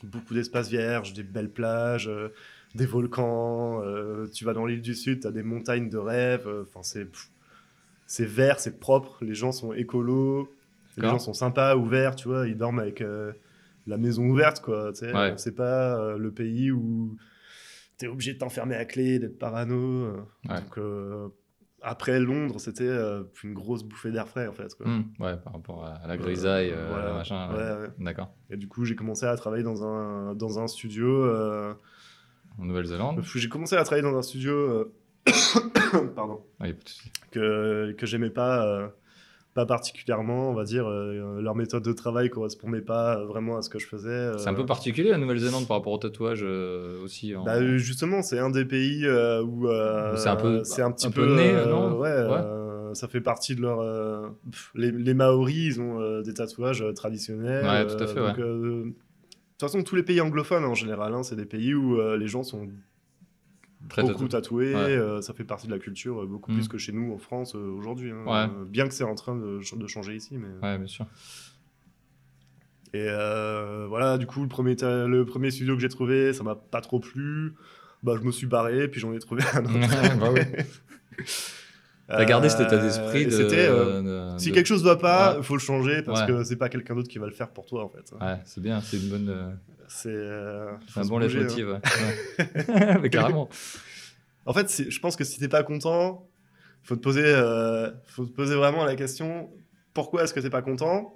Beaucoup 0.04 0.34
d'espaces 0.34 0.70
vierges, 0.70 1.14
des 1.14 1.24
belles 1.24 1.50
plages, 1.52 2.08
euh, 2.08 2.30
des 2.76 2.86
volcans. 2.86 3.82
euh, 3.84 4.28
tu 4.34 4.46
vas 4.46 4.54
dans 4.54 4.66
l'île 4.66 4.82
du 4.82 4.94
Sud, 4.96 5.22
tu 5.22 5.28
as 5.28 5.32
des 5.32 5.44
montagnes 5.44 5.90
de 5.90 5.98
rêve. 5.98 6.44
euh, 6.48 6.64
Enfin, 6.68 6.82
c'est 6.84 7.08
c'est 8.08 8.26
vert, 8.26 8.60
c'est 8.60 8.80
propre. 8.80 9.18
Les 9.24 9.36
gens 9.36 9.52
sont 9.52 9.74
écolos. 9.74 10.50
Les 10.98 11.04
gens 11.08 11.20
sont 11.20 11.34
sympas, 11.34 11.76
ouverts, 11.76 12.16
tu 12.16 12.28
vois. 12.28 12.48
Ils 12.48 12.58
dorment 12.58 12.80
avec 12.80 13.02
euh, 13.02 13.32
la 13.86 13.98
maison 13.98 14.24
ouverte, 14.24 14.62
quoi. 14.62 14.92
tu 14.94 15.00
sais. 15.06 15.14
Ouais. 15.14 15.34
C'est 15.38 15.54
pas 15.54 15.96
euh, 16.00 16.18
le 16.18 16.32
pays 16.32 16.72
où 16.72 17.16
tu 18.00 18.06
es 18.06 18.08
obligé 18.08 18.34
de 18.34 18.40
t'enfermer 18.40 18.76
à 18.76 18.86
clé, 18.86 19.20
d'être 19.20 19.38
parano. 19.38 19.76
euh. 19.76 20.18
Ouais. 20.50 20.56
Donc, 20.60 20.78
euh, 20.80 21.28
après 21.84 22.20
Londres, 22.20 22.60
c'était 22.60 22.90
une 23.44 23.54
grosse 23.54 23.84
bouffée 23.84 24.10
d'air 24.12 24.28
frais, 24.28 24.48
en 24.48 24.54
fait. 24.54 24.74
Quoi. 24.74 24.88
Hmm, 24.88 25.04
ouais, 25.20 25.38
par 25.38 25.54
rapport 25.54 25.86
à 25.86 26.08
la 26.08 26.18
grisaille, 26.18 26.74
voilà. 26.90 27.14
machin. 27.14 27.54
Ouais. 27.56 27.90
D'accord. 28.00 28.34
Et 28.50 28.58
du 28.58 28.68
coup, 28.68 28.84
j'ai 28.84 28.96
commencé 28.96 29.28
à 29.28 29.36
travailler 29.36 29.64
dans 29.64 29.86
un, 29.86 30.34
dans 30.34 30.58
un 30.60 30.66
studio. 30.66 31.30
En 32.58 32.66
Nouvelle-Zélande. 32.66 33.22
J'ai 33.36 33.50
commencé 33.50 33.76
à 33.76 33.84
travailler 33.84 34.02
dans 34.10 34.18
un 34.18 34.24
studio 34.24 34.92
pardon, 36.16 36.42
Ouais, 36.60 36.70
y 36.70 36.72
a 36.72 36.74
pas 36.74 36.84
de 36.84 36.90
souci. 36.90 37.12
que, 37.32 37.92
que 37.94 38.06
j'aimais 38.06 38.30
pas, 38.30 38.66
euh, 38.66 38.88
pas 39.54 39.66
particulièrement, 39.66 40.50
on 40.50 40.54
va 40.54 40.64
dire. 40.64 40.88
euh, 40.88 41.42
leur 41.42 41.56
méthode 41.56 41.84
de 41.84 41.94
travail 41.94 42.30
correspondait 42.30 42.82
pas 42.82 43.24
vraiment 43.26 43.58
à 43.58 43.62
ce 43.62 43.70
que 43.70 43.80
je 43.80 43.88
faisais. 43.88 44.10
euh. 44.10 44.38
C'est 44.38 44.50
un 44.50 44.54
peu 44.54 44.66
particulier 44.66 45.10
la 45.10 45.18
Nouvelle-Zélande 45.18 45.68
par 45.68 45.78
rapport 45.78 45.94
au 45.94 45.98
tatouage 45.98 46.42
euh, 46.44 47.04
aussi. 47.04 47.36
en- 47.36 47.44
Bah, 47.44 47.56
euh, 47.56 47.78
justement, 47.78 48.22
c'est 48.22 48.40
un 48.40 48.50
des 48.50 48.66
pays 48.66 49.06
euh, 49.06 49.42
où 49.44 49.68
euh, 49.68 50.16
c'est 50.16 50.30
un 50.30 50.36
peu- 50.36 50.64
c'est 50.64 50.82
un 50.82 50.92
petit 50.92 51.08
un 51.08 51.12
peu, 51.12 51.26
peu 51.28 51.36
né, 51.36 51.56
euh, 51.56 51.66
non? 51.68 51.98
ouais, 52.00 52.10
Ouais. 52.10 52.14
euh, 52.44 52.94
ça 52.94 53.08
fait 53.08 53.22
partie 53.22 53.56
de 53.56 53.62
leur. 53.62 53.80
euh, 53.82 54.28
pff, 54.50 54.72
les, 54.76 54.92
les 54.92 55.14
Maoris, 55.14 55.56
ils 55.76 55.82
ont 55.82 56.00
euh, 56.00 56.22
des 56.22 56.34
tatouages 56.34 56.82
euh, 56.82 56.94
traditionnels. 56.94 57.66
Ouais, 57.66 57.86
tout 57.88 58.04
à 58.04 58.08
fait, 58.08 58.20
donc, 58.20 58.40
euh, 58.40 58.84
de 58.86 58.94
toute 59.60 59.72
façon, 59.72 59.82
tous 59.84 59.96
les 59.96 60.04
pays 60.04 60.22
anglophones 60.22 60.64
en 60.66 60.76
général, 60.76 61.14
hein, 61.16 61.24
c'est 61.24 61.36
des 61.36 61.46
pays 61.46 61.74
où 61.74 62.00
euh, 62.00 62.16
les 62.16 62.28
gens 62.28 62.44
sont 62.44 62.68
Très 63.90 64.02
beaucoup 64.04 64.28
tatoué. 64.28 64.74
Ouais. 64.74 64.80
euh, 64.82 65.22
ça 65.22 65.34
fait 65.34 65.44
partie 65.44 65.68
de 65.68 65.72
la 65.72 65.80
culture, 65.80 66.22
euh, 66.24 66.26
beaucoup 66.26 66.52
Mm. 66.52 66.56
plus 66.56 66.68
que 66.68 66.78
chez 66.78 66.92
nous 66.92 67.14
en 67.14 67.18
France 67.18 67.56
euh, 67.56 67.60
aujourd'hui. 67.78 68.12
hein. 68.12 68.24
Ouais. 68.26 68.34
Euh, 68.54 68.66
bien 68.68 68.88
que 68.88 68.94
c'est 68.94 69.04
en 69.04 69.16
train 69.16 69.36
de, 69.36 69.62
ch- 69.62 69.78
de 69.80 69.88
changer 69.88 70.16
ici. 70.16 70.38
Mais... 70.38 70.48
Ouais, 70.68 70.78
bien 70.78 70.88
sûr. 70.88 71.06
Et 72.94 73.08
voilà, 73.88 74.18
du 74.18 74.26
coup, 74.26 74.42
le 74.42 74.48
premier, 74.48 74.76
ta- 74.76 75.06
le 75.08 75.26
premier 75.26 75.52
studio 75.52 75.76
que 75.76 75.82
j'ai 75.82 75.90
trouvé, 75.90 76.34
ça 76.34 76.44
m'a 76.44 76.56
pas 76.56 76.82
trop 76.82 77.00
plu. 77.00 77.54
Bah, 78.04 78.16
je 78.20 78.26
me 78.26 78.32
suis 78.32 78.48
barré, 78.48 78.88
puis 78.88 79.00
j'en 79.00 79.14
ai 79.14 79.20
trouvé 79.20 79.44
un 79.54 79.66
autre. 79.66 79.74
bah 80.20 80.30
oui. 80.34 80.42
T'as 82.08 82.24
gardé 82.26 82.48
cet 82.48 82.62
état 82.62 82.78
d'esprit 82.78 83.26
de, 83.26 84.38
si 84.38 84.52
quelque 84.54 84.66
chose 84.66 84.84
va 84.84 84.96
pas, 84.96 85.36
il 85.38 85.44
faut 85.44 85.56
le 85.56 85.60
changer 85.60 86.02
parce 86.04 86.24
que 86.26 86.44
c'est 86.46 86.56
pas 86.56 86.70
quelqu'un 86.70 86.96
d'autre 86.96 87.10
qui 87.10 87.18
va 87.20 87.26
le 87.26 87.34
faire 87.34 87.50
pour 87.50 87.66
toi 87.66 87.84
en 87.84 87.90
fait. 87.90 88.14
Ouais, 88.22 88.38
c'est 88.46 88.62
bien, 88.62 88.80
c'est 88.82 88.98
une 88.98 89.10
bonne. 89.10 89.58
C'est 89.88 90.10
euh, 90.10 90.72
un 90.96 91.06
bon 91.06 91.20
bouger, 91.20 91.40
hein. 91.40 91.42
leitmotiv, 91.44 91.68
ouais. 91.70 91.80
Ouais. 92.40 92.98
Mais 93.02 93.10
carrément. 93.10 93.50
En 94.46 94.54
fait, 94.54 94.90
je 94.90 95.00
pense 95.00 95.16
que 95.16 95.24
si 95.24 95.40
t'es 95.40 95.48
pas 95.48 95.64
content, 95.64 96.28
faut 96.84 96.96
te 96.96 97.02
poser, 97.02 97.24
euh, 97.26 97.90
faut 98.06 98.26
te 98.26 98.32
poser 98.32 98.56
vraiment 98.56 98.86
la 98.86 98.96
question 98.96 99.50
pourquoi 99.94 100.24
est-ce 100.24 100.34
que 100.34 100.40
t'es 100.40 100.50
pas 100.50 100.62
content? 100.62 101.14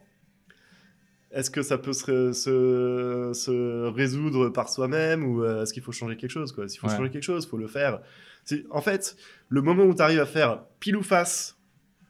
Est-ce 1.31 1.49
que 1.49 1.61
ça 1.61 1.77
peut 1.77 1.93
se, 1.93 2.33
se, 2.33 3.31
se 3.33 3.87
résoudre 3.89 4.49
par 4.49 4.67
soi-même 4.67 5.23
ou 5.23 5.43
euh, 5.43 5.63
est-ce 5.63 5.71
qu'il 5.71 5.81
faut 5.83 5.93
changer 5.93 6.17
quelque 6.17 6.31
chose 6.31 6.51
quoi? 6.51 6.67
S'il 6.67 6.79
faut 6.81 6.87
Ouais. 6.87 6.97
changer 6.97 7.09
quelque 7.09 7.23
chose, 7.23 7.47
faut 7.47 7.57
le 7.57 7.67
faire. 7.67 8.01
C'est- 8.43 8.65
En 8.69 8.81
fait, 8.81 9.15
le 9.47 9.61
moment 9.61 9.83
où 9.83 9.93
tu 9.93 10.01
arrives 10.01 10.19
à 10.19 10.25
faire 10.25 10.63
pile 10.81 10.97
ou 10.97 11.03
face 11.03 11.57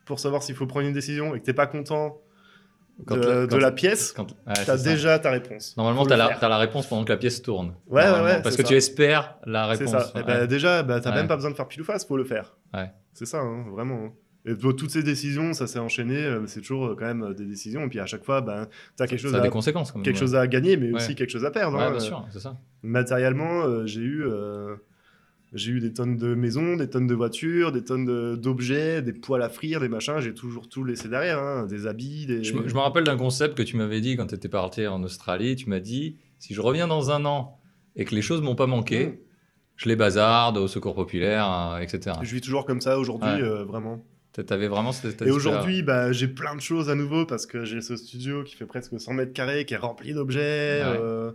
pour 0.06 0.19
savoir 0.19 0.41
s'il 0.41 0.56
faut 0.56 0.65
prendre 0.65 0.88
une 0.88 0.93
décision 0.93 1.36
et 1.36 1.39
que 1.39 1.45
t'es 1.45 1.54
pas 1.54 1.67
content 1.67 2.19
Quand 3.05 3.15
de, 3.17 3.21
la- 3.21 3.41
de 3.45 3.51
quand- 3.51 3.57
la 3.57 3.71
pièce, 3.71 4.11
Quand... 4.13 4.23
Ouais, 4.31 4.53
t'as 4.53 4.77
c'est 4.77 4.77
ça. 4.77 4.89
déjà 4.89 5.19
ta 5.19 5.31
réponse. 5.31 5.75
Normalement, 5.77 6.05
t'as 6.05 6.17
la, 6.17 6.29
t'as 6.39 6.49
la 6.49 6.57
réponse 6.57 6.87
pendant 6.87 7.03
que 7.03 7.11
la 7.11 7.17
pièce 7.17 7.41
tourne. 7.41 7.73
Ouais, 7.87 8.03
ouais, 8.03 8.21
ouais, 8.21 8.41
Parce 8.41 8.55
c'est 8.55 8.61
que 8.61 8.67
ça. 8.67 8.73
tu 8.73 8.75
espères 8.75 9.35
la 9.45 9.75
C'est 9.75 9.85
réponse. 9.85 10.03
ça. 10.03 10.11
Et 10.15 10.17
ouais. 10.19 10.23
ben, 10.25 10.45
déjà, 10.47 10.83
bah, 10.83 10.99
t'as 10.99 11.13
même 11.13 11.27
pas 11.27 11.35
besoin 11.35 11.51
de 11.51 11.55
faire 11.55 11.67
pile 11.67 11.81
ou 11.81 11.85
face, 11.85 12.05
faut 12.05 12.17
le 12.17 12.23
faire. 12.25 12.55
Ouais. 12.73 12.91
C'est 13.13 13.25
ça, 13.25 13.39
hein, 13.39 13.65
vraiment. 13.71 14.09
Et 14.45 14.55
toutes 14.57 14.89
ces 14.89 15.03
décisions, 15.03 15.53
ça 15.53 15.67
s'est 15.67 15.77
enchaîné, 15.77 16.15
euh, 16.17 16.47
c'est 16.47 16.61
toujours 16.61 16.87
euh, 16.87 16.95
quand 16.97 17.05
même 17.05 17.21
euh, 17.21 17.33
des 17.35 17.45
décisions. 17.45 17.83
Et 17.83 17.89
puis 17.89 17.99
à 17.99 18.07
chaque 18.07 18.23
fois, 18.23 18.41
ben, 18.41 18.67
t'as 18.95 19.05
quelque, 19.05 19.19
chose 19.19 19.31
ça 19.31 19.37
a 19.37 19.39
à, 19.39 19.43
des 19.43 19.49
conséquences 19.51 19.91
quand 19.91 19.99
même. 19.99 20.03
quelque 20.05 20.17
chose 20.17 20.35
à 20.35 20.47
gagner, 20.47 20.77
mais 20.77 20.91
aussi 20.93 21.13
quelque 21.13 21.29
chose 21.29 21.45
à 21.45 21.51
perdre. 21.51 21.77
Ouais, 21.77 21.83
hein. 21.83 21.91
bien 21.91 21.99
sûr, 21.99 22.25
c'est 22.31 22.39
ça. 22.39 22.55
Matériellement, 22.81 23.85
j'ai 23.85 24.01
eu, 24.01 24.23
euh, 24.25 24.75
j'ai 25.53 25.71
eu 25.71 25.79
des 25.79 25.91
tonnes 25.93 26.15
de 26.17 26.33
maisons, 26.35 26.75
des 26.77 26.89
tonnes 26.89 27.07
de 27.07 27.13
voitures, 27.15 27.71
des 27.71 27.83
tonnes 27.83 28.05
de- 28.05 28.35
d'objets, 28.35 29.01
des 29.01 29.13
poêles 29.13 29.41
à 29.41 29.49
frire, 29.49 29.79
des 29.81 29.89
machins. 29.89 30.19
J'ai 30.19 30.33
toujours 30.33 30.69
tout 30.69 30.83
laissé 30.83 31.09
derrière, 31.09 31.39
hein, 31.39 31.65
des 31.65 31.87
habits, 31.87 32.25
des. 32.25 32.43
Je 32.43 32.53
me, 32.53 32.67
je 32.67 32.73
me 32.73 32.79
rappelle 32.79 33.03
d'un 33.03 33.17
concept 33.17 33.55
que 33.57 33.63
tu 33.63 33.75
m'avais 33.77 33.99
dit 34.01 34.15
quand 34.15 34.27
tu 34.27 34.35
étais 34.35 34.49
parti 34.49 34.87
en 34.87 35.03
Australie. 35.03 35.55
Tu 35.55 35.69
m'as 35.69 35.79
dit 35.81 36.17
si 36.39 36.53
je 36.53 36.61
reviens 36.61 36.87
dans 36.87 37.11
un 37.11 37.25
an 37.25 37.59
et 37.95 38.05
que 38.05 38.15
les 38.15 38.21
choses 38.21 38.41
m'ont 38.41 38.55
pas 38.55 38.67
manqué, 38.67 39.07
Mm. 39.07 39.13
je 39.75 39.89
les 39.89 39.95
bazarde 39.95 40.57
au 40.57 40.67
secours 40.67 40.95
populaire, 40.95 41.45
euh, 41.51 41.79
etc. 41.79 42.15
Je 42.21 42.33
vis 42.33 42.41
toujours 42.41 42.65
comme 42.65 42.79
ça 42.81 42.97
aujourd'hui, 42.99 43.27
Ouais. 43.29 43.41
euh, 43.41 43.63
vraiment. 43.65 44.05
T'avais 44.47 44.69
vraiment 44.69 44.93
cet 44.93 45.15
état 45.15 45.25
Et 45.25 45.31
aujourd'hui, 45.31 45.83
bah, 45.83 46.13
j'ai 46.13 46.29
plein 46.29 46.55
de 46.55 46.61
choses 46.61 46.89
à 46.89 46.95
nouveau 46.95 47.25
parce 47.25 47.45
que 47.45 47.65
j'ai 47.65 47.81
ce 47.81 47.97
studio 47.97 48.43
qui 48.45 48.55
fait 48.55 48.65
presque 48.65 48.97
100 48.97 49.11
mètres 49.13 49.33
carrés, 49.33 49.65
qui 49.65 49.73
est 49.73 49.77
rempli 49.77 50.13
d'objets. 50.13 50.81
Ouais. 50.85 50.97
euh, 51.01 51.31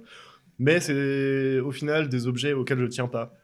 mais 0.59 0.81
c'est 0.81 1.61
au 1.61 1.73
final 1.73 2.09
des 2.09 2.27
objets 2.27 2.55
auxquels 2.55 2.79
je 2.79 2.87
tiens 2.87 3.07
pas. 3.09 3.35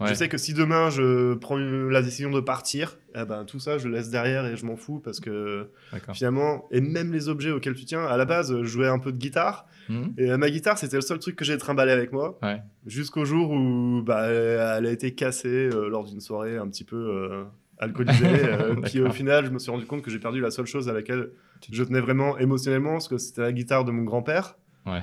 Ouais. 0.00 0.08
Je 0.08 0.14
sais 0.14 0.28
que 0.28 0.38
si 0.38 0.54
demain 0.54 0.90
je 0.90 1.34
prends 1.34 1.56
la 1.56 2.02
décision 2.02 2.30
de 2.30 2.40
partir, 2.40 2.96
eh 3.14 3.24
ben, 3.24 3.44
tout 3.44 3.60
ça 3.60 3.78
je 3.78 3.86
le 3.88 3.94
laisse 3.94 4.10
derrière 4.10 4.46
et 4.46 4.56
je 4.56 4.64
m'en 4.66 4.74
fous 4.76 4.98
parce 5.00 5.20
que 5.20 5.68
finalement, 6.14 6.66
et 6.70 6.80
même 6.80 7.12
les 7.12 7.28
objets 7.28 7.50
auxquels 7.50 7.74
tu 7.74 7.84
tiens, 7.84 8.04
à 8.06 8.16
la 8.16 8.24
base 8.24 8.56
je 8.62 8.64
jouais 8.64 8.88
un 8.88 8.98
peu 8.98 9.12
de 9.12 9.18
guitare 9.18 9.66
Mhm. 9.88 10.14
et 10.16 10.30
euh, 10.30 10.36
ma 10.38 10.48
guitare 10.48 10.78
c'était 10.78 10.96
le 10.96 11.02
seul 11.02 11.18
truc 11.18 11.34
que 11.36 11.44
j'ai 11.44 11.58
trimballé 11.58 11.90
avec 11.92 12.12
moi 12.12 12.38
Ouais. 12.42 12.62
jusqu'au 12.86 13.24
jour 13.24 13.50
où 13.50 14.00
bah, 14.04 14.26
elle 14.28 14.86
a 14.86 14.90
été 14.90 15.12
cassée 15.14 15.68
euh, 15.72 15.88
lors 15.88 16.04
d'une 16.04 16.20
soirée 16.20 16.56
un 16.56 16.68
petit 16.68 16.84
peu 16.84 16.96
euh, 16.96 17.44
alcoolisée. 17.78 18.24
euh, 18.44 18.76
puis 18.76 19.00
au 19.00 19.10
final, 19.10 19.44
je 19.44 19.50
me 19.50 19.58
suis 19.58 19.72
rendu 19.72 19.84
compte 19.86 20.02
que 20.02 20.10
j'ai 20.10 20.20
perdu 20.20 20.40
la 20.40 20.52
seule 20.52 20.66
chose 20.66 20.88
à 20.88 20.92
laquelle 20.92 21.30
je 21.70 21.82
tenais 21.82 22.00
vraiment 22.00 22.38
émotionnellement, 22.38 22.92
parce 22.92 23.08
que 23.08 23.18
c'était 23.18 23.40
la 23.42 23.52
guitare 23.52 23.84
de 23.84 23.90
mon 23.90 24.04
grand-père. 24.04 24.56
Ouais. 24.86 25.02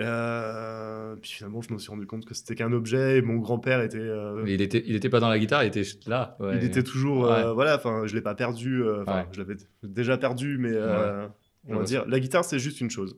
Euh, 0.00 1.16
puis 1.16 1.32
finalement, 1.32 1.60
je 1.60 1.72
me 1.72 1.78
suis 1.78 1.90
rendu 1.90 2.06
compte 2.06 2.24
que 2.24 2.34
c'était 2.34 2.54
qu'un 2.54 2.72
objet 2.72 3.18
et 3.18 3.22
mon 3.22 3.36
grand-père 3.36 3.80
était. 3.82 3.98
euh, 3.98 4.44
Il 4.46 4.60
était, 4.62 4.82
il 4.86 4.94
était 4.94 5.08
pas 5.08 5.20
dans 5.20 5.28
la 5.28 5.38
guitare, 5.38 5.64
il 5.64 5.68
était 5.68 5.82
là. 6.06 6.36
ouais. 6.40 6.56
il 6.58 6.64
était 6.64 6.82
toujours. 6.82 7.26
euh, 7.26 7.48
Ouais. 7.48 7.54
voilà, 7.54 7.76
enfin, 7.76 8.02
je 8.06 8.14
l'ai 8.14 8.20
pas 8.22 8.34
perdu. 8.34 8.82
euh, 8.82 9.04
Ouais. 9.04 9.26
je 9.32 9.38
l'avais 9.40 9.56
déjà 9.82 10.16
perdu, 10.16 10.56
mais 10.58 10.72
euh, 10.72 11.26
Je 11.68 11.74
on 11.74 11.78
va 11.78 11.84
dire, 11.84 12.04
la 12.06 12.20
guitare, 12.20 12.44
c'est 12.44 12.58
juste 12.58 12.80
une 12.80 12.90
chose. 12.90 13.16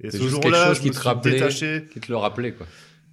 Et 0.00 0.10
ce 0.10 0.22
jour-là, 0.28 0.74
je 0.74 0.80
qui 0.80 0.88
me 0.88 0.92
te 0.92 0.98
suis 0.98 1.08
rappelait- 1.08 1.32
détaché. 1.32 1.86
Qui 1.92 2.00
te 2.00 2.10
le 2.12 2.16
rappelait, 2.16 2.52
quoi. 2.52 2.66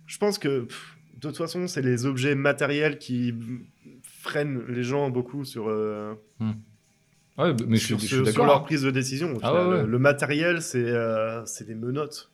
Je 0.07 0.17
pense 0.17 0.37
que 0.37 0.61
pff, 0.61 0.97
de 1.15 1.27
toute 1.27 1.37
façon, 1.37 1.67
c'est 1.67 1.81
les 1.81 2.05
objets 2.05 2.35
matériels 2.35 2.97
qui 2.97 3.33
freinent 4.03 4.63
les 4.67 4.83
gens 4.83 5.09
beaucoup 5.09 5.45
sur, 5.45 5.69
euh, 5.69 6.13
Ouais, 7.37 7.53
mais 7.67 7.77
je 7.77 7.85
sur, 7.85 7.99
je 7.99 8.07
ce- 8.07 8.23
suis 8.25 8.33
sur 8.33 8.45
leur 8.45 8.57
hein. 8.57 8.59
prise 8.61 8.81
de 8.83 8.91
décision. 8.91 9.33
Ah 9.41 9.49
final. 9.49 9.67
ouais, 9.67 9.73
ouais. 9.81 9.87
Le 9.87 9.99
matériel, 9.99 10.61
c'est 10.61 10.83
euh, 10.83 11.45
c'est 11.45 11.65
des 11.65 11.75
menottes. 11.75 12.30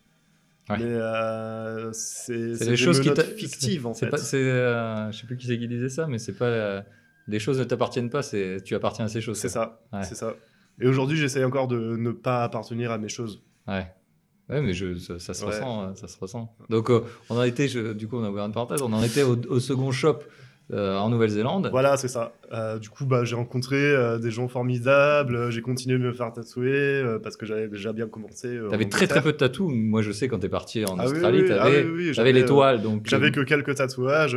Ouais. 0.70 0.76
Mais 0.78 0.84
euh, 0.84 1.90
c'est 1.92 2.58
des 2.66 2.76
choses 2.76 3.00
qui 3.00 3.10
fictives 3.36 3.86
en 3.86 3.94
fait. 3.94 4.08
Pas, 4.08 4.18
c'est, 4.18 4.36
euh, 4.36 5.10
je 5.10 5.18
sais 5.18 5.26
plus 5.26 5.36
qui 5.36 5.46
c'est 5.46 5.58
qui 5.58 5.66
disait 5.68 5.88
ça, 5.88 6.06
mais 6.06 6.18
c'est 6.18 6.34
pas. 6.34 6.44
euh, 6.46 6.82
les 7.26 7.38
choses 7.38 7.58
ne 7.58 7.64
t'appartiennent 7.64 8.10
pas, 8.10 8.22
c'est 8.22 8.58
tu 8.64 8.74
appartiens 8.74 9.04
à 9.06 9.08
ces 9.08 9.20
choses. 9.20 9.38
C'est 9.38 9.48
ça. 9.48 9.80
Ouais. 9.92 10.02
C'est 10.04 10.14
ça. 10.14 10.34
Et 10.80 10.86
aujourd'hui, 10.86 11.16
j'essaie 11.16 11.42
encore 11.44 11.68
de 11.68 11.96
ne 11.96 12.10
pas 12.10 12.44
appartenir 12.44 12.90
à 12.92 12.98
mes 12.98 13.08
choses. 13.08 13.42
Ouais. 13.66 13.86
Ouais, 14.48 14.62
mais 14.62 14.72
je, 14.72 14.96
ça, 14.96 15.18
ça 15.18 15.34
se 15.34 15.44
Ouais. 15.44 15.50
ressent, 15.50 15.82
euh, 15.82 15.94
ça 15.94 16.08
se 16.08 16.18
ressent. 16.18 16.54
Donc, 16.70 16.88
euh, 16.90 17.00
on 17.28 17.36
en 17.36 17.42
était, 17.42 17.68
je- 17.68 17.92
du 17.92 18.08
coup, 18.08 18.16
on 18.16 18.24
a 18.24 18.30
ouvert 18.30 18.46
une 18.46 18.52
parenthèse, 18.52 18.80
on 18.80 18.92
en 18.94 19.02
était 19.02 19.22
au, 19.22 19.36
au 19.48 19.60
second 19.60 19.90
shop 19.90 20.20
euh, 20.70 20.98
en 20.98 21.08
Nouvelle-Zélande. 21.08 21.68
Voilà, 21.70 21.96
c'est 21.96 22.08
ça. 22.08 22.32
Euh, 22.52 22.78
du 22.78 22.90
coup, 22.90 23.06
bah, 23.06 23.24
j'ai 23.24 23.36
rencontré 23.36 23.76
euh, 23.76 24.18
des 24.18 24.30
gens 24.30 24.48
formidables. 24.48 25.50
J'ai 25.50 25.62
continué 25.62 25.96
de 25.98 26.02
me 26.02 26.12
faire 26.12 26.30
tatouer 26.30 27.02
parce 27.22 27.38
que 27.38 27.46
j'avais 27.46 27.68
déjà 27.68 27.94
bien 27.94 28.06
commencé. 28.06 28.60
en 28.60 28.68
T'avais 28.68 28.88
très 28.88 29.06
très 29.06 29.22
peu 29.22 29.32
de 29.32 29.38
tatous. 29.38 29.72
Moi, 29.72 30.02
je 30.02 30.12
sais 30.12 30.28
quand 30.28 30.38
t'es 30.38 30.50
parti 30.50 30.84
en 30.84 30.98
Ah 30.98 31.06
Australie, 31.06 31.40
oui, 31.42 31.48
ah 31.52 31.56
t'avais, 31.64 31.84
oui, 31.84 32.12
oui, 32.14 32.32
l'étoile, 32.32 32.82
donc. 32.82 33.06
J'avais 33.08 33.30
que 33.30 33.40
quelques 33.40 33.76
tatouages. 33.76 34.36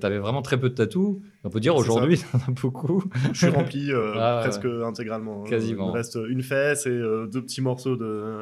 t'avais 0.00 0.18
vraiment 0.18 0.42
très 0.42 0.58
peu 0.58 0.68
de 0.68 0.74
tatous. 0.74 1.18
On 1.44 1.50
peut 1.50 1.60
dire 1.60 1.76
aujourd'hui, 1.76 2.18
t'en 2.32 2.38
as 2.38 2.50
beaucoup. 2.50 3.04
Je 3.32 3.38
suis 3.38 3.48
rempli 3.48 3.92
Ah 4.16 4.40
presque 4.42 4.66
intégralement. 4.84 5.44
hein. 5.44 5.48
Quasiment. 5.48 5.86
Il 5.86 5.88
me 5.90 5.96
reste 5.96 6.18
une 6.28 6.42
fesse 6.42 6.86
et 6.86 6.98
deux 7.30 7.42
petits 7.42 7.62
morceaux 7.62 7.96
de, 7.96 8.38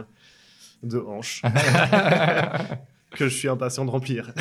de 0.82 0.98
hanche 0.98 1.42
que 3.10 3.28
je 3.28 3.34
suis 3.34 3.48
impatient 3.48 3.84
de 3.84 3.90
remplir. 3.90 4.32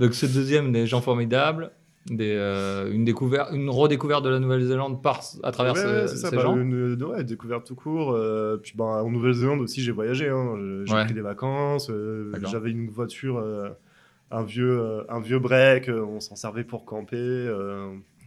donc, 0.00 0.14
ce 0.14 0.24
deuxième, 0.24 0.72
des 0.72 0.86
gens 0.86 1.02
formidables, 1.02 1.70
des, 2.06 2.34
euh, 2.36 2.90
une, 2.92 3.04
découverte, 3.04 3.50
une 3.52 3.70
redécouverte 3.70 4.24
de 4.24 4.28
la 4.30 4.40
Nouvelle-Zélande 4.40 5.02
par, 5.02 5.20
à 5.42 5.52
travers 5.52 5.74
Ouais, 5.74 5.80
ce- 5.80 5.86
ouais, 5.86 6.08
c'est 6.08 6.16
ça, 6.16 6.30
ces 6.30 6.36
bah, 6.36 6.42
gens. 6.42 6.56
une, 6.56 7.02
ouais, 7.04 7.22
découverte 7.24 7.64
tout 7.66 7.74
court. 7.76 8.12
euh, 8.12 8.56
puis 8.62 8.72
bah, 8.76 8.84
en 8.84 9.10
Nouvelle-Zélande 9.10 9.60
aussi, 9.60 9.80
j'ai 9.82 9.92
voyagé. 9.92 10.28
hein. 10.28 10.56
J'ai 10.84 10.94
Ouais. 10.94 11.04
pris 11.04 11.14
des 11.14 11.20
vacances. 11.20 11.90
euh. 11.90 12.32
J'avais 12.50 12.70
une 12.72 12.88
voiture 12.90 13.42
un 14.30 14.42
vieux, 14.42 15.04
un 15.08 15.20
vieux 15.20 15.38
break, 15.38 15.88
on 15.88 16.18
s'en 16.20 16.34
servait 16.36 16.64
pour 16.64 16.84
camper. 16.84 17.46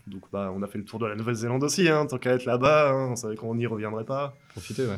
donc 0.08 0.22
bah, 0.32 0.54
on 0.56 0.62
a 0.62 0.68
fait 0.68 0.78
le 0.78 0.84
tour 0.86 1.00
de 1.00 1.08
la 1.08 1.16
Nouvelle-Zélande 1.16 1.64
aussi, 1.64 1.90
hein, 1.90 2.06
tant 2.06 2.20
qu'à 2.20 2.34
être 2.36 2.46
là-bas, 2.46 2.92
hein, 2.92 3.08
on 3.12 3.16
savait 3.16 3.36
qu'on 3.36 3.56
n'y 3.56 3.66
reviendrait 3.66 4.04
pas. 4.06 4.36
Profiter, 4.54 4.84
ouais. 4.84 4.98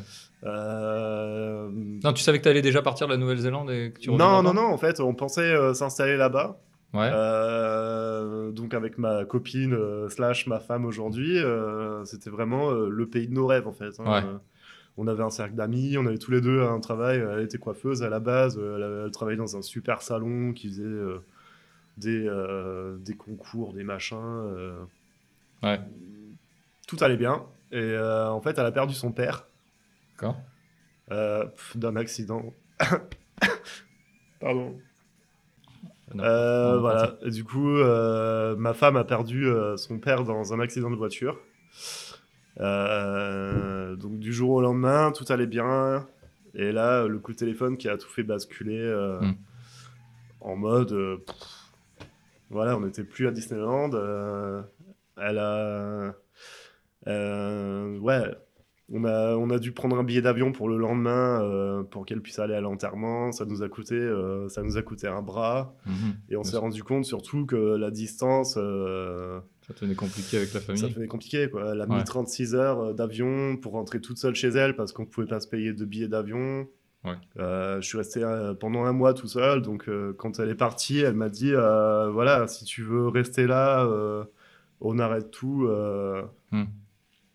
Non, 2.04 2.14
tu 2.14 2.22
savais 2.24 2.38
que 2.40 2.44
tu 2.44 2.50
allais 2.50 2.62
déjà 2.62 2.82
partir 2.82 3.08
de 3.08 3.14
la 3.14 3.18
Nouvelle-Zélande 3.18 3.72
et 3.72 3.92
que 3.94 4.00
tu 4.00 4.10
non, 4.12 4.18
non, 4.44 4.44
pas 4.44 4.54
non, 4.54 4.68
en 4.68 4.78
fait, 4.78 5.00
on 5.00 5.14
pensait 5.14 5.74
s'installer 5.74 6.18
là-bas. 6.18 6.60
Ouais. 6.94 7.10
Euh, 7.14 8.52
donc 8.52 8.74
avec 8.74 8.98
ma 8.98 9.26
copine 9.26 9.74
euh, 9.74 10.08
slash 10.10 10.48
ma 10.48 10.60
femme 10.60 10.86
aujourd'hui, 10.86 11.38
euh, 11.38 12.04
c'était 12.06 12.30
vraiment 12.30 12.72
le 12.72 13.08
pays 13.08 13.28
de 13.28 13.34
nos 13.34 13.46
rêves 13.46 13.68
en 13.68 13.74
fait. 13.74 14.00
hein. 14.00 14.24
Ouais. 14.24 14.30
On 15.00 15.06
avait 15.06 15.22
un 15.22 15.30
cercle 15.30 15.54
d'amis, 15.54 15.96
on 15.98 16.06
avait 16.08 16.18
tous 16.18 16.32
les 16.32 16.42
deux 16.42 16.62
un 16.64 16.80
travail. 16.80 17.20
Elle 17.20 17.42
était 17.44 17.60
coiffeuse 17.60 18.02
à 18.04 18.10
la 18.10 18.20
base, 18.20 18.58
elle, 18.58 19.04
elle 19.06 19.12
travaillait 19.12 19.38
dans 19.38 19.56
un 19.56 19.62
super 19.62 20.02
salon 20.02 20.54
qui 20.54 20.70
faisait 20.70 21.20
des, 21.98 22.28
des 23.00 23.14
concours, 23.16 23.74
des 23.74 23.84
machins. 23.84 24.48
Ouais. 25.62 25.80
Tout 26.88 26.98
allait 27.02 27.18
bien. 27.18 27.46
Et 27.72 27.96
en 28.00 28.42
fait, 28.42 28.58
elle 28.58 28.66
a 28.66 28.72
perdu 28.72 28.96
son 28.96 29.12
père 29.12 29.46
D'accord. 30.14 30.38
d'un 31.76 31.96
accident. 31.96 32.52
Pardon. 34.40 34.80
Non. 36.14 36.24
Euh, 36.24 36.74
Non, 36.76 36.80
voilà. 36.82 37.18
Du 37.26 37.44
coup, 37.44 37.70
euh, 37.78 38.56
ma 38.56 38.74
femme 38.74 38.96
a 38.96 39.04
perdu 39.04 39.46
euh, 39.48 39.76
son 39.78 40.00
père 40.00 40.24
dans 40.24 40.54
un 40.54 40.60
accident 40.60 40.90
de 40.90 40.96
voiture. 40.96 41.38
Donc 42.60 44.20
du 44.20 44.32
jour 44.34 44.52
au 44.52 44.62
lendemain, 44.62 45.12
tout 45.12 45.26
allait 45.30 45.48
bien. 45.48 46.08
Et 46.54 46.72
là, 46.72 47.06
le 47.08 47.20
coup 47.20 47.34
de 47.34 47.38
téléphone 47.38 47.78
qui 47.78 47.88
a 47.90 47.98
tout 47.98 48.10
fait 48.10 48.24
basculer 48.24 48.80
euh, 48.82 49.20
Mm. 49.22 49.36
en 50.42 50.56
mode, 50.56 50.90
pff, 51.26 51.36
voilà, 52.50 52.78
on 52.78 52.82
n'était 52.82 53.04
plus 53.04 53.28
à 53.28 53.32
Disneyland. 53.32 53.92
elle 55.18 55.38
a, 55.40 56.14
ouais, 57.06 58.36
on 58.90 59.04
a, 59.04 59.36
on 59.36 59.50
a 59.50 59.60
dû 59.60 59.74
prendre 59.74 59.98
un 59.98 60.04
billet 60.04 60.22
d'avion 60.22 60.54
pour 60.54 60.70
le 60.70 60.78
lendemain 60.78 61.42
euh, 61.44 61.84
pour 61.84 62.06
qu'elle 62.06 62.22
puisse 62.22 62.40
aller 62.40 62.54
à 62.54 62.62
l'enterrement. 62.62 63.34
Ça 63.34 63.46
nous 63.46 63.62
a 63.62 63.68
coûté, 63.68 63.96
euh, 63.96 64.48
ça 64.48 64.64
nous 64.64 64.78
a 64.78 64.82
coûté 64.82 65.08
un 65.08 65.22
bras. 65.22 65.76
Mhm. 65.86 66.16
Et 66.30 66.38
on 66.38 66.44
s'est 66.44 66.58
rendu 66.58 66.84
compte 66.84 67.04
surtout 67.04 67.46
que 67.46 67.76
la 67.76 67.92
distance, 67.92 68.56
euh, 68.58 69.42
Ça 69.68 69.74
devenait 69.74 69.96
compliqué 69.96 70.38
avec 70.38 70.54
la 70.54 70.62
famille. 70.62 70.82
ça 70.82 70.88
devenait 70.88 71.08
compliqué. 71.08 71.50
Quoi. 71.50 71.74
Elle 71.74 71.82
a 71.82 71.86
mis 71.86 72.02
36 72.02 72.56
heures 72.56 72.94
d'avion 72.94 73.58
pour 73.58 73.74
rentrer 73.74 74.00
toute 74.00 74.18
seule 74.18 74.36
chez 74.36 74.50
elle 74.50 74.76
parce 74.78 74.94
qu'on 74.94 75.04
ne 75.04 75.08
pouvait 75.08 75.28
pas 75.28 75.42
se 75.42 75.48
payer 75.48 75.74
de 75.74 75.84
billets 75.84 76.08
d'avion. 76.08 76.68
Ouais. 77.04 77.16
Je 77.36 77.82
suis 77.82 77.98
resté 77.98 78.22
pendant 78.62 78.86
un 78.86 78.94
mois 78.94 79.14
tout 79.14 79.28
seul. 79.28 79.62
Donc 79.62 79.90
quand 80.16 80.40
elle 80.40 80.50
est 80.50 80.56
partie, 80.56 81.00
elle 81.00 81.16
m'a 81.16 81.30
dit, 81.30 81.52
voilà, 81.52 82.48
si 82.48 82.64
tu 82.64 82.84
veux 82.84 83.10
rester 83.10 83.48
là, 83.48 83.86
on 84.80 84.98
arrête 84.98 85.30
tout. 85.30 85.68
Hmm. 86.52 86.64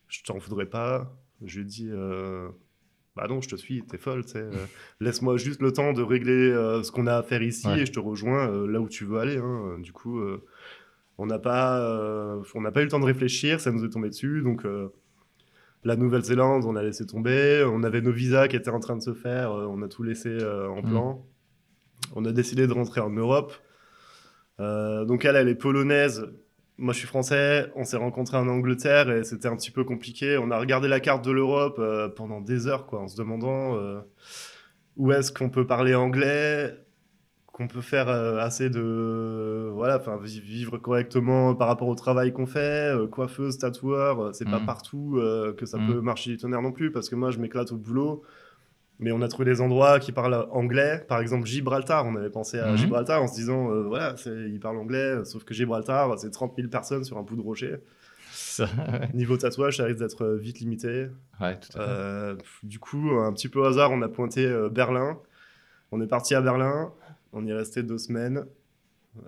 Je 0.08 0.22
t'en 0.22 0.38
voudrais 0.38 0.66
pas. 0.66 1.12
Je 1.44 1.58
lui 1.60 1.66
dit, 1.66 1.88
euh, 1.90 2.48
bah 3.16 3.26
non, 3.28 3.40
je 3.40 3.48
te 3.48 3.56
suis, 3.56 3.82
t'es 3.82 3.98
folle. 3.98 4.24
tu 4.24 4.32
sais, 4.32 4.38
euh, 4.38 4.50
Laisse-moi 5.00 5.36
juste 5.36 5.60
le 5.62 5.72
temps 5.72 5.92
de 5.92 6.02
régler 6.02 6.50
euh, 6.50 6.82
ce 6.82 6.90
qu'on 6.92 7.06
a 7.06 7.16
à 7.16 7.22
faire 7.22 7.42
ici 7.42 7.66
Ouais. 7.68 7.80
et 7.82 7.86
je 7.86 7.92
te 7.92 8.00
rejoins 8.00 8.48
euh, 8.50 8.66
là 8.66 8.80
où 8.80 8.88
tu 8.88 9.04
veux 9.04 9.18
aller. 9.18 9.36
hein. 9.38 9.78
Du 9.80 9.92
coup, 9.92 10.20
on 11.18 11.26
n'a 11.26 11.38
pas, 11.38 12.40
on 12.54 12.60
n'a 12.60 12.70
pas 12.72 12.80
eu 12.80 12.84
le 12.84 12.90
temps 12.90 13.00
de 13.00 13.04
réfléchir, 13.04 13.60
ça 13.60 13.70
nous 13.72 13.84
est 13.84 13.90
tombé 13.90 14.08
dessus. 14.08 14.42
Donc, 14.42 14.64
la 15.84 15.96
Nouvelle-Zélande, 15.96 16.64
on 16.64 16.76
a 16.76 16.82
laissé 16.82 17.06
tomber. 17.06 17.64
On 17.68 17.82
avait 17.82 18.00
nos 18.00 18.12
visas 18.12 18.48
qui 18.48 18.56
étaient 18.56 18.70
en 18.70 18.80
train 18.80 18.96
de 18.96 19.02
se 19.02 19.12
faire, 19.12 19.50
on 19.52 19.82
a 19.82 19.88
tout 19.88 20.02
laissé 20.02 20.36
en 20.68 20.80
plan. 20.82 21.24
On 22.14 22.24
a 22.24 22.32
décidé 22.32 22.66
de 22.66 22.72
rentrer 22.72 23.00
en 23.00 23.10
Europe. 23.10 23.52
Donc, 24.58 25.24
elle, 25.24 25.36
elle 25.36 25.48
est 25.48 25.54
polonaise. 25.54 26.26
Moi, 26.78 26.92
je 26.92 26.98
suis 26.98 27.06
français. 27.08 27.70
On 27.76 27.84
s'est 27.84 27.96
rencontrés 27.96 28.36
en 28.38 28.48
Angleterre 28.48 29.10
et 29.10 29.24
c'était 29.24 29.48
un 29.48 29.56
petit 29.56 29.70
peu 29.70 29.84
compliqué. 29.84 30.38
On 30.38 30.50
a 30.50 30.58
regardé 30.58 30.88
la 30.88 31.00
carte 31.00 31.24
de 31.24 31.30
l'Europe 31.30 31.76
euh, 31.78 32.08
pendant 32.08 32.40
des 32.40 32.66
heures, 32.66 32.86
quoi, 32.86 33.00
en 33.00 33.08
se 33.08 33.16
demandant 33.16 33.76
euh, 33.76 34.00
où 34.96 35.12
est-ce 35.12 35.30
qu'on 35.32 35.48
peut 35.50 35.66
parler 35.66 35.94
anglais, 35.94 36.74
qu'on 37.46 37.68
peut 37.68 37.82
faire 37.82 38.08
euh, 38.08 38.38
assez 38.38 38.70
de 38.70 39.70
voilà, 39.74 39.98
enfin 39.98 40.18
vivre 40.22 40.78
correctement 40.78 41.54
par 41.54 41.68
rapport 41.68 41.88
au 41.88 41.94
travail 41.94 42.32
qu'on 42.32 42.46
fait, 42.46 42.92
coiffeuse, 43.10 43.58
tatoueur, 43.58 44.34
c'est 44.34 44.48
pas 44.48 44.58
Mhm. 44.58 44.66
partout 44.66 45.20
que 45.56 45.66
ça 45.66 45.78
Mhm. 45.78 45.86
peut 45.86 46.00
marcher 46.00 46.30
du 46.30 46.36
tonnerre 46.38 46.62
non 46.62 46.72
plus 46.72 46.90
parce 46.90 47.08
que 47.08 47.14
moi 47.14 47.30
je 47.30 47.38
m'éclate 47.38 47.70
au 47.72 47.76
boulot. 47.76 48.22
Mais 49.02 49.10
on 49.12 49.20
a 49.20 49.26
trouvé 49.28 49.44
des 49.46 49.60
endroits 49.60 49.98
qui 49.98 50.12
parlent 50.12 50.46
anglais, 50.52 51.04
par 51.08 51.20
exemple 51.20 51.46
Gibraltar. 51.46 52.06
On 52.06 52.14
avait 52.16 52.30
pensé 52.30 52.58
à 52.60 52.70
Mhm. 52.70 52.76
Gibraltar 52.78 53.20
en 53.22 53.26
se 53.26 53.34
disant, 53.34 53.70
euh, 53.70 53.82
voilà, 53.82 54.14
ils 54.26 54.60
parlent 54.60 54.78
anglais, 54.78 54.98
euh, 55.16 55.24
sauf 55.24 55.42
que 55.44 55.52
Gibraltar, 55.54 56.18
c'est 56.18 56.30
30 56.30 56.54
000 56.56 56.68
personnes 56.68 57.02
sur 57.04 57.18
un 57.18 57.22
bout 57.22 57.34
de 57.36 57.42
rocher. 57.42 57.76
Ça, 58.32 58.64
ouais. 58.64 59.08
Niveau 59.12 59.36
tatouage, 59.36 59.78
ça 59.78 59.84
risque 59.84 59.98
d'être 59.98 60.24
euh, 60.24 60.36
vite 60.36 60.60
limité. 60.60 61.08
Ouais, 61.40 61.58
tout 61.58 61.76
à 61.78 61.80
fait. 61.84 61.90
Euh, 61.90 62.36
du 62.62 62.78
coup, 62.78 63.10
un 63.18 63.32
petit 63.32 63.48
peu 63.48 63.58
au 63.60 63.64
hasard, 63.64 63.90
on 63.90 64.00
a 64.02 64.08
pointé 64.08 64.46
euh, 64.46 64.68
Berlin. 64.68 65.18
On 65.90 66.00
est 66.00 66.06
parti 66.06 66.34
à 66.34 66.40
Berlin. 66.40 66.92
On 67.32 67.44
y 67.44 67.50
est 67.50 67.54
resté 67.54 67.82
deux 67.82 67.98
semaines. 67.98 68.44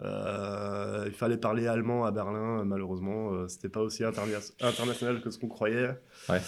Euh, 0.02 1.04
il 1.06 1.12
fallait 1.12 1.36
parler 1.36 1.66
allemand 1.66 2.04
à 2.06 2.10
Berlin. 2.10 2.64
Malheureusement, 2.64 3.46
c'était 3.48 3.68
pas 3.68 3.80
aussi 3.80 4.02
interna- 4.04 4.52
international 4.60 5.20
que 5.20 5.30
ce 5.30 5.38
qu'on 5.38 5.48
croyait. 5.48 5.90
Ouais. 6.28 6.40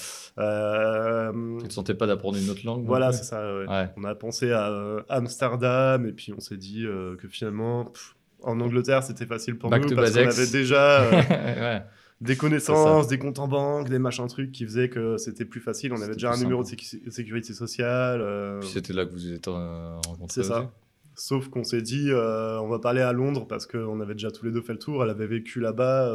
Ne 1.66 1.72
sentais 1.72 1.94
pas 1.94 2.07
d'apprendre 2.07 2.38
une 2.38 2.48
autre 2.50 2.64
langue 2.64 2.85
voilà, 2.85 3.12
c'est 3.12 3.24
ça. 3.24 3.40
ouais. 3.59 3.66
Ouais. 3.66 3.88
On 3.96 4.05
a 4.05 4.14
pensé 4.14 4.52
à 4.52 4.70
euh, 4.70 5.02
Amsterdam 5.09 6.07
et 6.07 6.12
puis 6.12 6.33
on 6.37 6.40
s'est 6.40 6.57
dit 6.57 6.85
euh, 6.85 7.16
que 7.16 7.29
finalement, 7.29 7.85
pff, 7.87 8.16
en 8.42 8.61
Angleterre, 8.61 9.02
c'était 9.02 9.26
facile 9.26 9.59
pour 9.59 9.70
Back 9.70 9.88
nous 9.88 9.96
parce 9.96 10.12
qu'on 10.12 10.18
avait 10.18 10.46
déjà 10.46 11.02
euh, 11.02 11.11
ouais. 11.31 11.83
des 12.20 12.37
connaissances, 12.37 13.09
des 13.09 13.18
comptes 13.18 13.38
en 13.38 13.48
banque, 13.48 13.88
des 13.88 13.98
machins 13.98 14.26
trucs 14.29 14.52
qui 14.52 14.64
faisaient 14.64 14.88
que 14.88 15.16
c'était 15.16 15.44
plus 15.44 15.61
facile. 15.61 15.92
On 15.92 16.00
avait 16.00 16.14
déjà 16.14 16.33
un 16.33 16.38
numéro 16.38 16.62
de 16.62 16.68
sécurité 17.11 17.52
sociale. 17.52 18.61
C'était 18.62 18.92
là 18.92 19.05
que 19.05 19.11
vous 19.11 19.18
vous 19.18 19.33
êtes 19.33 19.46
rencontrés. 19.46 20.26
c'est 20.29 20.44
ça. 20.44 20.70
Sauf 21.18 21.48
qu'on 21.48 21.64
s'est 21.64 21.81
dit, 21.83 22.11
on 22.12 22.68
va 22.68 22.79
pas 22.79 22.90
aller 22.90 23.00
à 23.00 23.12
Londres 23.12 23.46
parce 23.48 23.66
qu'on 23.66 24.00
avait 24.00 24.14
déjà 24.14 24.31
tous 24.31 24.44
les 24.44 24.52
deux 24.52 24.62
fait 24.62 24.74
le 24.74 24.79
tour. 24.79 25.02
Elle 25.02 25.11
avait 25.11 25.26
vécu 25.26 25.61
là-bas, 25.61 26.14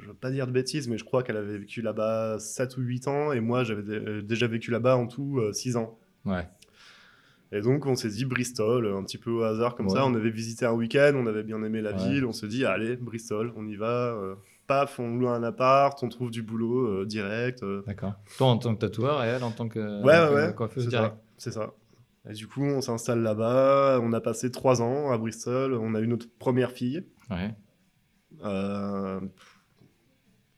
je 0.00 0.06
veux 0.08 0.14
pas 0.14 0.30
dire 0.30 0.46
de 0.46 0.52
bêtises, 0.52 0.88
mais 0.88 0.98
je 0.98 1.04
crois 1.04 1.22
qu'elle 1.22 1.36
avait 1.36 1.58
vécu 1.58 1.80
là-bas 1.82 2.38
7 2.38 2.76
ou 2.76 2.80
8 2.82 3.08
ans 3.08 3.32
et 3.32 3.40
moi 3.40 3.64
j'avais 3.64 3.82
dé- 3.82 4.22
déjà 4.22 4.46
vécu 4.46 4.70
là-bas 4.70 4.96
en 4.96 5.06
tout 5.06 5.40
6 5.52 5.76
ans. 5.76 5.98
Ouais. 6.24 6.48
Et 7.52 7.60
donc 7.60 7.86
on 7.86 7.94
s'est 7.94 8.08
dit 8.08 8.24
Bristol, 8.24 8.86
un 8.88 9.04
petit 9.04 9.18
peu 9.18 9.30
au 9.30 9.42
hasard 9.42 9.74
comme 9.76 9.86
Ouais. 9.86 9.92
ça. 9.94 10.04
On 10.06 10.14
avait 10.14 10.30
visité 10.30 10.66
un 10.66 10.72
week-end, 10.72 11.12
on 11.14 11.26
avait 11.26 11.44
bien 11.44 11.62
aimé 11.62 11.80
la 11.80 11.92
Ouais. 11.92 12.08
ville. 12.08 12.24
On 12.24 12.32
s'est 12.32 12.48
dit, 12.48 12.64
allez, 12.64 12.96
Bristol, 12.96 13.52
on 13.56 13.66
y 13.66 13.76
va. 13.76 14.14
euh, 14.14 14.34
paf, 14.66 14.98
on 14.98 15.14
loue 15.16 15.28
un 15.28 15.42
appart, 15.42 16.02
on 16.02 16.08
trouve 16.08 16.30
du 16.30 16.42
boulot 16.42 16.86
euh, 17.02 17.04
direct. 17.06 17.62
euh. 17.62 17.82
D'accord. 17.86 18.14
Toi 18.38 18.46
en 18.48 18.56
tant 18.58 18.74
que 18.74 18.80
tatoueur 18.80 19.22
et 19.22 19.28
elle 19.28 19.44
en 19.44 19.50
tant 19.52 19.68
que, 19.68 19.78
Ouais, 20.02 20.12
que 20.14 20.34
ouais, 20.34 20.46
ouais. 20.46 20.54
coiffeuse 20.54 20.84
c'est 20.84 20.90
direct. 20.90 21.14
ça, 21.14 21.20
C'est 21.36 21.50
ça. 21.52 21.74
Et 22.28 22.32
du 22.32 22.46
coup, 22.48 22.62
on 22.64 22.80
s'installe 22.80 23.20
là-bas. 23.22 24.00
On 24.02 24.12
a 24.14 24.20
passé 24.22 24.50
trois 24.50 24.80
ans 24.80 25.12
à 25.12 25.18
Bristol. 25.18 25.74
On 25.74 25.94
a 25.94 26.00
eu 26.00 26.08
notre 26.08 26.26
première 26.38 26.72
fille. 26.72 27.04
Ouais. 27.30 27.54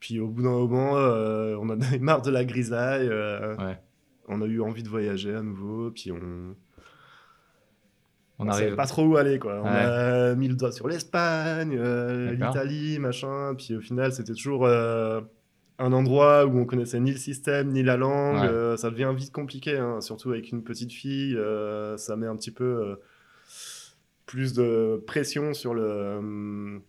Puis 0.06 0.20
au 0.20 0.28
bout 0.28 0.42
d'un 0.42 0.50
moment, 0.50 0.96
euh, 0.98 1.56
on 1.60 1.68
en 1.68 1.80
avait 1.80 1.98
marre 1.98 2.22
de 2.22 2.30
la 2.30 2.44
grisaille. 2.44 3.08
euh, 3.10 3.56
Ouais. 3.56 3.76
On 4.28 4.40
a 4.40 4.44
eu 4.46 4.60
envie 4.60 4.84
de 4.84 4.88
voyager 4.88 5.34
à 5.34 5.42
nouveau. 5.42 5.90
Puis 5.90 6.12
on, 6.12 6.54
On 8.38 8.46
on 8.46 8.52
savait 8.52 8.66
arrive. 8.66 8.76
pas 8.76 8.86
trop 8.86 9.04
où 9.04 9.16
aller. 9.16 9.40
Quoi. 9.40 9.60
On 9.60 9.64
Ouais. 9.64 9.70
a 9.70 10.34
mis 10.36 10.46
le 10.46 10.54
doigt 10.54 10.70
sur 10.70 10.86
l'Espagne, 10.86 11.76
euh, 11.76 12.30
l'Italie, 12.34 13.00
machin. 13.00 13.54
Puis 13.56 13.74
au 13.74 13.80
final, 13.80 14.12
c'était 14.12 14.34
toujours 14.34 14.64
euh, 14.64 15.20
un 15.80 15.92
endroit 15.92 16.46
où 16.46 16.56
on 16.56 16.66
connaissait 16.66 17.00
ni 17.00 17.10
le 17.10 17.16
système, 17.18 17.70
ni 17.72 17.82
la 17.82 17.96
langue. 17.96 18.42
Ouais. 18.42 18.48
Euh, 18.48 18.76
ça 18.76 18.90
devient 18.90 19.12
vite 19.16 19.32
compliqué, 19.32 19.76
hein, 19.76 20.00
surtout 20.00 20.30
avec 20.30 20.52
une 20.52 20.62
petite 20.62 20.92
fille. 20.92 21.36
ça 21.96 22.14
met 22.14 22.26
un 22.28 22.36
petit 22.36 22.52
peu 22.52 22.96
plus 24.24 24.52
de 24.54 25.02
pression 25.04 25.52
sur 25.52 25.74
le. 25.74 26.80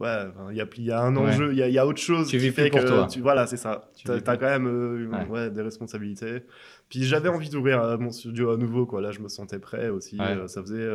Ouais, 0.00 0.08
il 0.50 0.56
y 0.56 0.60
a, 0.62 0.66
il 0.76 0.84
y 0.84 0.90
a 0.90 1.02
un 1.02 1.14
enjeu, 1.16 1.52
il 1.52 1.58
y, 1.58 1.62
a- 1.62 1.68
il 1.68 1.74
y 1.74 1.78
a 1.78 1.86
autre 1.86 2.00
chose 2.00 2.26
Tu 2.28 2.38
qui 2.38 2.44
vis 2.46 2.50
fait 2.52 2.62
plus 2.62 2.70
pour 2.70 2.80
que 2.80 2.86
toi. 2.86 3.06
tu 3.10 3.20
voilà, 3.20 3.46
c'est 3.46 3.58
ça. 3.58 3.90
Tu 3.94 4.08
plus. 4.08 4.22
quand 4.22 4.40
même 4.40 4.66
euh, 4.66 5.06
Ouais. 5.08 5.26
ouais, 5.28 5.50
des 5.50 5.60
responsabilités. 5.62 6.42
Puis 6.88 7.02
j'avais 7.04 7.28
envie 7.28 7.50
d'ouvrir 7.50 7.82
euh, 7.82 7.98
mon 7.98 8.10
studio 8.10 8.50
à 8.50 8.56
nouveau, 8.56 8.86
quoi. 8.86 9.00
Là, 9.02 9.10
je 9.12 9.20
me 9.20 9.28
sentais 9.28 9.58
prêt 9.58 9.90
aussi. 9.90 10.16
Euh, 10.18 10.48
ça 10.48 10.62
faisait. 10.62 10.88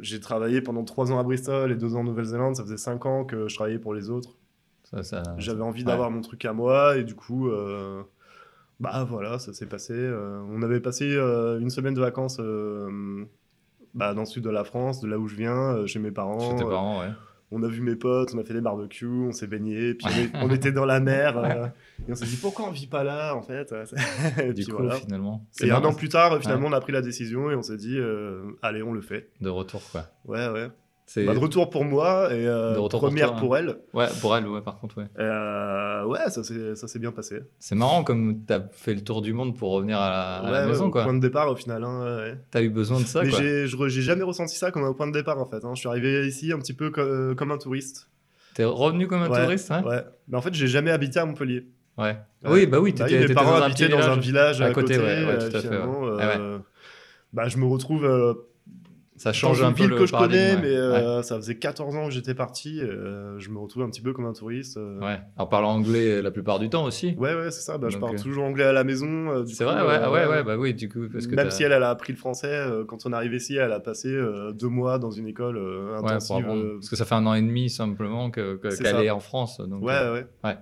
J'ai 0.00 0.20
travaillé 0.20 0.62
pendant 0.62 0.84
trois 0.84 1.12
ans 1.12 1.18
à 1.18 1.22
Bristol 1.22 1.70
et 1.70 1.74
deux 1.76 1.94
ans 1.94 2.00
en 2.00 2.04
Nouvelle-Zélande. 2.04 2.56
Ça 2.56 2.62
faisait 2.62 2.78
cinq 2.78 3.04
ans 3.04 3.24
que 3.26 3.46
je 3.48 3.54
travaillais 3.54 3.78
pour 3.78 3.92
les 3.92 4.08
autres. 4.08 4.38
Ça, 4.84 5.02
ça- 5.02 5.22
J'avais 5.36 5.62
envie 5.62 5.84
d'avoir 5.84 6.10
mon 6.10 6.22
truc 6.22 6.44
à 6.46 6.54
moi 6.54 6.96
et 6.96 7.04
du 7.04 7.14
coup, 7.14 7.50
bah 8.80 9.04
voilà, 9.08 9.38
ça 9.38 9.52
s'est 9.52 9.66
passé. 9.66 9.94
On 10.50 10.62
avait 10.62 10.80
passé 10.80 11.14
une 11.60 11.68
semaine 11.68 11.92
de 11.94 12.00
vacances 12.00 12.40
bah, 13.94 14.14
dans 14.14 14.22
le 14.22 14.26
sud 14.26 14.42
de 14.44 14.48
la 14.50 14.64
France, 14.64 15.00
de 15.00 15.08
là 15.08 15.18
où 15.18 15.28
je 15.28 15.36
viens, 15.36 15.84
chez 15.86 15.98
mes 15.98 16.10
parents. 16.10 16.40
Chez 16.40 16.56
tes 16.56 16.64
parents, 16.64 17.00
ouais. 17.00 17.10
On 17.52 17.62
a 17.62 17.68
vu 17.68 17.80
mes 17.82 17.94
potes, 17.96 18.32
on 18.34 18.38
a 18.38 18.44
fait 18.44 18.54
des 18.54 18.60
barbecues, 18.60 19.06
on 19.06 19.32
s'est 19.32 19.46
baigné, 19.46 19.94
puis 19.94 20.06
on, 20.34 20.50
était 20.54 20.72
dans 20.72 20.84
la 20.86 21.00
mer. 21.00 21.36
euh, 21.38 21.66
et 22.08 22.12
on 22.12 22.14
s'est 22.14 22.26
dit 22.26 22.36
pourquoi 22.40 22.66
on 22.66 22.70
vit 22.70 22.86
pas 22.86 23.04
là 23.04 23.34
en 23.36 23.42
fait 23.42 23.72
Et 24.42 24.48
Du 24.52 24.62
puis 24.62 24.72
coup, 24.72 24.78
voilà. 24.82 24.96
finalement. 24.96 25.46
Et 25.62 25.70
un 25.70 25.82
an 25.84 25.92
plus 25.92 26.08
tard, 26.08 26.40
finalement, 26.40 26.68
on 26.68 26.72
a 26.72 26.80
pris 26.80 26.92
la 26.92 27.02
décision 27.02 27.50
et 27.50 27.54
on 27.54 27.62
s'est 27.62 27.76
dit 27.76 27.98
euh, 27.98 28.42
allez, 28.62 28.82
on 28.82 28.92
le 28.92 29.02
fait. 29.02 29.28
De 29.40 29.48
retour, 29.50 29.82
quoi. 29.92 30.06
Ouais, 30.24 30.48
ouais. 30.48 30.68
C'est... 31.06 31.24
Bah, 31.24 31.34
de 31.34 31.38
retour 31.38 31.68
pour 31.68 31.84
moi 31.84 32.28
et 32.32 32.46
euh, 32.46 32.74
De 32.74 32.78
retour 32.78 33.00
pour 33.00 33.08
première 33.08 33.32
toi, 33.32 33.36
pour, 33.40 33.54
hein. 33.56 33.58
elle. 33.60 33.76
Ouais, 33.92 34.06
pour 34.20 34.36
elle, 34.36 34.46
ouais, 34.46 34.60
par 34.62 34.78
contre, 34.78 34.98
ouais. 34.98 35.06
Euh, 35.18 36.04
ouais, 36.06 36.20
ça 36.30 36.42
s'est 36.88 36.98
bien 36.98 37.12
passé. 37.12 37.40
C'est 37.58 37.74
marrant 37.74 38.04
comme 38.04 38.44
t'as 38.46 38.60
fait 38.70 38.94
le 38.94 39.02
tour 39.02 39.20
du 39.20 39.32
monde 39.32 39.56
pour 39.56 39.72
revenir 39.72 39.98
à 39.98 40.08
la, 40.10 40.34
à 40.36 40.42
la 40.42 40.50
Ouais, 40.52 40.58
ouais, 40.64 40.66
maison, 40.68 40.86
au 40.86 40.90
quoi. 40.90 41.02
point 41.02 41.12
de 41.14 41.18
départ 41.20 41.50
au 41.50 41.56
final. 41.56 41.82
hein, 41.84 42.04
ouais, 42.04 42.22
ouais. 42.30 42.38
T'as 42.50 42.62
eu 42.62 42.70
besoin 42.70 43.00
de 43.00 43.04
ça, 43.04 43.22
Mais 43.24 43.30
quoi. 43.30 43.38
j'ai 43.40 43.66
je 43.66 43.76
re- 43.76 43.88
j'ai 43.88 44.02
jamais 44.02 44.22
ressenti 44.22 44.56
ça 44.56 44.70
comme 44.70 44.84
un 44.84 44.92
point 44.92 45.06
de 45.08 45.12
départ 45.12 45.38
en 45.38 45.44
fait. 45.44 45.64
hein. 45.64 45.72
Je 45.74 45.80
suis 45.80 45.88
arrivé 45.88 46.26
ici 46.26 46.52
un 46.52 46.58
petit 46.58 46.72
peu 46.74 46.90
co- 46.90 47.34
comme 47.36 47.50
un 47.50 47.58
touriste. 47.58 48.08
T'es 48.54 48.64
revenu 48.64 49.06
comme 49.08 49.22
un 49.22 49.28
Ouais, 49.30 49.42
touriste, 49.44 49.70
hein 49.70 49.82
Ouais. 49.84 50.02
Mais 50.28 50.36
en 50.36 50.40
fait, 50.40 50.54
j'ai 50.54 50.66
jamais 50.68 50.90
habité 50.92 51.18
à 51.18 51.24
Montpellier. 51.26 51.66
Ouais. 51.98 52.16
Ouais. 52.44 52.50
Oui, 52.50 52.66
bah 52.66 52.78
oui, 52.80 52.92
Bah 52.92 53.04
t'étais, 53.04 53.16
mes 53.16 53.22
t'étais 53.22 53.34
parents 53.34 53.50
dans 53.52 53.56
un 53.58 53.62
habitaient 53.66 53.88
petit 53.88 53.96
dans 53.98 54.08
un 54.08 54.16
village. 54.18 54.60
à 54.62 54.66
à, 54.66 54.72
côté, 54.72 54.94
côté. 54.94 54.98
ouais, 55.06 55.24
ouais, 55.24 55.30
euh, 55.42 55.50
tout 55.50 55.56
à 55.56 55.60
fait, 55.60 55.68
ouais. 55.68 55.76
Ah 56.20 56.26
ouais. 56.28 56.36
euh, 56.38 56.58
bah, 57.32 57.48
je 57.48 57.56
me 57.58 57.64
retrouve 57.66 58.04
euh, 58.04 58.34
Ça 59.22 59.32
change 59.32 59.62
un 59.62 59.72
peu 59.72 59.84
ville 59.84 59.94
que 59.94 60.04
je 60.06 60.12
connais, 60.12 60.56
mais 60.56 60.62
ouais. 60.62 60.76
euh, 60.76 61.22
ça 61.22 61.36
faisait 61.36 61.54
14 61.56 61.94
ans 61.94 62.06
que 62.06 62.10
j'étais 62.12 62.34
parti. 62.34 62.80
euh, 62.80 63.38
je 63.38 63.50
me 63.50 63.58
retrouve 63.58 63.84
un 63.84 63.88
petit 63.88 64.00
peu 64.00 64.12
comme 64.12 64.24
un 64.26 64.32
touriste. 64.32 64.78
euh. 64.78 64.98
Ouais. 64.98 65.20
En 65.36 65.46
parlant 65.46 65.70
anglais 65.74 66.20
la 66.20 66.30
plupart 66.32 66.58
du 66.58 66.68
temps 66.68 66.84
aussi. 66.84 67.14
Ouais, 67.18 67.32
ouais, 67.34 67.52
c'est 67.52 67.60
ça. 67.60 67.78
Bah, 67.78 67.88
je 67.88 67.98
parle 67.98 68.16
euh, 68.16 68.18
toujours 68.22 68.42
anglais 68.44 68.64
à 68.64 68.72
la 68.72 68.82
maison. 68.82 69.30
euh, 69.30 69.44
C'est 69.46 69.62
vrai, 69.64 69.76
ouais, 69.82 69.94
euh, 69.94 70.00
ah 70.02 70.10
ouais, 70.10 70.26
ouais, 70.26 70.42
bah 70.42 70.56
oui, 70.56 70.74
du 70.74 70.88
coup, 70.88 71.06
parce 71.12 71.28
que 71.28 71.36
Même 71.36 71.50
si 71.50 71.62
elle, 71.62 71.70
elle 71.72 71.84
a 71.84 71.90
appris 71.90 72.12
le 72.12 72.18
français, 72.18 72.48
euh, 72.52 72.84
quand 72.84 73.06
on 73.06 73.12
arrive 73.12 73.32
ici, 73.34 73.54
elle 73.56 73.70
a 73.72 73.78
passé 73.80 74.08
euh, 74.08 74.50
deux 74.52 74.68
mois 74.68 74.98
dans 74.98 75.12
une 75.12 75.28
école 75.28 75.56
euh, 75.56 75.92
Ouais, 76.00 76.10
intensive. 76.10 76.44
euh, 76.48 76.74
Parce 76.74 76.88
que 76.90 76.96
ça 76.96 77.04
fait 77.04 77.14
un 77.14 77.24
an 77.26 77.34
et 77.34 77.42
demi 77.42 77.70
simplement 77.70 78.30
que, 78.32 78.56
que- 78.56 78.68
qu'elle 78.76 78.86
ça. 78.86 79.04
est 79.04 79.10
en 79.10 79.20
France. 79.20 79.60
Donc, 79.60 79.84
ouais, 79.84 79.92
euh, 79.94 80.22
ouais. 80.42 80.56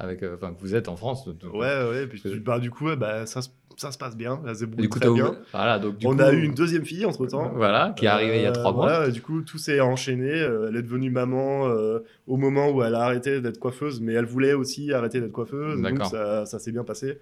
avec, 0.00 0.22
euh, 0.22 0.34
enfin, 0.34 0.52
que 0.52 0.60
vous 0.60 0.74
êtes 0.74 0.88
en 0.88 0.96
France. 0.96 1.26
donc, 1.28 1.54
Ouais, 1.54 1.84
ouais. 1.90 2.06
Puis, 2.08 2.22
bah, 2.40 2.58
du 2.58 2.70
coup, 2.70 2.86
ouais, 2.86 2.96
bah, 2.96 3.26
ça, 3.26 3.42
se- 3.42 3.50
ça 3.80 3.92
se 3.92 3.98
passe 3.98 4.16
bien. 4.16 4.40
Elle 4.46 4.54
se 4.54 4.60
débrouille 4.60 4.82
Du 4.82 4.88
coup, 4.88 4.98
très 5.00 5.10
bien. 5.10 5.36
Voilà, 5.52 5.78
donc 5.78 5.96
du 5.96 6.06
on 6.06 6.14
coup, 6.14 6.22
a 6.22 6.32
eu 6.32 6.42
une 6.42 6.54
deuxième 6.54 6.84
fille 6.84 7.04
entre 7.06 7.26
temps. 7.26 7.50
Voilà, 7.54 7.94
qui 7.96 8.04
est 8.04 8.08
arrivée 8.08 8.36
il 8.38 8.42
y 8.42 8.46
a 8.46 8.52
trois 8.52 8.72
mois. 8.72 8.86
Voilà, 8.86 9.10
du 9.10 9.22
coup, 9.22 9.40
tout 9.42 9.58
s'est 9.58 9.80
enchaîné. 9.80 10.30
Euh, 10.30 10.68
elle 10.68 10.76
est 10.76 10.82
devenue 10.82 11.10
maman 11.10 11.66
euh, 11.68 12.00
au 12.26 12.36
moment 12.36 12.70
où 12.70 12.82
elle 12.82 12.94
a 12.94 13.00
arrêté 13.02 13.40
d'être 13.40 13.58
coiffeuse, 13.58 14.00
mais 14.00 14.12
elle 14.12 14.26
voulait 14.26 14.52
aussi 14.52 14.92
arrêter 14.92 15.20
d'être 15.20 15.32
coiffeuse. 15.32 15.80
Donc 15.80 16.04
ça, 16.10 16.46
ça 16.46 16.58
s'est 16.58 16.72
bien 16.72 16.84
passé. 16.84 17.18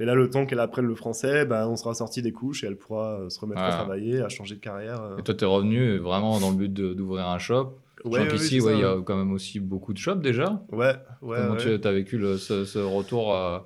Et 0.00 0.04
là, 0.06 0.14
le 0.14 0.30
temps 0.30 0.46
qu'elle 0.46 0.60
apprenne 0.60 0.86
le 0.86 0.94
français, 0.94 1.44
bah, 1.44 1.68
on 1.68 1.76
sera 1.76 1.92
sorti 1.94 2.22
des 2.22 2.32
couches 2.32 2.64
et 2.64 2.66
elle 2.66 2.76
pourra 2.76 3.20
euh, 3.20 3.28
se 3.28 3.38
remettre 3.38 3.60
à 3.60 3.70
travailler, 3.70 4.22
à 4.22 4.28
changer 4.30 4.54
de 4.54 4.60
carrière. 4.60 5.02
euh. 5.02 5.18
Et 5.18 5.22
toi, 5.22 5.34
t'es 5.34 5.44
revenu 5.44 5.98
vraiment 5.98 6.40
dans 6.40 6.50
le 6.50 6.56
but 6.56 6.72
d'ouvrir 6.72 7.26
un 7.28 7.38
shop. 7.38 7.78
Ouais, 8.04 8.20
ouais, 8.20 8.38
ça, 8.38 8.72
il 8.72 8.80
y 8.80 8.84
a 8.84 8.96
quand 9.04 9.16
même 9.16 9.32
aussi 9.32 9.60
beaucoup 9.60 9.92
de 9.92 9.98
shops 9.98 10.20
déjà. 10.22 10.60
Ouais, 10.72 10.94
ouais. 11.20 11.36
Comment 11.38 11.56
tu 11.56 11.68
as 11.68 11.92
vécu 11.92 12.18
le- 12.18 12.36
ce, 12.38 12.64
ce 12.64 12.78
retour 12.80 13.32
euh, 13.36 13.58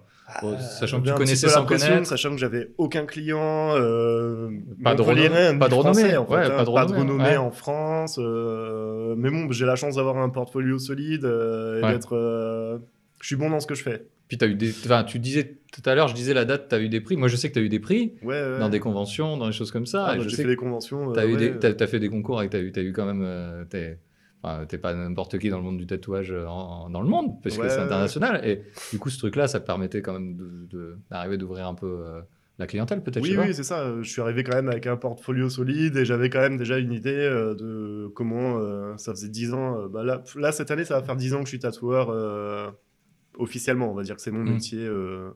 Bon, 0.43 0.55
Euh, 0.55 0.59
sachant 0.59 1.01
que 1.01 1.07
tu 1.09 1.14
connaissais 1.14 1.49
sans 1.49 1.64
connaître. 1.64 2.07
Sachant 2.07 2.31
que 2.31 2.37
j'avais 2.39 2.70
aucun 2.79 3.07
client. 3.07 3.74
Euh, 3.77 4.51
Pas 4.83 4.95
de 4.95 5.03
renommée- 5.03 5.53
ni 5.53 5.59
pas 5.59 5.68
de 5.68 5.74
renommée, 5.74 6.16
en 6.16 6.27
fait, 6.27 6.35
ouais, 6.35 6.45
hein, 6.47 6.51
pas 6.57 6.64
de 6.64 6.70
renommée, 6.70 6.99
renommée 6.99 7.24
ouais. 7.24 7.37
en 7.37 7.51
France. 7.53 8.18
euh, 8.20 9.14
mais 9.16 9.31
bon, 9.31 9.51
j'ai 9.53 9.66
la 9.66 9.77
chance 9.77 9.97
d'avoir 9.97 10.16
un 10.18 10.29
portfolio 10.29 10.79
solide 10.79 11.24
euh, 11.24 11.81
et 11.81 11.85
Ouais. 11.85 11.93
d'être. 11.93 12.16
euh, 12.16 12.79
je 13.20 13.27
suis 13.27 13.37
bon 13.37 13.51
dans 13.51 13.61
ce 13.61 13.66
que 13.66 13.74
je 13.74 13.83
fais. 13.85 14.05
Puis 14.29 14.37
as 14.41 14.47
eu 14.47 14.57
des, 14.57 14.70
enfin, 14.70 15.05
tu 15.05 15.20
disais 15.20 15.59
tout 15.72 15.83
à 15.89 15.95
l'heure, 15.95 16.09
je 16.09 16.14
disais 16.14 16.35
la 16.35 16.45
date, 16.45 16.68
tu 16.68 16.74
as 16.74 16.81
eu 16.81 16.89
des 16.89 17.01
prix. 17.01 17.16
Moi, 17.16 17.29
je 17.29 17.37
sais 17.37 17.49
que 17.49 17.55
tu 17.55 17.61
as 17.61 17.62
eu 17.62 17.68
des 17.68 17.79
prix 17.79 18.14
dans 18.59 18.68
des 18.68 18.81
conventions, 18.81 19.37
dans 19.37 19.47
des 19.47 19.53
choses 19.53 19.70
comme 19.70 19.87
ça. 19.87 20.07
Ah, 20.09 20.14
et 20.14 20.18
bah, 20.18 20.24
je 20.24 20.29
j'ai 20.29 20.37
sais 20.37 20.43
fait 20.43 20.49
des 20.49 20.57
conventions. 20.57 21.12
tu 21.12 21.20
as, 21.20 21.27
eu 21.27 21.37
des, 21.37 21.87
fait 21.87 22.01
des 22.01 22.09
concours 22.09 22.43
et 22.43 22.49
tu 22.51 22.57
as 22.57 22.61
eu 22.83 22.93
quand 22.93 23.07
même. 23.07 23.66
Euh, 24.47 24.51
t'es, 24.51 24.57
enfin, 24.57 24.66
t'es 24.66 24.78
pas 24.78 24.94
n'importe 24.94 25.38
qui 25.38 25.49
dans 25.51 25.59
le 25.59 25.64
monde 25.64 25.78
du 25.78 25.86
tatouage 25.86 26.30
euh, 26.32 26.47
en- 26.47 26.88
dans 26.90 27.01
le 27.03 27.09
monde, 27.09 27.40
parce 27.42 27.57
que 27.59 27.68
c'est 27.68 27.76
ouais. 27.78 27.82
international. 27.84 28.40
Et 28.44 28.62
du 28.92 28.99
coup, 28.99 29.11
ce 29.11 29.18
truc-là, 29.18 29.49
ça 29.49 29.61
permettait 29.61 30.03
quand 30.03 30.12
même 30.12 30.36
d'arriver 31.11 31.36
d'ouvrir 31.36 31.66
un 31.66 31.74
peu 31.74 31.86
euh, 32.07 32.20
la 32.59 32.66
clientèle, 32.66 33.03
peut-être. 33.03 33.22
Oui, 33.22 33.36
oui, 33.38 33.53
c'est 33.55 33.64
ça. 33.64 34.01
Je 34.01 34.09
suis 34.11 34.22
arrivé 34.22 34.42
quand 34.42 34.55
même 34.57 34.68
avec 34.68 34.86
un 34.86 34.97
portfolio 34.97 35.51
solide 35.51 35.97
et 35.99 36.05
j'avais 36.07 36.30
quand 36.30 36.40
même 36.40 36.57
déjà 36.57 36.78
une 36.78 36.92
idée 36.92 37.11
euh, 37.14 37.55
de 37.55 38.09
comment 38.14 38.59
euh, 38.59 38.97
ça 38.97 39.12
faisait 39.12 39.28
10 39.28 39.53
ans. 39.53 39.78
euh, 39.80 39.88
bah 39.88 40.03
là, 40.05 40.22
là, 40.36 40.53
cette 40.53 40.70
année, 40.70 40.84
ça 40.84 40.99
va 40.99 41.03
faire 41.05 41.16
10 41.16 41.34
ans 41.34 41.38
que 41.40 41.44
je 41.44 41.51
suis 41.51 41.59
tatoueur 41.59 42.09
euh, 42.11 42.70
officiellement. 43.38 43.90
On 43.90 43.94
va 43.94 44.03
dire 44.05 44.16
que 44.16 44.22
c'est 44.22 44.30
mon 44.30 44.42
Mm. 44.44 44.51
métier 44.53 44.86
euh, 44.86 45.30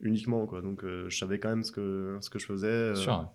uniquement. 0.00 0.46
Quoi. 0.46 0.62
Donc, 0.62 0.82
euh, 0.84 1.06
je 1.08 1.16
savais 1.16 1.38
quand 1.38 1.50
même 1.50 1.62
ce 1.62 1.70
que, 1.72 2.18
ce 2.20 2.28
que 2.30 2.38
je 2.38 2.46
faisais. 2.46 2.66
euh, 2.66 2.94
Sûr. 2.96 3.28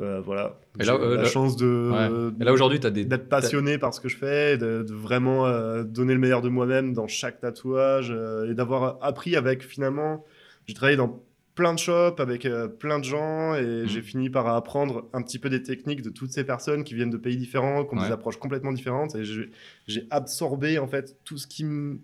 Euh, 0.00 0.20
voilà. 0.20 0.58
Et 0.80 0.84
là, 0.84 0.94
eu 0.94 1.00
euh, 1.00 1.16
la 1.16 1.22
là- 1.22 1.28
chance 1.28 1.56
de. 1.56 1.90
Ouais. 1.92 2.32
Et 2.40 2.44
là, 2.44 2.52
aujourd'hui, 2.52 2.80
tu 2.80 2.86
as 2.86 2.90
des. 2.90 3.04
d'être 3.04 3.28
passionné 3.28 3.78
par 3.78 3.94
ce 3.94 4.00
que 4.00 4.08
je 4.08 4.16
fais, 4.16 4.58
de, 4.58 4.82
de 4.82 4.92
vraiment 4.94 5.46
euh, 5.46 5.84
donner 5.84 6.12
le 6.14 6.20
meilleur 6.20 6.42
de 6.42 6.48
moi-même 6.48 6.92
dans 6.92 7.06
chaque 7.06 7.40
tatouage 7.40 8.10
et 8.48 8.54
d'avoir 8.54 8.98
appris 9.02 9.36
avec 9.36 9.62
finalement. 9.62 10.24
J'ai 10.66 10.74
travaillé 10.74 10.96
dans 10.96 11.22
plein 11.54 11.72
de 11.72 11.78
shops 11.78 12.18
avec 12.20 12.46
plein 12.78 12.98
de 12.98 13.04
gens 13.04 13.54
et 13.54 13.62
Mhm. 13.82 13.86
j'ai 13.88 14.02
fini 14.02 14.28
par 14.28 14.46
apprendre 14.48 15.08
un 15.14 15.22
petit 15.22 15.38
peu 15.38 15.48
des 15.48 15.62
techniques 15.62 16.02
de 16.02 16.10
toutes 16.10 16.30
ces 16.32 16.44
personnes 16.44 16.84
qui 16.84 16.92
viennent 16.94 17.08
de 17.08 17.16
pays 17.16 17.36
différents, 17.38 17.84
qui 17.84 17.94
ont 17.94 17.98
Ouais. 17.98 18.06
des 18.08 18.12
approches 18.12 18.36
complètement 18.36 18.72
différentes 18.72 19.14
et 19.14 19.24
j'ai- 19.24 19.50
j'ai 19.86 20.06
absorbé 20.10 20.78
en 20.78 20.86
fait 20.86 21.16
tout 21.24 21.38
ce 21.38 21.46
qui 21.46 21.64
me 21.64 21.98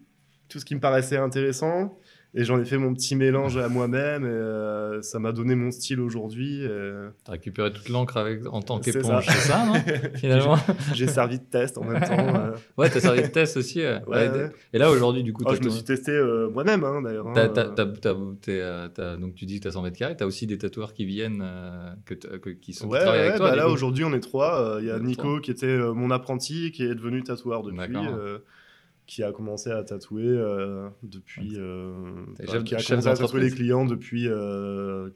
tout 0.49 0.59
ce 0.59 0.65
qui 0.67 0.75
me 0.75 0.81
paraissait 0.81 1.17
intéressant 1.17 1.99
et 2.35 2.45
j'en 2.45 2.59
ai 2.61 2.65
fait 2.65 2.79
mon 2.79 2.95
petit 2.95 3.15
mélange 3.15 3.57
à 3.59 3.69
moi-même 3.69 4.25
et 4.25 4.29
euh, 4.29 5.03
ça 5.03 5.19
m'a 5.19 5.33
donné 5.33 5.55
mon 5.55 5.71
style 5.71 6.01
aujourd'hui. 6.01 6.61
euh. 6.67 7.11
T'as 7.25 7.33
récupéré 7.33 7.71
toute 7.73 7.89
l'encre 7.91 8.17
avec, 8.17 8.41
en 8.51 8.63
tant 8.63 8.79
qu'éponge, 8.81 9.27
ça. 9.27 9.33
c'est 9.33 9.49
ça, 9.49 9.67
non 9.67 9.75
Finalement. 10.15 10.57
J'ai 10.95 11.07
servi 11.09 11.39
de 11.39 11.45
test 11.45 11.77
en 11.77 11.85
même 11.85 12.01
temps. 12.03 12.17
euh. 12.19 12.53
Ouais, 12.79 12.89
t'as 12.89 13.01
servi 13.01 13.23
de 13.23 13.27
test 13.27 13.57
aussi. 13.59 13.81
Ouais, 13.81 14.01
Ouais, 14.07 14.29
ouais. 14.31 14.51
Et 14.73 14.79
là, 14.79 14.91
aujourd'hui, 14.91 15.23
du 15.23 15.33
coup, 15.35 15.43
Oh, 15.47 15.51
t'as 15.51 15.57
je 15.61 15.65
me 15.65 15.71
suis 15.71 15.83
testé 15.85 16.13
euh, 16.13 16.49
moi-même, 16.49 16.85
hein, 16.85 17.03
d'ailleurs. 17.03 17.27
hein, 17.29 17.33
T'as- 17.35 17.49
t'as- 17.49 17.69
t'as- 17.69 17.87
t'as- 18.41 18.89
t'as- 18.89 19.17
donc 19.19 19.35
tu 19.35 19.45
dis 19.45 19.59
que 19.59 19.63
tu 19.63 19.69
as 19.69 19.73
100 19.73 19.83
mètres 19.83 19.99
carrés, 19.99 20.17
tu 20.17 20.25
as 20.25 20.27
aussi 20.27 20.47
des 20.47 20.57
tatoueurs 20.57 20.95
qui 20.95 21.05
viennent, 21.05 21.43
euh, 21.45 21.91
que 22.07 22.15
t- 22.15 22.29
que- 22.41 22.51
qui 22.51 22.73
sont 22.73 22.89
Ouais, 22.89 22.99
avec 23.01 23.37
toi. 23.37 23.51
bah 23.51 23.57
là 23.57 23.69
aujourd'hui 23.69 24.05
on 24.05 24.13
est 24.15 24.21
trois. 24.21 24.77
Euh, 24.77 24.79
Il 24.81 24.87
y 24.87 24.91
a 24.91 24.99
Nico 24.99 25.39
qui 25.41 25.51
était 25.51 25.77
mon 25.77 26.11
apprenti, 26.11 26.73
qui 26.73 26.83
est 26.85 26.95
devenu 26.95 27.23
tatoueur 27.23 27.63
depuis, 27.63 27.77
D'accord. 27.77 28.05
Qui 29.07 29.23
a 29.23 29.33
commencé 29.33 29.71
à 29.71 29.83
tatouer 29.83 30.25
euh, 30.27 30.89
depuis. 31.03 31.55
euh, 31.57 31.93
chef- 32.47 32.65
qui 32.65 32.75
a 32.75 32.79
commencé 32.95 33.09
à 33.09 33.11
tatouer 33.27 33.41
les 33.41 33.51
clients 33.57 33.85
depuis 33.85 34.27
euh, 34.29 35.11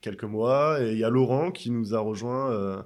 quelques 0.00 0.24
mois. 0.24 0.82
Et 0.82 0.92
il 0.92 0.98
y 0.98 1.04
a 1.04 1.10
Laurent 1.10 1.50
qui 1.50 1.70
nous 1.70 1.94
a 1.94 1.98
rejoint 2.00 2.84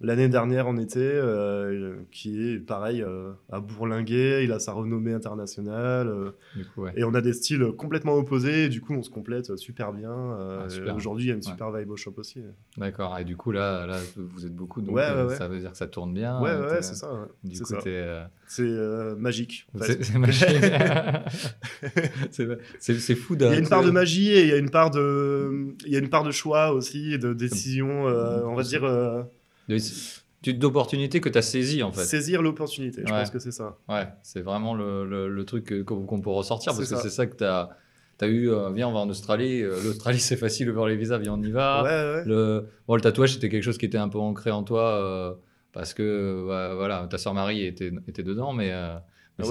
l'année 0.00 0.28
dernière 0.28 0.68
en 0.68 0.76
été, 0.76 1.00
euh, 1.02 1.96
qui 2.12 2.40
est 2.52 2.58
pareil 2.58 3.02
euh, 3.02 3.32
à 3.50 3.60
bourlinguer. 3.60 4.42
Il 4.44 4.52
a 4.52 4.58
sa 4.60 4.72
renommée 4.72 5.12
internationale. 5.12 6.08
euh, 6.08 6.30
Du 6.54 6.64
coup, 6.66 6.82
ouais. 6.82 6.92
Et 6.96 7.04
on 7.04 7.14
a 7.14 7.20
des 7.20 7.32
styles 7.32 7.72
complètement 7.76 8.14
opposés, 8.14 8.64
et 8.64 8.68
du 8.68 8.80
coup 8.80 8.94
on 8.94 9.02
se 9.02 9.10
complète 9.10 9.56
super 9.56 9.92
bien. 9.92 10.12
euh, 10.12 10.66
Ah, 10.88 10.94
Aujourd'hui 10.94 11.24
il 11.24 11.28
y 11.28 11.30
a 11.30 11.34
une 11.34 11.40
Ouais. 11.40 11.44
super 11.50 11.72
vibe 11.72 11.90
au 11.90 11.96
shop 11.96 12.14
aussi. 12.18 12.40
D'accord. 12.76 13.18
Et 13.18 13.24
du 13.24 13.36
coup, 13.36 13.50
là, 13.50 13.86
là, 13.86 13.98
vous 14.16 14.46
êtes 14.46 14.54
beaucoup, 14.54 14.82
donc 14.82 14.94
Ouais, 14.94 15.04
ça 15.36 15.48
veut 15.48 15.58
dire 15.58 15.72
que 15.72 15.76
ça 15.78 15.86
tourne 15.88 16.12
bien. 16.14 16.40
ouais, 16.40 16.56
ouais, 16.56 16.82
c'est 16.82 16.94
ça. 16.94 17.26
Du 17.42 17.56
C'est 17.56 17.64
coup, 17.64 17.74
magique. 19.18 19.66
en 19.74 19.78
fait. 19.80 20.02
c'est 20.04 20.18
magique. 20.18 20.48
c'est, 22.78 23.14
fou 23.14 23.34
Il 23.38 23.42
y 23.42 23.44
a 23.46 23.58
une 23.58 23.68
part 23.68 23.82
de 23.84 23.90
magie 23.90 24.30
et 24.30 24.42
il 24.42 24.48
y 24.48 24.52
a 24.52 24.56
une 24.56 24.70
part 24.70 24.90
de, 24.90 25.74
il 25.86 25.92
y 25.92 25.96
a 25.96 25.98
une 25.98 26.08
part 26.10 26.24
de 26.24 26.30
choix 26.30 26.72
aussi, 26.72 27.18
de 27.18 27.32
décision, 27.32 28.04
on 28.04 28.54
va 28.54 28.62
dire, 28.62 28.84
d'opportunité 30.58 31.20
que 31.20 31.28
tu 31.28 31.38
as 31.38 31.42
saisi, 31.42 31.82
en 31.82 31.92
fait. 31.92 32.04
saisir 32.04 32.42
l'opportunité. 32.42 33.02
Je 33.04 33.12
Ouais. 33.12 33.20
pense 33.20 33.30
que 33.30 33.38
c'est 33.38 33.52
ça. 33.52 33.76
Ouais, 33.88 34.06
c'est 34.22 34.40
vraiment 34.40 34.74
le, 34.74 35.04
le, 35.04 35.28
le 35.28 35.44
truc 35.44 35.84
qu'on 35.84 36.20
peut 36.20 36.30
ressortir 36.30 36.74
parce 36.74 36.88
que 36.88 36.96
c'est 36.96 37.10
ça 37.10 37.26
que 37.26 37.36
tu 37.36 37.44
as, 37.44 37.68
eu. 38.28 38.48
euh, 38.50 38.70
viens, 38.72 38.88
on 38.88 38.92
va 38.92 39.00
en 39.00 39.08
Australie. 39.08 39.62
euh, 39.62 39.80
L'Australie, 39.84 40.18
c'est 40.20 40.36
facile 40.36 40.70
ouvrir 40.70 40.86
les 40.86 40.96
visas, 40.96 41.18
viens, 41.18 41.34
on 41.34 41.42
y 41.42 41.50
va. 41.50 41.82
ouais, 41.82 41.88
ouais. 42.20 42.24
Le, 42.26 42.66
bon, 42.86 42.94
le 42.94 43.00
tatouage, 43.00 43.34
c'était 43.34 43.48
quelque 43.48 43.62
chose 43.64 43.78
qui 43.78 43.86
était 43.86 43.98
un 43.98 44.08
peu 44.08 44.18
ancré 44.18 44.50
en 44.50 44.62
toi 44.62 44.94
euh, 44.94 45.34
parce 45.72 45.92
que 45.94 46.42
voilà, 46.76 47.06
ta 47.10 47.18
soeur 47.18 47.34
Marie 47.34 47.64
était, 47.64 47.92
était 48.08 48.22
dedans, 48.22 48.52
mais, 48.52 48.72
mais 49.38 49.44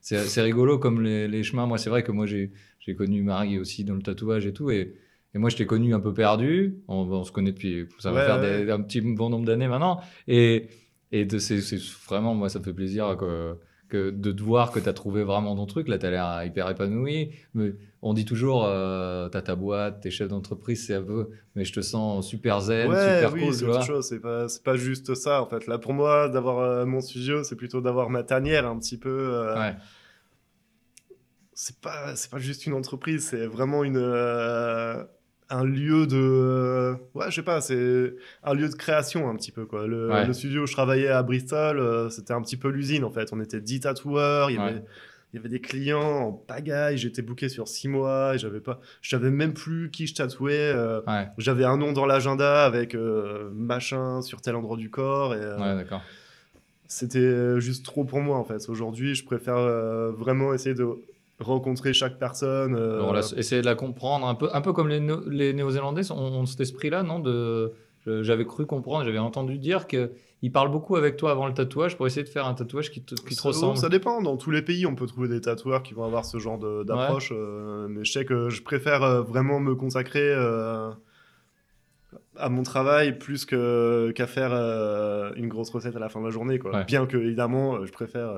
c'est 0.00 0.42
rigolo 0.42 0.78
comme 0.78 1.02
les, 1.02 1.26
les 1.28 1.42
chemins. 1.42 1.66
Moi, 1.66 1.78
c'est 1.78 1.90
vrai 1.90 2.02
que 2.02 2.12
moi, 2.12 2.26
j'ai 2.26 2.52
j'ai 2.78 2.94
connu 2.94 3.22
Marie 3.22 3.58
aussi 3.58 3.82
dans 3.82 3.94
le 3.94 4.02
tatouage 4.02 4.46
et 4.46 4.52
tout. 4.52 4.70
Et, 4.70 4.94
et 5.36 5.38
moi, 5.38 5.50
je 5.50 5.56
t'ai 5.56 5.66
connu 5.66 5.94
un 5.94 6.00
peu 6.00 6.14
perdu. 6.14 6.78
On, 6.88 7.02
on 7.10 7.22
se 7.24 7.30
connaît 7.30 7.52
depuis, 7.52 7.86
ça 7.98 8.10
va 8.10 8.20
Ouais, 8.20 8.24
faire 8.24 8.40
ouais. 8.40 8.64
des- 8.64 8.72
un 8.72 8.80
petit 8.80 9.02
bon 9.02 9.28
nombre 9.28 9.44
d'années 9.44 9.68
maintenant. 9.68 10.00
Et, 10.26 10.68
et 11.12 11.28
c'est 11.38 11.60
vraiment, 12.08 12.34
moi, 12.34 12.48
ça 12.48 12.58
me 12.58 12.64
fait 12.64 12.72
plaisir 12.72 13.16
que, 13.18 13.56
que 13.90 14.10
de 14.10 14.32
te 14.32 14.42
voir 14.42 14.72
que 14.72 14.80
tu 14.80 14.88
as 14.88 14.94
trouvé 14.94 15.22
vraiment 15.24 15.54
ton 15.54 15.66
truc. 15.66 15.88
Là, 15.88 15.98
tu 15.98 16.06
as 16.06 16.10
l'air 16.10 16.42
hyper 16.44 16.70
épanoui. 16.70 17.32
Mais 17.52 17.74
on 18.00 18.14
dit 18.14 18.24
toujours, 18.24 18.64
euh, 18.64 19.28
tu 19.28 19.36
as 19.36 19.42
ta 19.42 19.54
boîte, 19.56 20.00
t'es 20.00 20.10
chef 20.10 20.28
d'entreprise, 20.28 20.86
c'est 20.86 20.94
un 20.94 21.02
peu, 21.02 21.28
mais 21.54 21.64
je 21.64 21.72
te 21.74 21.80
sens 21.82 22.26
super 22.26 22.60
zen, 22.62 22.88
Ouais, 22.90 22.96
super 23.20 23.32
oui, 23.34 23.40
cool, 23.42 23.52
c'est 23.54 23.66
autre 23.66 23.82
chose. 23.84 24.06
C'est 24.08 24.20
pas, 24.20 24.46
pas 24.64 24.76
juste 24.76 25.14
ça 25.14 25.42
en 25.42 25.46
fait. 25.46 25.66
Là, 25.66 25.78
pour 25.78 25.92
moi, 25.92 26.28
d'avoir 26.30 26.58
euh, 26.60 26.86
mon 26.86 27.00
studio, 27.02 27.44
c'est 27.44 27.56
plutôt 27.56 27.80
d'avoir 27.82 28.08
ma 28.08 28.22
tanière 28.22 28.66
un 28.66 28.78
petit 28.78 28.98
peu. 28.98 29.10
euh, 29.34 29.54
Ouais, 29.54 29.74
c'est 31.54 31.80
pas 31.80 32.14
pas 32.30 32.38
juste 32.38 32.66
une 32.66 32.74
entreprise 32.74 33.28
c'est 33.28 33.46
vraiment 33.46 33.82
une 33.82 33.96
euh, 33.96 35.02
un 35.48 35.64
lieu 35.64 36.06
de 36.06 36.94
ouais 37.14 37.26
je 37.30 37.36
sais 37.36 37.42
pas 37.42 37.60
c'est 37.60 38.14
un 38.42 38.54
lieu 38.54 38.68
de 38.68 38.74
création 38.74 39.28
un 39.30 39.36
petit 39.36 39.52
peu 39.52 39.64
quoi. 39.64 39.86
Le, 39.86 40.10
Ouais. 40.10 40.26
le 40.26 40.32
studio 40.32 40.62
où 40.62 40.66
je 40.66 40.72
travaillais 40.72 41.08
à 41.08 41.22
Bristol 41.22 41.78
euh, 41.78 42.08
c'était 42.10 42.32
un 42.32 42.42
petit 42.42 42.56
peu 42.56 42.68
l'usine 42.68 43.04
en 43.04 43.10
fait. 43.10 43.32
On 43.32 43.40
était 43.40 43.60
10 43.60 43.80
tatoueurs 43.80 44.50
il 44.50 44.56
y 44.56 44.58
avait 44.58 44.82
il 45.32 45.36
y 45.36 45.38
avait 45.40 45.48
des 45.48 45.60
clients 45.60 46.00
en 46.00 46.32
pagaille 46.32 46.98
j'étais 46.98 47.20
booké 47.22 47.48
sur 47.48 47.68
6 47.68 47.88
mois 47.88 48.34
et 48.34 48.38
j'avais 48.38 48.60
pas 48.60 48.80
je 49.02 49.10
savais 49.10 49.30
même 49.30 49.52
plus 49.54 49.90
qui 49.90 50.06
je 50.06 50.14
tatouais 50.14 50.54
euh, 50.74 51.00
Ouais, 51.06 51.28
j'avais 51.38 51.64
un 51.64 51.76
nom 51.76 51.92
dans 51.92 52.06
l'agenda 52.06 52.64
avec 52.64 52.94
euh, 52.94 53.50
machin 53.54 54.22
sur 54.22 54.40
tel 54.40 54.56
endroit 54.56 54.76
du 54.76 54.90
corps 54.90 55.34
et 55.34 55.38
euh, 55.40 55.76
d'accord. 55.76 56.02
c'était 56.88 57.18
euh, 57.18 57.60
juste 57.60 57.84
trop 57.84 58.04
pour 58.04 58.20
moi 58.20 58.36
en 58.38 58.44
fait. 58.44 58.68
Aujourd'hui 58.68 59.14
je 59.14 59.24
préfère 59.24 59.56
euh, 59.58 60.10
vraiment 60.12 60.54
essayer 60.54 60.74
de 60.74 60.86
rencontrer 61.38 61.92
chaque 61.92 62.18
personne 62.18 62.74
euh, 62.74 62.94
Alors, 62.96 63.12
là, 63.12 63.20
essayer 63.36 63.60
de 63.60 63.66
la 63.66 63.74
comprendre 63.74 64.26
un 64.26 64.34
peu, 64.34 64.48
un 64.54 64.60
peu 64.60 64.72
comme 64.72 64.88
les, 64.88 65.00
No- 65.00 65.28
les 65.28 65.52
Néo-Zélandais 65.52 66.10
ont, 66.10 66.16
ont 66.16 66.46
cet 66.46 66.60
esprit-là, 66.60 67.02
non 67.02 67.18
de, 67.18 67.72
J'avais 68.06 68.44
cru 68.46 68.64
comprendre, 68.66 69.04
j'avais 69.04 69.18
entendu 69.18 69.58
dire 69.58 69.86
qu'ils 69.86 70.52
parlent 70.52 70.70
beaucoup 70.70 70.96
avec 70.96 71.16
toi 71.16 71.32
avant 71.32 71.46
le 71.46 71.52
tatouage 71.54 71.96
pour 71.96 72.06
essayer 72.06 72.22
de 72.24 72.28
faire 72.28 72.46
un 72.46 72.54
tatouage 72.54 72.90
qui 72.90 73.02
te, 73.02 73.14
qui 73.16 73.34
te 73.36 73.40
Ça- 73.42 73.48
ressemble. 73.48 73.76
Ça 73.76 73.88
dépend. 73.88 74.22
Dans 74.22 74.36
tous 74.36 74.50
les 74.52 74.62
pays, 74.62 74.86
on 74.86 74.94
peut 74.94 75.06
trouver 75.06 75.28
des 75.28 75.40
tatoueurs 75.40 75.82
qui 75.82 75.92
vont 75.92 76.04
avoir 76.04 76.24
ce 76.24 76.38
genre 76.38 76.56
d'approche. 76.84 77.32
euh, 77.34 77.86
mais 77.90 78.04
je 78.04 78.12
sais 78.12 78.24
que 78.24 78.48
je 78.48 78.62
préfère 78.62 79.02
euh, 79.02 79.22
vraiment 79.22 79.58
me 79.60 79.74
consacrer 79.74 80.32
euh, 80.32 80.90
à 82.38 82.48
mon 82.48 82.62
travail 82.62 83.18
plus 83.18 83.44
qu'à 83.44 84.26
faire 84.26 84.52
une 85.36 85.48
grosse 85.48 85.70
recette 85.70 85.96
à 85.96 85.98
la 85.98 86.08
fin 86.08 86.20
de 86.20 86.26
la 86.26 86.30
journée. 86.30 86.58
Quoi. 86.58 86.70
Ouais. 86.72 86.84
Bien 86.84 87.06
que, 87.06 87.16
évidemment, 87.16 87.84
je 87.84 87.92
préfère. 87.92 88.30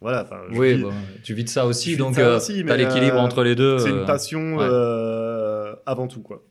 Voilà, 0.00 0.28
Oui, 0.52 0.74
vis- 0.76 0.84
tu 1.24 1.34
vis 1.34 1.44
de 1.44 1.48
ça 1.48 1.66
aussi, 1.66 1.96
donc 1.96 2.18
euh, 2.18 2.38
t'as 2.38 2.62
mais, 2.64 2.76
l'équilibre 2.76 3.16
euh, 3.16 3.20
entre 3.20 3.42
les 3.42 3.54
deux. 3.54 3.78
c'est 3.78 3.90
une 3.90 4.04
passion 4.04 4.56
ouais. 4.58 4.66
euh, 4.68 5.74
avant 5.86 6.06
tout. 6.06 6.22
Quoi. 6.22 6.42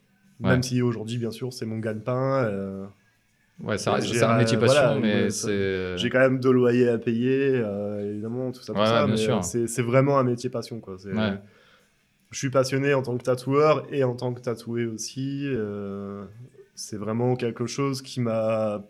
Ouais. 0.42 0.50
Même 0.50 0.64
si 0.64 0.82
aujourd'hui, 0.82 1.18
bien 1.18 1.32
sûr, 1.32 1.54
c'est 1.54 1.66
mon 1.66 1.80
gagne-pain. 1.80 2.88
Ouais, 3.64 3.78
c'est 3.80 3.90
un 3.90 4.38
métier 4.38 4.58
passion, 4.58 4.82
voilà, 4.82 5.00
mais 5.00 5.30
c'est. 5.32 5.98
J'ai 5.98 6.10
quand 6.10 6.20
même 6.20 6.40
deux 6.40 6.52
loyers 6.52 6.90
à 6.90 6.98
payer, 6.98 7.52
euh, 7.56 8.12
évidemment, 8.12 8.52
tout 8.52 8.62
ça, 8.62 8.74
tout 8.74 8.80
Ouais, 8.80 8.86
ça. 8.86 9.08
mais 9.08 9.68
c'est 9.68 9.82
vraiment 9.82 10.20
un 10.20 10.24
métier 10.24 10.50
passion, 10.50 10.80
quoi. 10.80 10.96
Ouais. 11.06 11.40
Je 12.30 12.38
suis 12.38 12.50
passionné 12.50 12.94
en 12.94 13.02
tant 13.02 13.18
que 13.18 13.24
tatoueur 13.24 13.88
et 13.92 14.04
en 14.04 14.14
tant 14.16 14.34
que 14.34 14.42
tatoué 14.42 14.86
aussi. 14.86 15.44
euh, 15.46 16.26
c'est 16.76 16.98
vraiment 16.98 17.36
quelque 17.36 17.66
chose 17.66 18.02
qui 18.04 18.20
m'a. 18.20 18.84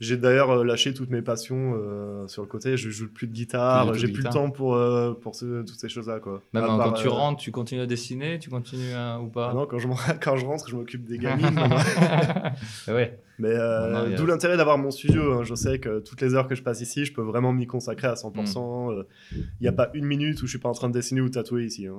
J'ai 0.00 0.16
d'ailleurs 0.16 0.50
euh, 0.50 0.64
lâché 0.64 0.92
toutes 0.92 1.10
mes 1.10 1.22
passions 1.22 1.74
euh, 1.76 2.26
sur 2.26 2.42
le 2.42 2.48
côté. 2.48 2.76
Je 2.76 2.90
joue 2.90 3.08
plus 3.08 3.26
de 3.28 3.32
guitare. 3.32 3.94
J'ai 3.94 4.08
de 4.08 4.12
plus 4.12 4.22
le 4.22 4.28
guitare. 4.28 4.32
temps 4.44 4.50
pour, 4.50 4.74
euh, 4.74 5.14
pour 5.14 5.34
ce- 5.36 5.60
toutes 5.62 5.78
ces 5.78 5.88
choses-là, 5.88 6.18
quoi. 6.18 6.42
Même 6.52 6.64
quand 6.66 6.92
tu 6.92 7.06
euh, 7.06 7.10
rentres, 7.10 7.40
tu 7.40 7.52
continues 7.52 7.80
à 7.80 7.86
dessiner, 7.86 8.38
tu 8.40 8.50
continues 8.50 8.92
à- 8.92 9.20
ou 9.20 9.28
pas? 9.28 9.50
Ah 9.52 9.54
non, 9.54 9.66
quand 9.66 9.78
je, 9.78 9.86
m'en- 9.86 9.94
quand 10.22 10.36
je 10.36 10.44
rentre, 10.46 10.68
je 10.68 10.74
m'occupe 10.76 11.04
des 11.04 11.16
gamines. 11.18 11.54
maintenant. 11.54 11.78
ouais. 12.88 13.18
Mais 13.38 13.54
a- 13.54 14.10
d'où 14.16 14.26
l'intérêt 14.26 14.56
d'avoir 14.56 14.78
mon 14.78 14.90
studio. 14.90 15.32
hein. 15.34 15.44
Je 15.44 15.54
sais 15.54 15.78
que 15.78 16.00
toutes 16.00 16.20
les 16.20 16.34
heures 16.34 16.48
que 16.48 16.54
je 16.54 16.62
passe 16.62 16.80
ici, 16.80 17.04
je 17.04 17.12
peux 17.12 17.22
vraiment 17.22 17.52
m'y 17.52 17.66
consacrer 17.66 18.08
à 18.08 18.14
100%. 18.14 18.92
Mm. 18.92 18.98
Euh, 18.98 19.02
Il 19.60 19.62
n'y 19.62 19.68
a 19.68 19.72
pas 19.72 19.90
une 19.94 20.04
minute 20.06 20.42
où 20.42 20.46
je 20.46 20.50
suis 20.50 20.58
pas 20.60 20.68
en 20.68 20.72
train 20.74 20.88
de 20.88 20.94
dessiner 20.94 21.20
ou 21.20 21.28
tatouer 21.28 21.64
ici. 21.66 21.86
hein. 21.86 21.94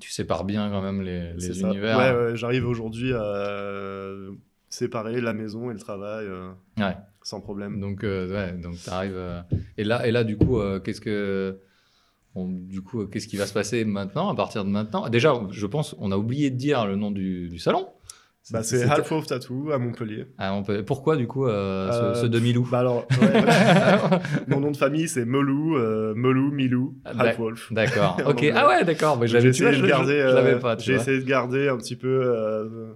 Tu 0.00 0.10
sépares 0.10 0.44
bien 0.44 0.70
quand 0.70 0.82
même 0.82 1.02
les, 1.02 1.60
univers. 1.60 1.98
Ouais, 1.98 2.10
ouais, 2.30 2.36
j'arrive 2.36 2.66
aujourd'hui 2.66 3.12
à 3.12 4.08
séparer 4.68 5.20
la 5.20 5.32
maison 5.32 5.70
et 5.70 5.74
le 5.74 5.78
travail 5.78 6.26
Ouais. 6.78 6.96
Sans 7.24 7.40
problème. 7.40 7.80
Donc, 7.80 8.04
euh, 8.04 8.32
ouais, 8.32 8.52
donc 8.52 8.76
t'arrives. 8.84 9.14
euh, 9.16 9.40
Et 9.76 9.82
là, 9.84 10.06
et 10.06 10.12
là, 10.12 10.22
du 10.22 10.36
coup, 10.36 10.60
euh, 10.60 10.78
qu'est-ce 10.78 11.00
que, 11.00 11.58
du 12.36 12.82
coup, 12.82 13.06
qu'est-ce 13.06 13.26
qui 13.26 13.36
va 13.36 13.46
se 13.46 13.52
passer 13.54 13.84
maintenant, 13.84 14.28
à 14.30 14.34
partir 14.36 14.64
de 14.64 14.70
maintenant? 14.70 15.08
Déjà, 15.08 15.34
je 15.50 15.66
pense, 15.66 15.96
on 15.98 16.12
a 16.12 16.16
oublié 16.16 16.50
de 16.50 16.56
dire 16.56 16.86
le 16.86 16.94
nom 16.96 17.10
du, 17.10 17.48
du 17.48 17.58
salon. 17.58 17.88
Bah, 18.50 18.62
c'est 18.62 18.82
Half 18.82 19.10
of 19.10 19.26
Tattoo 19.26 19.70
à 19.72 19.78
Montpellier. 19.78 20.26
Ah, 20.36 20.60
Pourquoi, 20.86 21.16
du 21.16 21.26
coup, 21.26 21.46
euh, 21.46 21.90
ce, 21.90 21.96
Euh, 21.96 22.14
ce 22.14 22.26
demi-loup? 22.26 22.68
Bah 22.70 22.80
alors, 22.80 23.06
ouais, 23.18 23.26
ouais. 23.32 24.18
mon 24.48 24.60
nom 24.60 24.70
de 24.70 24.76
famille 24.76 25.08
c'est 25.08 25.24
Melou, 25.24 25.78
euh, 25.78 26.12
Melou, 26.14 26.50
Milou, 26.50 26.94
Ah, 27.06 27.12
Half 27.20 27.38
Wolf. 27.38 27.72
D'accord. 27.72 28.18
Ok. 28.26 28.44
Ah 28.54 28.68
ouais, 28.68 28.84
d'accord. 28.84 29.18
Mais 29.18 29.28
j'avais, 29.28 29.50
vois, 29.50 29.70
essayé 29.70 29.80
de 29.80 29.86
garder, 29.86 30.74
j'ai 30.80 30.92
essayé 30.92 31.20
de 31.20 31.24
garder 31.24 31.68
un 31.68 31.78
petit 31.78 31.96
peu, 31.96 32.94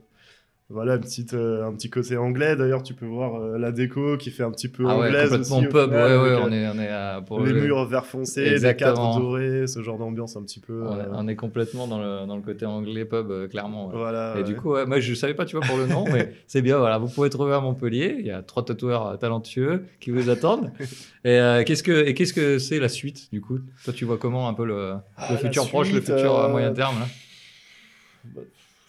voilà, 0.70 0.96
une 0.96 1.00
petite, 1.00 1.32
euh, 1.32 1.66
un 1.66 1.72
petit 1.72 1.88
côté 1.88 2.16
anglais. 2.18 2.54
D'ailleurs, 2.54 2.82
tu 2.82 2.92
peux 2.92 3.06
voir 3.06 3.36
euh, 3.36 3.56
la 3.56 3.72
déco 3.72 4.18
qui 4.18 4.30
fait 4.30 4.42
un 4.42 4.50
petit 4.50 4.68
peu 4.68 4.84
Ah 4.86 4.98
ouais, 4.98 5.06
anglaise 5.06 5.30
complètement 5.30 5.56
aussi. 5.56 5.66
au 5.66 5.70
pub. 5.70 5.84
final, 5.84 5.96
ouais, 6.12 6.16
ouais, 6.18 6.32
avec, 6.34 6.44
on 6.44 6.52
est, 6.52 6.68
on 6.68 6.78
est 6.78 6.88
à- 6.88 7.22
pour 7.26 7.40
les 7.40 7.52
le- 7.54 7.60
murs 7.62 7.86
vert 7.86 8.04
foncé, 8.04 8.42
les 8.42 8.50
Exactement. 8.52 8.94
cadres 8.94 9.18
dorés, 9.18 9.66
ce 9.66 9.82
genre 9.82 9.96
d'ambiance 9.96 10.36
un 10.36 10.42
petit 10.42 10.60
peu. 10.60 10.82
On, 10.86 10.96
est- 10.98 11.04
euh, 11.04 11.06
on 11.12 11.26
est 11.26 11.36
complètement 11.36 11.86
dans 11.86 11.98
le, 11.98 12.26
dans 12.26 12.36
le 12.36 12.42
côté 12.42 12.66
anglais 12.66 13.06
pub, 13.06 13.48
clairement. 13.48 13.88
Voilà. 13.88 14.36
Et 14.38 14.42
du 14.44 14.56
coup, 14.56 14.74
moi 14.86 15.00
je 15.00 15.14
savais 15.14 15.32
pas, 15.32 15.46
tu 15.46 15.56
vois, 15.56 15.64
pour 15.64 15.78
le 15.78 15.86
nom, 15.86 16.04
mais 16.12 16.34
c'est 16.46 16.60
bien. 16.60 16.76
Voilà, 16.78 16.98
vous 16.98 17.08
pouvez 17.08 17.30
trouver 17.30 17.54
à 17.54 17.60
Montpellier. 17.60 18.16
Il 18.18 18.26
y 18.26 18.30
a 18.30 18.42
trois 18.42 18.62
tatoueurs 18.62 19.18
talentueux 19.18 19.86
qui 20.00 20.10
vous 20.10 20.28
attendent. 20.28 20.70
et 21.24 21.62
qu'est-ce 21.64 21.82
que 21.82 22.06
et 22.06 22.12
qu'est-ce 22.12 22.34
que 22.34 22.58
c'est 22.58 22.78
la 22.78 22.90
suite 22.90 23.30
du 23.32 23.40
coup? 23.40 23.58
Toi, 23.84 23.94
tu 23.94 24.04
vois 24.04 24.18
comment 24.18 24.48
un 24.48 24.54
peu 24.54 24.66
le, 24.66 24.96
Ah, 25.16 25.28
le 25.30 25.38
futur 25.38 25.66
proche, 25.66 25.90
le 25.92 26.02
futur 26.02 26.38
à 26.38 26.48
moyen 26.48 26.72
terme 26.72 26.98
là? 27.00 27.06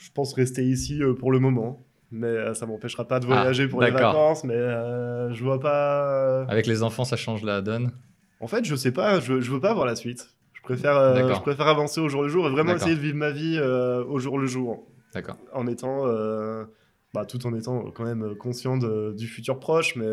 Je 0.09 0.13
pense 0.15 0.33
rester 0.33 0.63
ici 0.65 1.01
euh, 1.03 1.13
pour 1.13 1.31
le 1.31 1.39
moment. 1.39 1.85
Mais 2.11 2.25
euh, 2.27 2.55
ça 2.55 2.65
m'empêchera 2.65 3.07
pas 3.07 3.19
de 3.19 3.25
Ah, 3.25 3.27
voyager 3.27 3.67
pour 3.67 3.81
les 3.83 3.91
vacances. 3.91 4.43
Mais 4.43 4.55
euh, 4.55 5.31
je 5.31 5.43
vois 5.43 5.59
pas. 5.59 6.41
Avec 6.47 6.65
les 6.65 6.81
enfants, 6.81 7.03
ça 7.05 7.15
change 7.15 7.43
la 7.43 7.61
donne. 7.61 7.91
En 8.39 8.47
fait, 8.47 8.65
je 8.65 8.75
sais 8.75 8.91
pas. 8.91 9.19
Je, 9.19 9.39
je 9.39 9.51
veux 9.51 9.59
pas 9.59 9.73
voir 9.75 9.85
la 9.85 9.95
suite. 9.95 10.29
Je 10.53 10.61
préfère, 10.63 10.97
euh, 10.97 11.33
je 11.33 11.39
préfère 11.41 11.67
avancer 11.67 12.01
au 12.01 12.09
jour 12.09 12.23
le 12.23 12.27
jour 12.29 12.47
et 12.47 12.49
vraiment 12.51 12.73
essayer 12.75 12.95
de 12.95 12.99
vivre 12.99 13.17
ma 13.17 13.29
vie 13.29 13.57
euh, 13.59 14.03
au 14.05 14.17
jour 14.19 14.37
le 14.39 14.47
jour. 14.47 14.87
D'accord. 15.13 15.37
en 15.53 15.65
étant 15.67 16.05
euh, 16.07 16.65
bah, 17.13 17.25
tout 17.25 17.45
en 17.47 17.53
étant 17.55 17.89
quand 17.91 18.03
même 18.03 18.35
conscient 18.35 18.77
de- 18.77 19.13
du 19.17 19.25
futur 19.27 19.59
proche 19.59 19.95
mais 19.95 20.05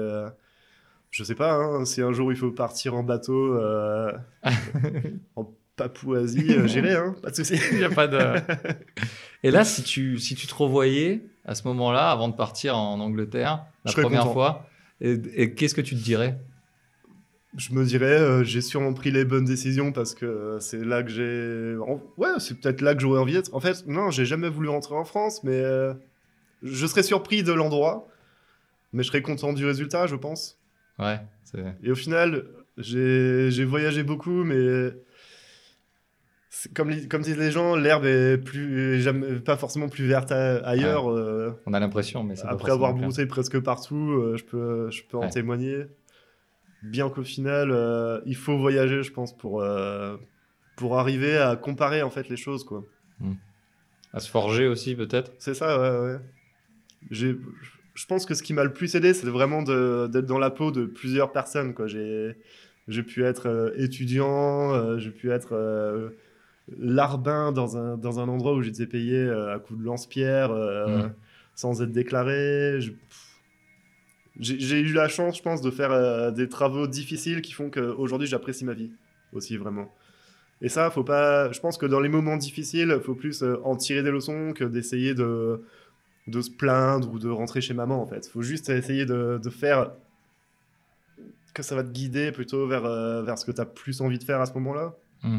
je 1.11 1.23
sais 1.23 1.35
pas 1.35 1.53
hein, 1.53 1.85
si 1.85 2.01
un 2.01 2.13
jour 2.13 2.33
il 2.33 2.37
faut 2.39 2.51
partir 2.51 2.95
en 2.95 3.03
bateau 3.03 3.59
en 5.37 5.45
Papouasie 5.77 6.55
euh, 6.55 6.67
j'irai 6.67 6.95
hein, 6.95 7.15
pas 7.23 7.31
de 7.31 7.37
souci 7.37 7.55
Il 7.73 7.79
y 7.79 7.85
a 7.85 7.91
pas 7.91 8.07
de. 8.09 8.19
Et 9.43 9.51
là, 9.51 9.65
si 9.65 9.83
tu 9.83 10.19
si 10.19 10.35
tu 10.35 10.47
te 10.47 10.55
revoyais 10.55 11.23
à 11.45 11.55
ce 11.55 11.67
moment-là, 11.69 12.11
avant 12.11 12.29
de 12.29 12.35
partir 12.35 12.77
en 12.77 12.99
Angleterre, 13.01 13.65
la 13.85 13.91
Je 13.93 14.01
première 14.01 14.33
fois, 14.33 14.67
et, 15.01 15.17
et 15.35 15.55
qu'est-ce 15.55 15.75
que 15.75 15.81
tu 15.81 15.95
te 15.95 16.03
dirais? 16.03 16.39
Je 17.57 17.73
me 17.73 17.85
dirais 17.85 18.19
euh, 18.21 18.45
j'ai 18.45 18.61
sûrement 18.61 18.93
pris 18.93 19.11
les 19.11 19.25
bonnes 19.25 19.45
décisions 19.47 19.91
parce 19.93 20.15
que 20.15 20.27
euh, 20.27 20.61
c'est 20.61 20.85
là 20.85 21.03
que 21.03 21.09
j'ai 21.11 21.77
en- 21.87 22.03
ouais 22.19 22.29
c'est 22.39 22.61
peut-être 22.61 22.83
là 22.83 22.95
que 22.95 23.01
j'aurais 23.01 23.19
envie 23.21 23.33
d'être 23.33 23.55
en 23.55 23.61
fait 23.61 23.87
non 23.87 24.11
j'ai 24.11 24.27
jamais 24.27 24.51
voulu 24.51 24.69
rentrer 24.69 24.95
en 24.95 25.05
France 25.07 25.43
mais 25.43 25.53
euh, 25.59 25.95
je 26.63 26.87
serais 26.87 27.03
surpris 27.03 27.43
de 27.43 27.55
l'endroit 27.55 28.09
mais 28.93 29.03
je 29.03 29.09
serais 29.09 29.23
content 29.23 29.55
du 29.55 29.65
résultat 29.65 30.07
je 30.07 30.17
pense 30.17 30.59
Ouais. 30.99 31.19
c'est- 31.45 31.77
Et 31.83 31.91
au 31.91 31.95
final, 31.95 32.45
j'ai 32.79 33.65
voyagé 33.65 34.03
beaucoup, 34.03 34.45
mais 34.45 34.93
comme, 36.75 36.91
disent 37.23 37.39
les 37.39 37.51
gens, 37.51 37.77
l'herbe 37.77 38.05
est 38.05 38.39
plus, 38.39 39.01
jamais, 39.01 39.41
pas 39.41 39.57
forcément 39.57 39.89
plus 39.89 40.07
verte 40.07 40.33
a- 40.33 40.59
ailleurs. 40.67 41.11
euh, 41.11 41.53
On 41.67 41.73
a 41.75 41.81
l'impression, 41.81 42.23
mais 42.23 42.37
c'est 42.37 42.43
pas 42.45 42.51
après 42.53 42.73
avoir 42.73 42.95
brouté 42.95 43.27
presque 43.27 43.59
partout, 43.61 44.11
euh, 44.13 44.37
je 44.37 44.45
peux, 44.45 44.91
je 44.91 45.03
peux 45.09 45.17
en 45.17 45.29
témoigner. 45.29 45.85
Bien 46.83 47.09
qu'au 47.09 47.25
final, 47.25 47.71
euh, 47.73 48.21
il 48.27 48.37
faut 48.37 48.57
voyager, 48.59 49.03
je 49.03 49.13
pense, 49.13 49.37
pour, 49.37 49.65
pour 50.77 50.99
arriver 50.99 51.37
à 51.37 51.57
comparer 51.57 52.03
en 52.03 52.11
fait 52.11 52.29
les 52.29 52.37
choses, 52.37 52.65
quoi. 52.65 52.85
À 54.13 54.21
se 54.21 54.31
forger 54.31 54.67
aussi, 54.67 54.95
peut-être. 54.95 55.33
C'est 55.39 55.55
ça, 55.55 55.79
ouais, 55.81 56.13
ouais. 56.13 56.19
J'ai, 57.11 57.37
je 57.95 58.07
pense 58.07 58.25
que 58.27 58.35
ce 58.35 58.43
qui 58.43 58.53
m'a 58.55 58.65
le 58.65 58.73
plus 58.73 58.95
aidé, 58.95 59.15
c'est 59.15 59.27
vraiment 59.27 59.63
d'être 59.63 60.27
dans 60.27 60.39
la 60.39 60.51
peau 60.51 60.71
de 60.71 60.85
plusieurs 60.87 61.33
personnes, 61.33 61.75
quoi. 61.75 61.87
J'ai, 61.87 62.37
j'ai 62.89 63.03
pu 63.03 63.25
être 63.25 63.75
étudiant, 63.77 64.99
j'ai 64.99 65.11
pu 65.11 65.31
être 65.33 66.15
larbin 66.69 67.53
dans 67.53 67.77
un, 67.77 67.97
dans 67.97 68.21
un 68.21 68.29
endroit 68.29 68.55
où 68.55 68.63
j'étais 68.63 68.87
payé 68.87 69.17
euh, 69.17 69.55
à 69.55 69.59
coup 69.59 69.77
de 69.77 69.85
lance-pierre, 69.85 70.51
euh, 70.51 71.09
sans 71.55 71.83
être 71.83 71.93
déclaré. 71.93 72.81
Je-. 72.81 72.93
J'ai, 74.39 74.81
eu 74.81 74.93
la 74.93 75.09
chance, 75.09 75.39
je 75.39 75.43
pense, 75.43 75.63
de 75.63 75.71
faire 75.71 75.93
euh, 75.93 76.31
des 76.31 76.49
travaux 76.49 76.87
difficiles 76.87 77.41
qui 77.41 77.53
font 77.53 77.71
qu'aujourd'hui, 77.71 78.29
j'apprécie 78.29 78.67
ma 78.67 78.75
vie 78.75 78.91
aussi, 79.33 79.57
vraiment. 79.57 79.91
Et 80.61 80.69
ça, 80.69 80.91
faut 80.91 81.05
pas. 81.05 81.51
Je 81.53 81.61
pense 81.61 81.79
que 81.79 81.87
dans 81.87 82.01
les 82.01 82.11
moments 82.11 82.37
difficiles, 82.37 82.99
faut 83.03 83.15
plus 83.15 83.43
en 83.65 83.77
tirer 83.77 84.03
des 84.03 84.11
leçons 84.11 84.53
que 84.55 84.65
d'essayer 84.65 85.15
de 85.15 85.63
de 86.27 86.41
se 86.41 86.51
plaindre 86.51 87.13
ou 87.13 87.19
de 87.21 87.29
rentrer 87.29 87.61
chez 87.61 87.73
maman 87.73 88.03
en 88.03 88.07
fait. 88.07 88.27
Faut 88.27 88.43
juste 88.43 88.69
essayer 88.69 89.07
de, 89.07 89.39
de 89.41 89.51
faire 89.51 89.93
que 91.55 91.63
ça 91.63 91.77
va 91.77 91.85
te 91.85 91.91
guider 91.91 92.33
plutôt 92.33 92.67
vers, 92.67 92.83
vers 93.23 93.39
ce 93.39 93.45
que 93.45 93.53
tu 93.53 93.61
as 93.61 93.65
plus 93.65 94.01
envie 94.01 94.19
de 94.19 94.25
faire 94.25 94.41
à 94.41 94.47
ce 94.47 94.53
moment-là. 94.55 94.95
Mm. 95.23 95.39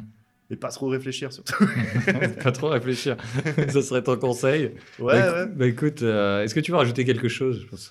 Et 0.49 0.55
pas 0.55 0.69
trop 0.69 0.87
réfléchir 0.87 1.33
surtout. 1.33 1.65
pas 2.43 2.51
trop 2.53 2.69
réfléchir. 2.69 3.17
Ce 3.69 3.81
serait 3.81 4.01
ton 4.01 4.15
conseil. 4.17 4.71
ouais, 4.99 5.13
bah, 5.21 5.33
ouais. 5.33 5.43
écoute- 5.43 5.57
bah, 5.57 5.65
écoute, 5.67 6.01
euh, 6.03 6.43
est-ce 6.43 6.55
que 6.55 6.61
tu 6.61 6.71
veux 6.71 6.77
rajouter 6.77 7.03
quelque 7.03 7.27
chose? 7.27 7.61
Je 7.63 7.67
pense 7.67 7.87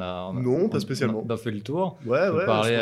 a, 0.00 0.30
on 0.32 0.36
a- 0.38 0.40
Non, 0.40 0.68
pas 0.70 0.78
on- 0.78 0.80
spécialement. 0.80 1.22
On 1.28 1.30
a 1.32 1.36
fait 1.36 1.50
le 1.50 1.60
tour. 1.60 1.98
Ouais, 2.06 2.18
on 2.30 2.36
ouais, 2.36 2.40
je 2.40 2.46
pense 2.46 2.66
que 2.66 2.72
ouais, 2.72 2.78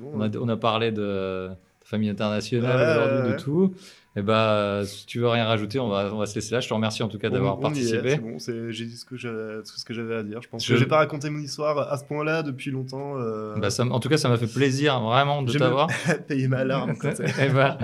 bon. 0.00 0.10
On 0.14 0.20
a, 0.20 0.28
on 0.38 0.48
a 0.48 0.56
parlé 0.56 0.90
de, 0.90 1.48
famille 1.84 2.08
internationale 2.10 2.76
Ouais, 2.76 3.02
aujourd'hui, 3.04 3.30
ouais, 3.30 3.36
de 3.36 3.42
tout. 3.42 3.74
Et 4.16 4.22
bah, 4.22 4.82
si 4.84 5.06
tu 5.06 5.18
veux 5.18 5.26
rien 5.28 5.44
rajouter, 5.44 5.80
on 5.80 5.88
va, 5.88 6.08
on 6.12 6.18
va 6.18 6.26
se 6.26 6.36
laisser 6.36 6.54
là. 6.54 6.60
Je 6.60 6.68
te 6.68 6.74
remercie 6.74 7.02
en 7.02 7.08
tout 7.08 7.18
cas 7.18 7.30
d'avoir 7.30 7.58
participé. 7.58 8.10
c'est 8.10 8.18
bon, 8.18 8.38
c'est- 8.38 8.70
j'ai 8.70 8.84
dit 8.84 8.96
ce 8.96 9.04
que 9.04 9.16
j'avais 9.16 9.58
tout 9.62 9.76
ce 9.76 9.84
que 9.84 9.92
j'avais 9.92 10.14
à 10.14 10.22
dire. 10.22 10.40
Je 10.40 10.48
pense 10.48 10.64
Je- 10.64 10.72
que 10.74 10.78
j'ai 10.78 10.86
pas 10.86 10.98
raconté 10.98 11.30
mon 11.30 11.40
histoire 11.40 11.90
à 11.92 11.98
ce 11.98 12.04
point-là 12.04 12.44
depuis 12.44 12.70
longtemps. 12.70 13.14
euh, 13.18 13.56
Bah, 13.58 13.70
ça 13.70 13.84
en 13.84 13.98
tout 13.98 14.08
cas, 14.08 14.16
ça 14.16 14.28
m'a 14.28 14.36
fait 14.36 14.46
plaisir 14.46 15.00
vraiment 15.00 15.42
de 15.42 15.52
t'avoir. 15.52 15.88
payer 16.28 16.46
ma 16.46 16.62
larme. 16.64 16.94
et, 17.42 17.48
bah, 17.48 17.76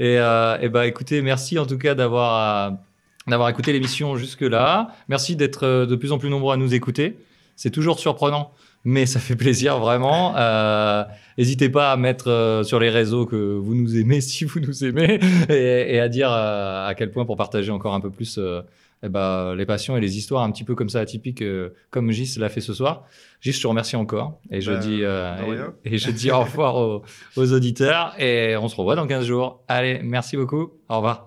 et, 0.00 0.18
euh, 0.18 0.58
et 0.60 0.68
bah, 0.68 0.86
écoutez, 0.88 1.22
merci 1.22 1.56
en 1.58 1.66
tout 1.66 1.78
cas 1.78 1.94
d'avoir 1.94 2.70
euh, 2.72 2.74
d'avoir 3.28 3.48
écouté 3.48 3.72
l'émission 3.72 4.16
jusque-là. 4.16 4.88
Merci 5.08 5.36
d'être 5.36 5.64
euh, 5.64 5.86
de 5.86 5.94
plus 5.94 6.10
en 6.10 6.18
plus 6.18 6.30
nombreux 6.30 6.52
à 6.54 6.56
nous 6.56 6.74
écouter. 6.74 7.16
C'est 7.54 7.70
toujours 7.70 8.00
surprenant, 8.00 8.50
mais 8.86 9.04
ça 9.04 9.20
fait 9.20 9.36
plaisir 9.36 9.78
vraiment. 9.78 10.34
Euh, 10.36 11.04
N'hésitez 11.36 11.68
pas 11.68 11.92
à 11.92 11.98
mettre 11.98 12.28
euh, 12.30 12.62
sur 12.62 12.80
les 12.80 12.88
réseaux 12.88 13.26
que 13.26 13.36
vous 13.36 13.74
nous 13.74 13.98
aimez 13.98 14.20
si 14.30 14.44
vous 14.46 14.60
nous 14.60 14.84
aimez 14.84 15.20
et, 15.50 15.96
et 15.96 16.00
à 16.00 16.08
dire 16.08 16.30
euh, 16.32 16.88
à 16.88 16.94
quel 16.94 17.10
point 17.10 17.26
pour 17.26 17.36
partager 17.36 17.70
encore 17.70 17.92
un 17.92 18.00
peu 18.00 18.08
plus 18.10 18.38
eh 19.02 19.08
ben, 19.10 19.54
les 19.54 19.66
passions 19.66 19.96
et 19.96 20.00
les 20.00 20.16
histoires 20.16 20.42
un 20.42 20.50
petit 20.50 20.64
peu 20.64 20.74
comme 20.74 20.88
ça 20.88 21.00
atypiques 21.00 21.42
euh, 21.42 21.74
comme 21.90 22.10
Gis 22.10 22.36
l'a 22.38 22.48
fait 22.48 22.62
ce 22.62 22.72
soir. 22.72 23.04
Gis, 23.42 23.52
je 23.52 23.60
te 23.60 23.66
remercie 23.66 23.96
encore 23.96 24.40
et 24.50 24.60
je 24.62 24.72
Bah, 24.72 24.78
dis 24.78 25.00
euh, 25.02 25.70
et, 25.84 25.94
et 25.94 25.98
je 25.98 26.10
dis 26.10 26.30
au 26.30 26.40
revoir 26.40 26.76
aux, 26.76 27.02
aux 27.36 27.52
auditeurs 27.52 28.14
et 28.18 28.56
on 28.56 28.68
se 28.68 28.76
revoit 28.76 28.96
dans 28.96 29.06
15 29.06 29.26
jours. 29.26 29.62
Allez, 29.68 30.00
merci 30.02 30.36
beaucoup. 30.36 30.70
Au 30.88 30.96
revoir. 30.96 31.26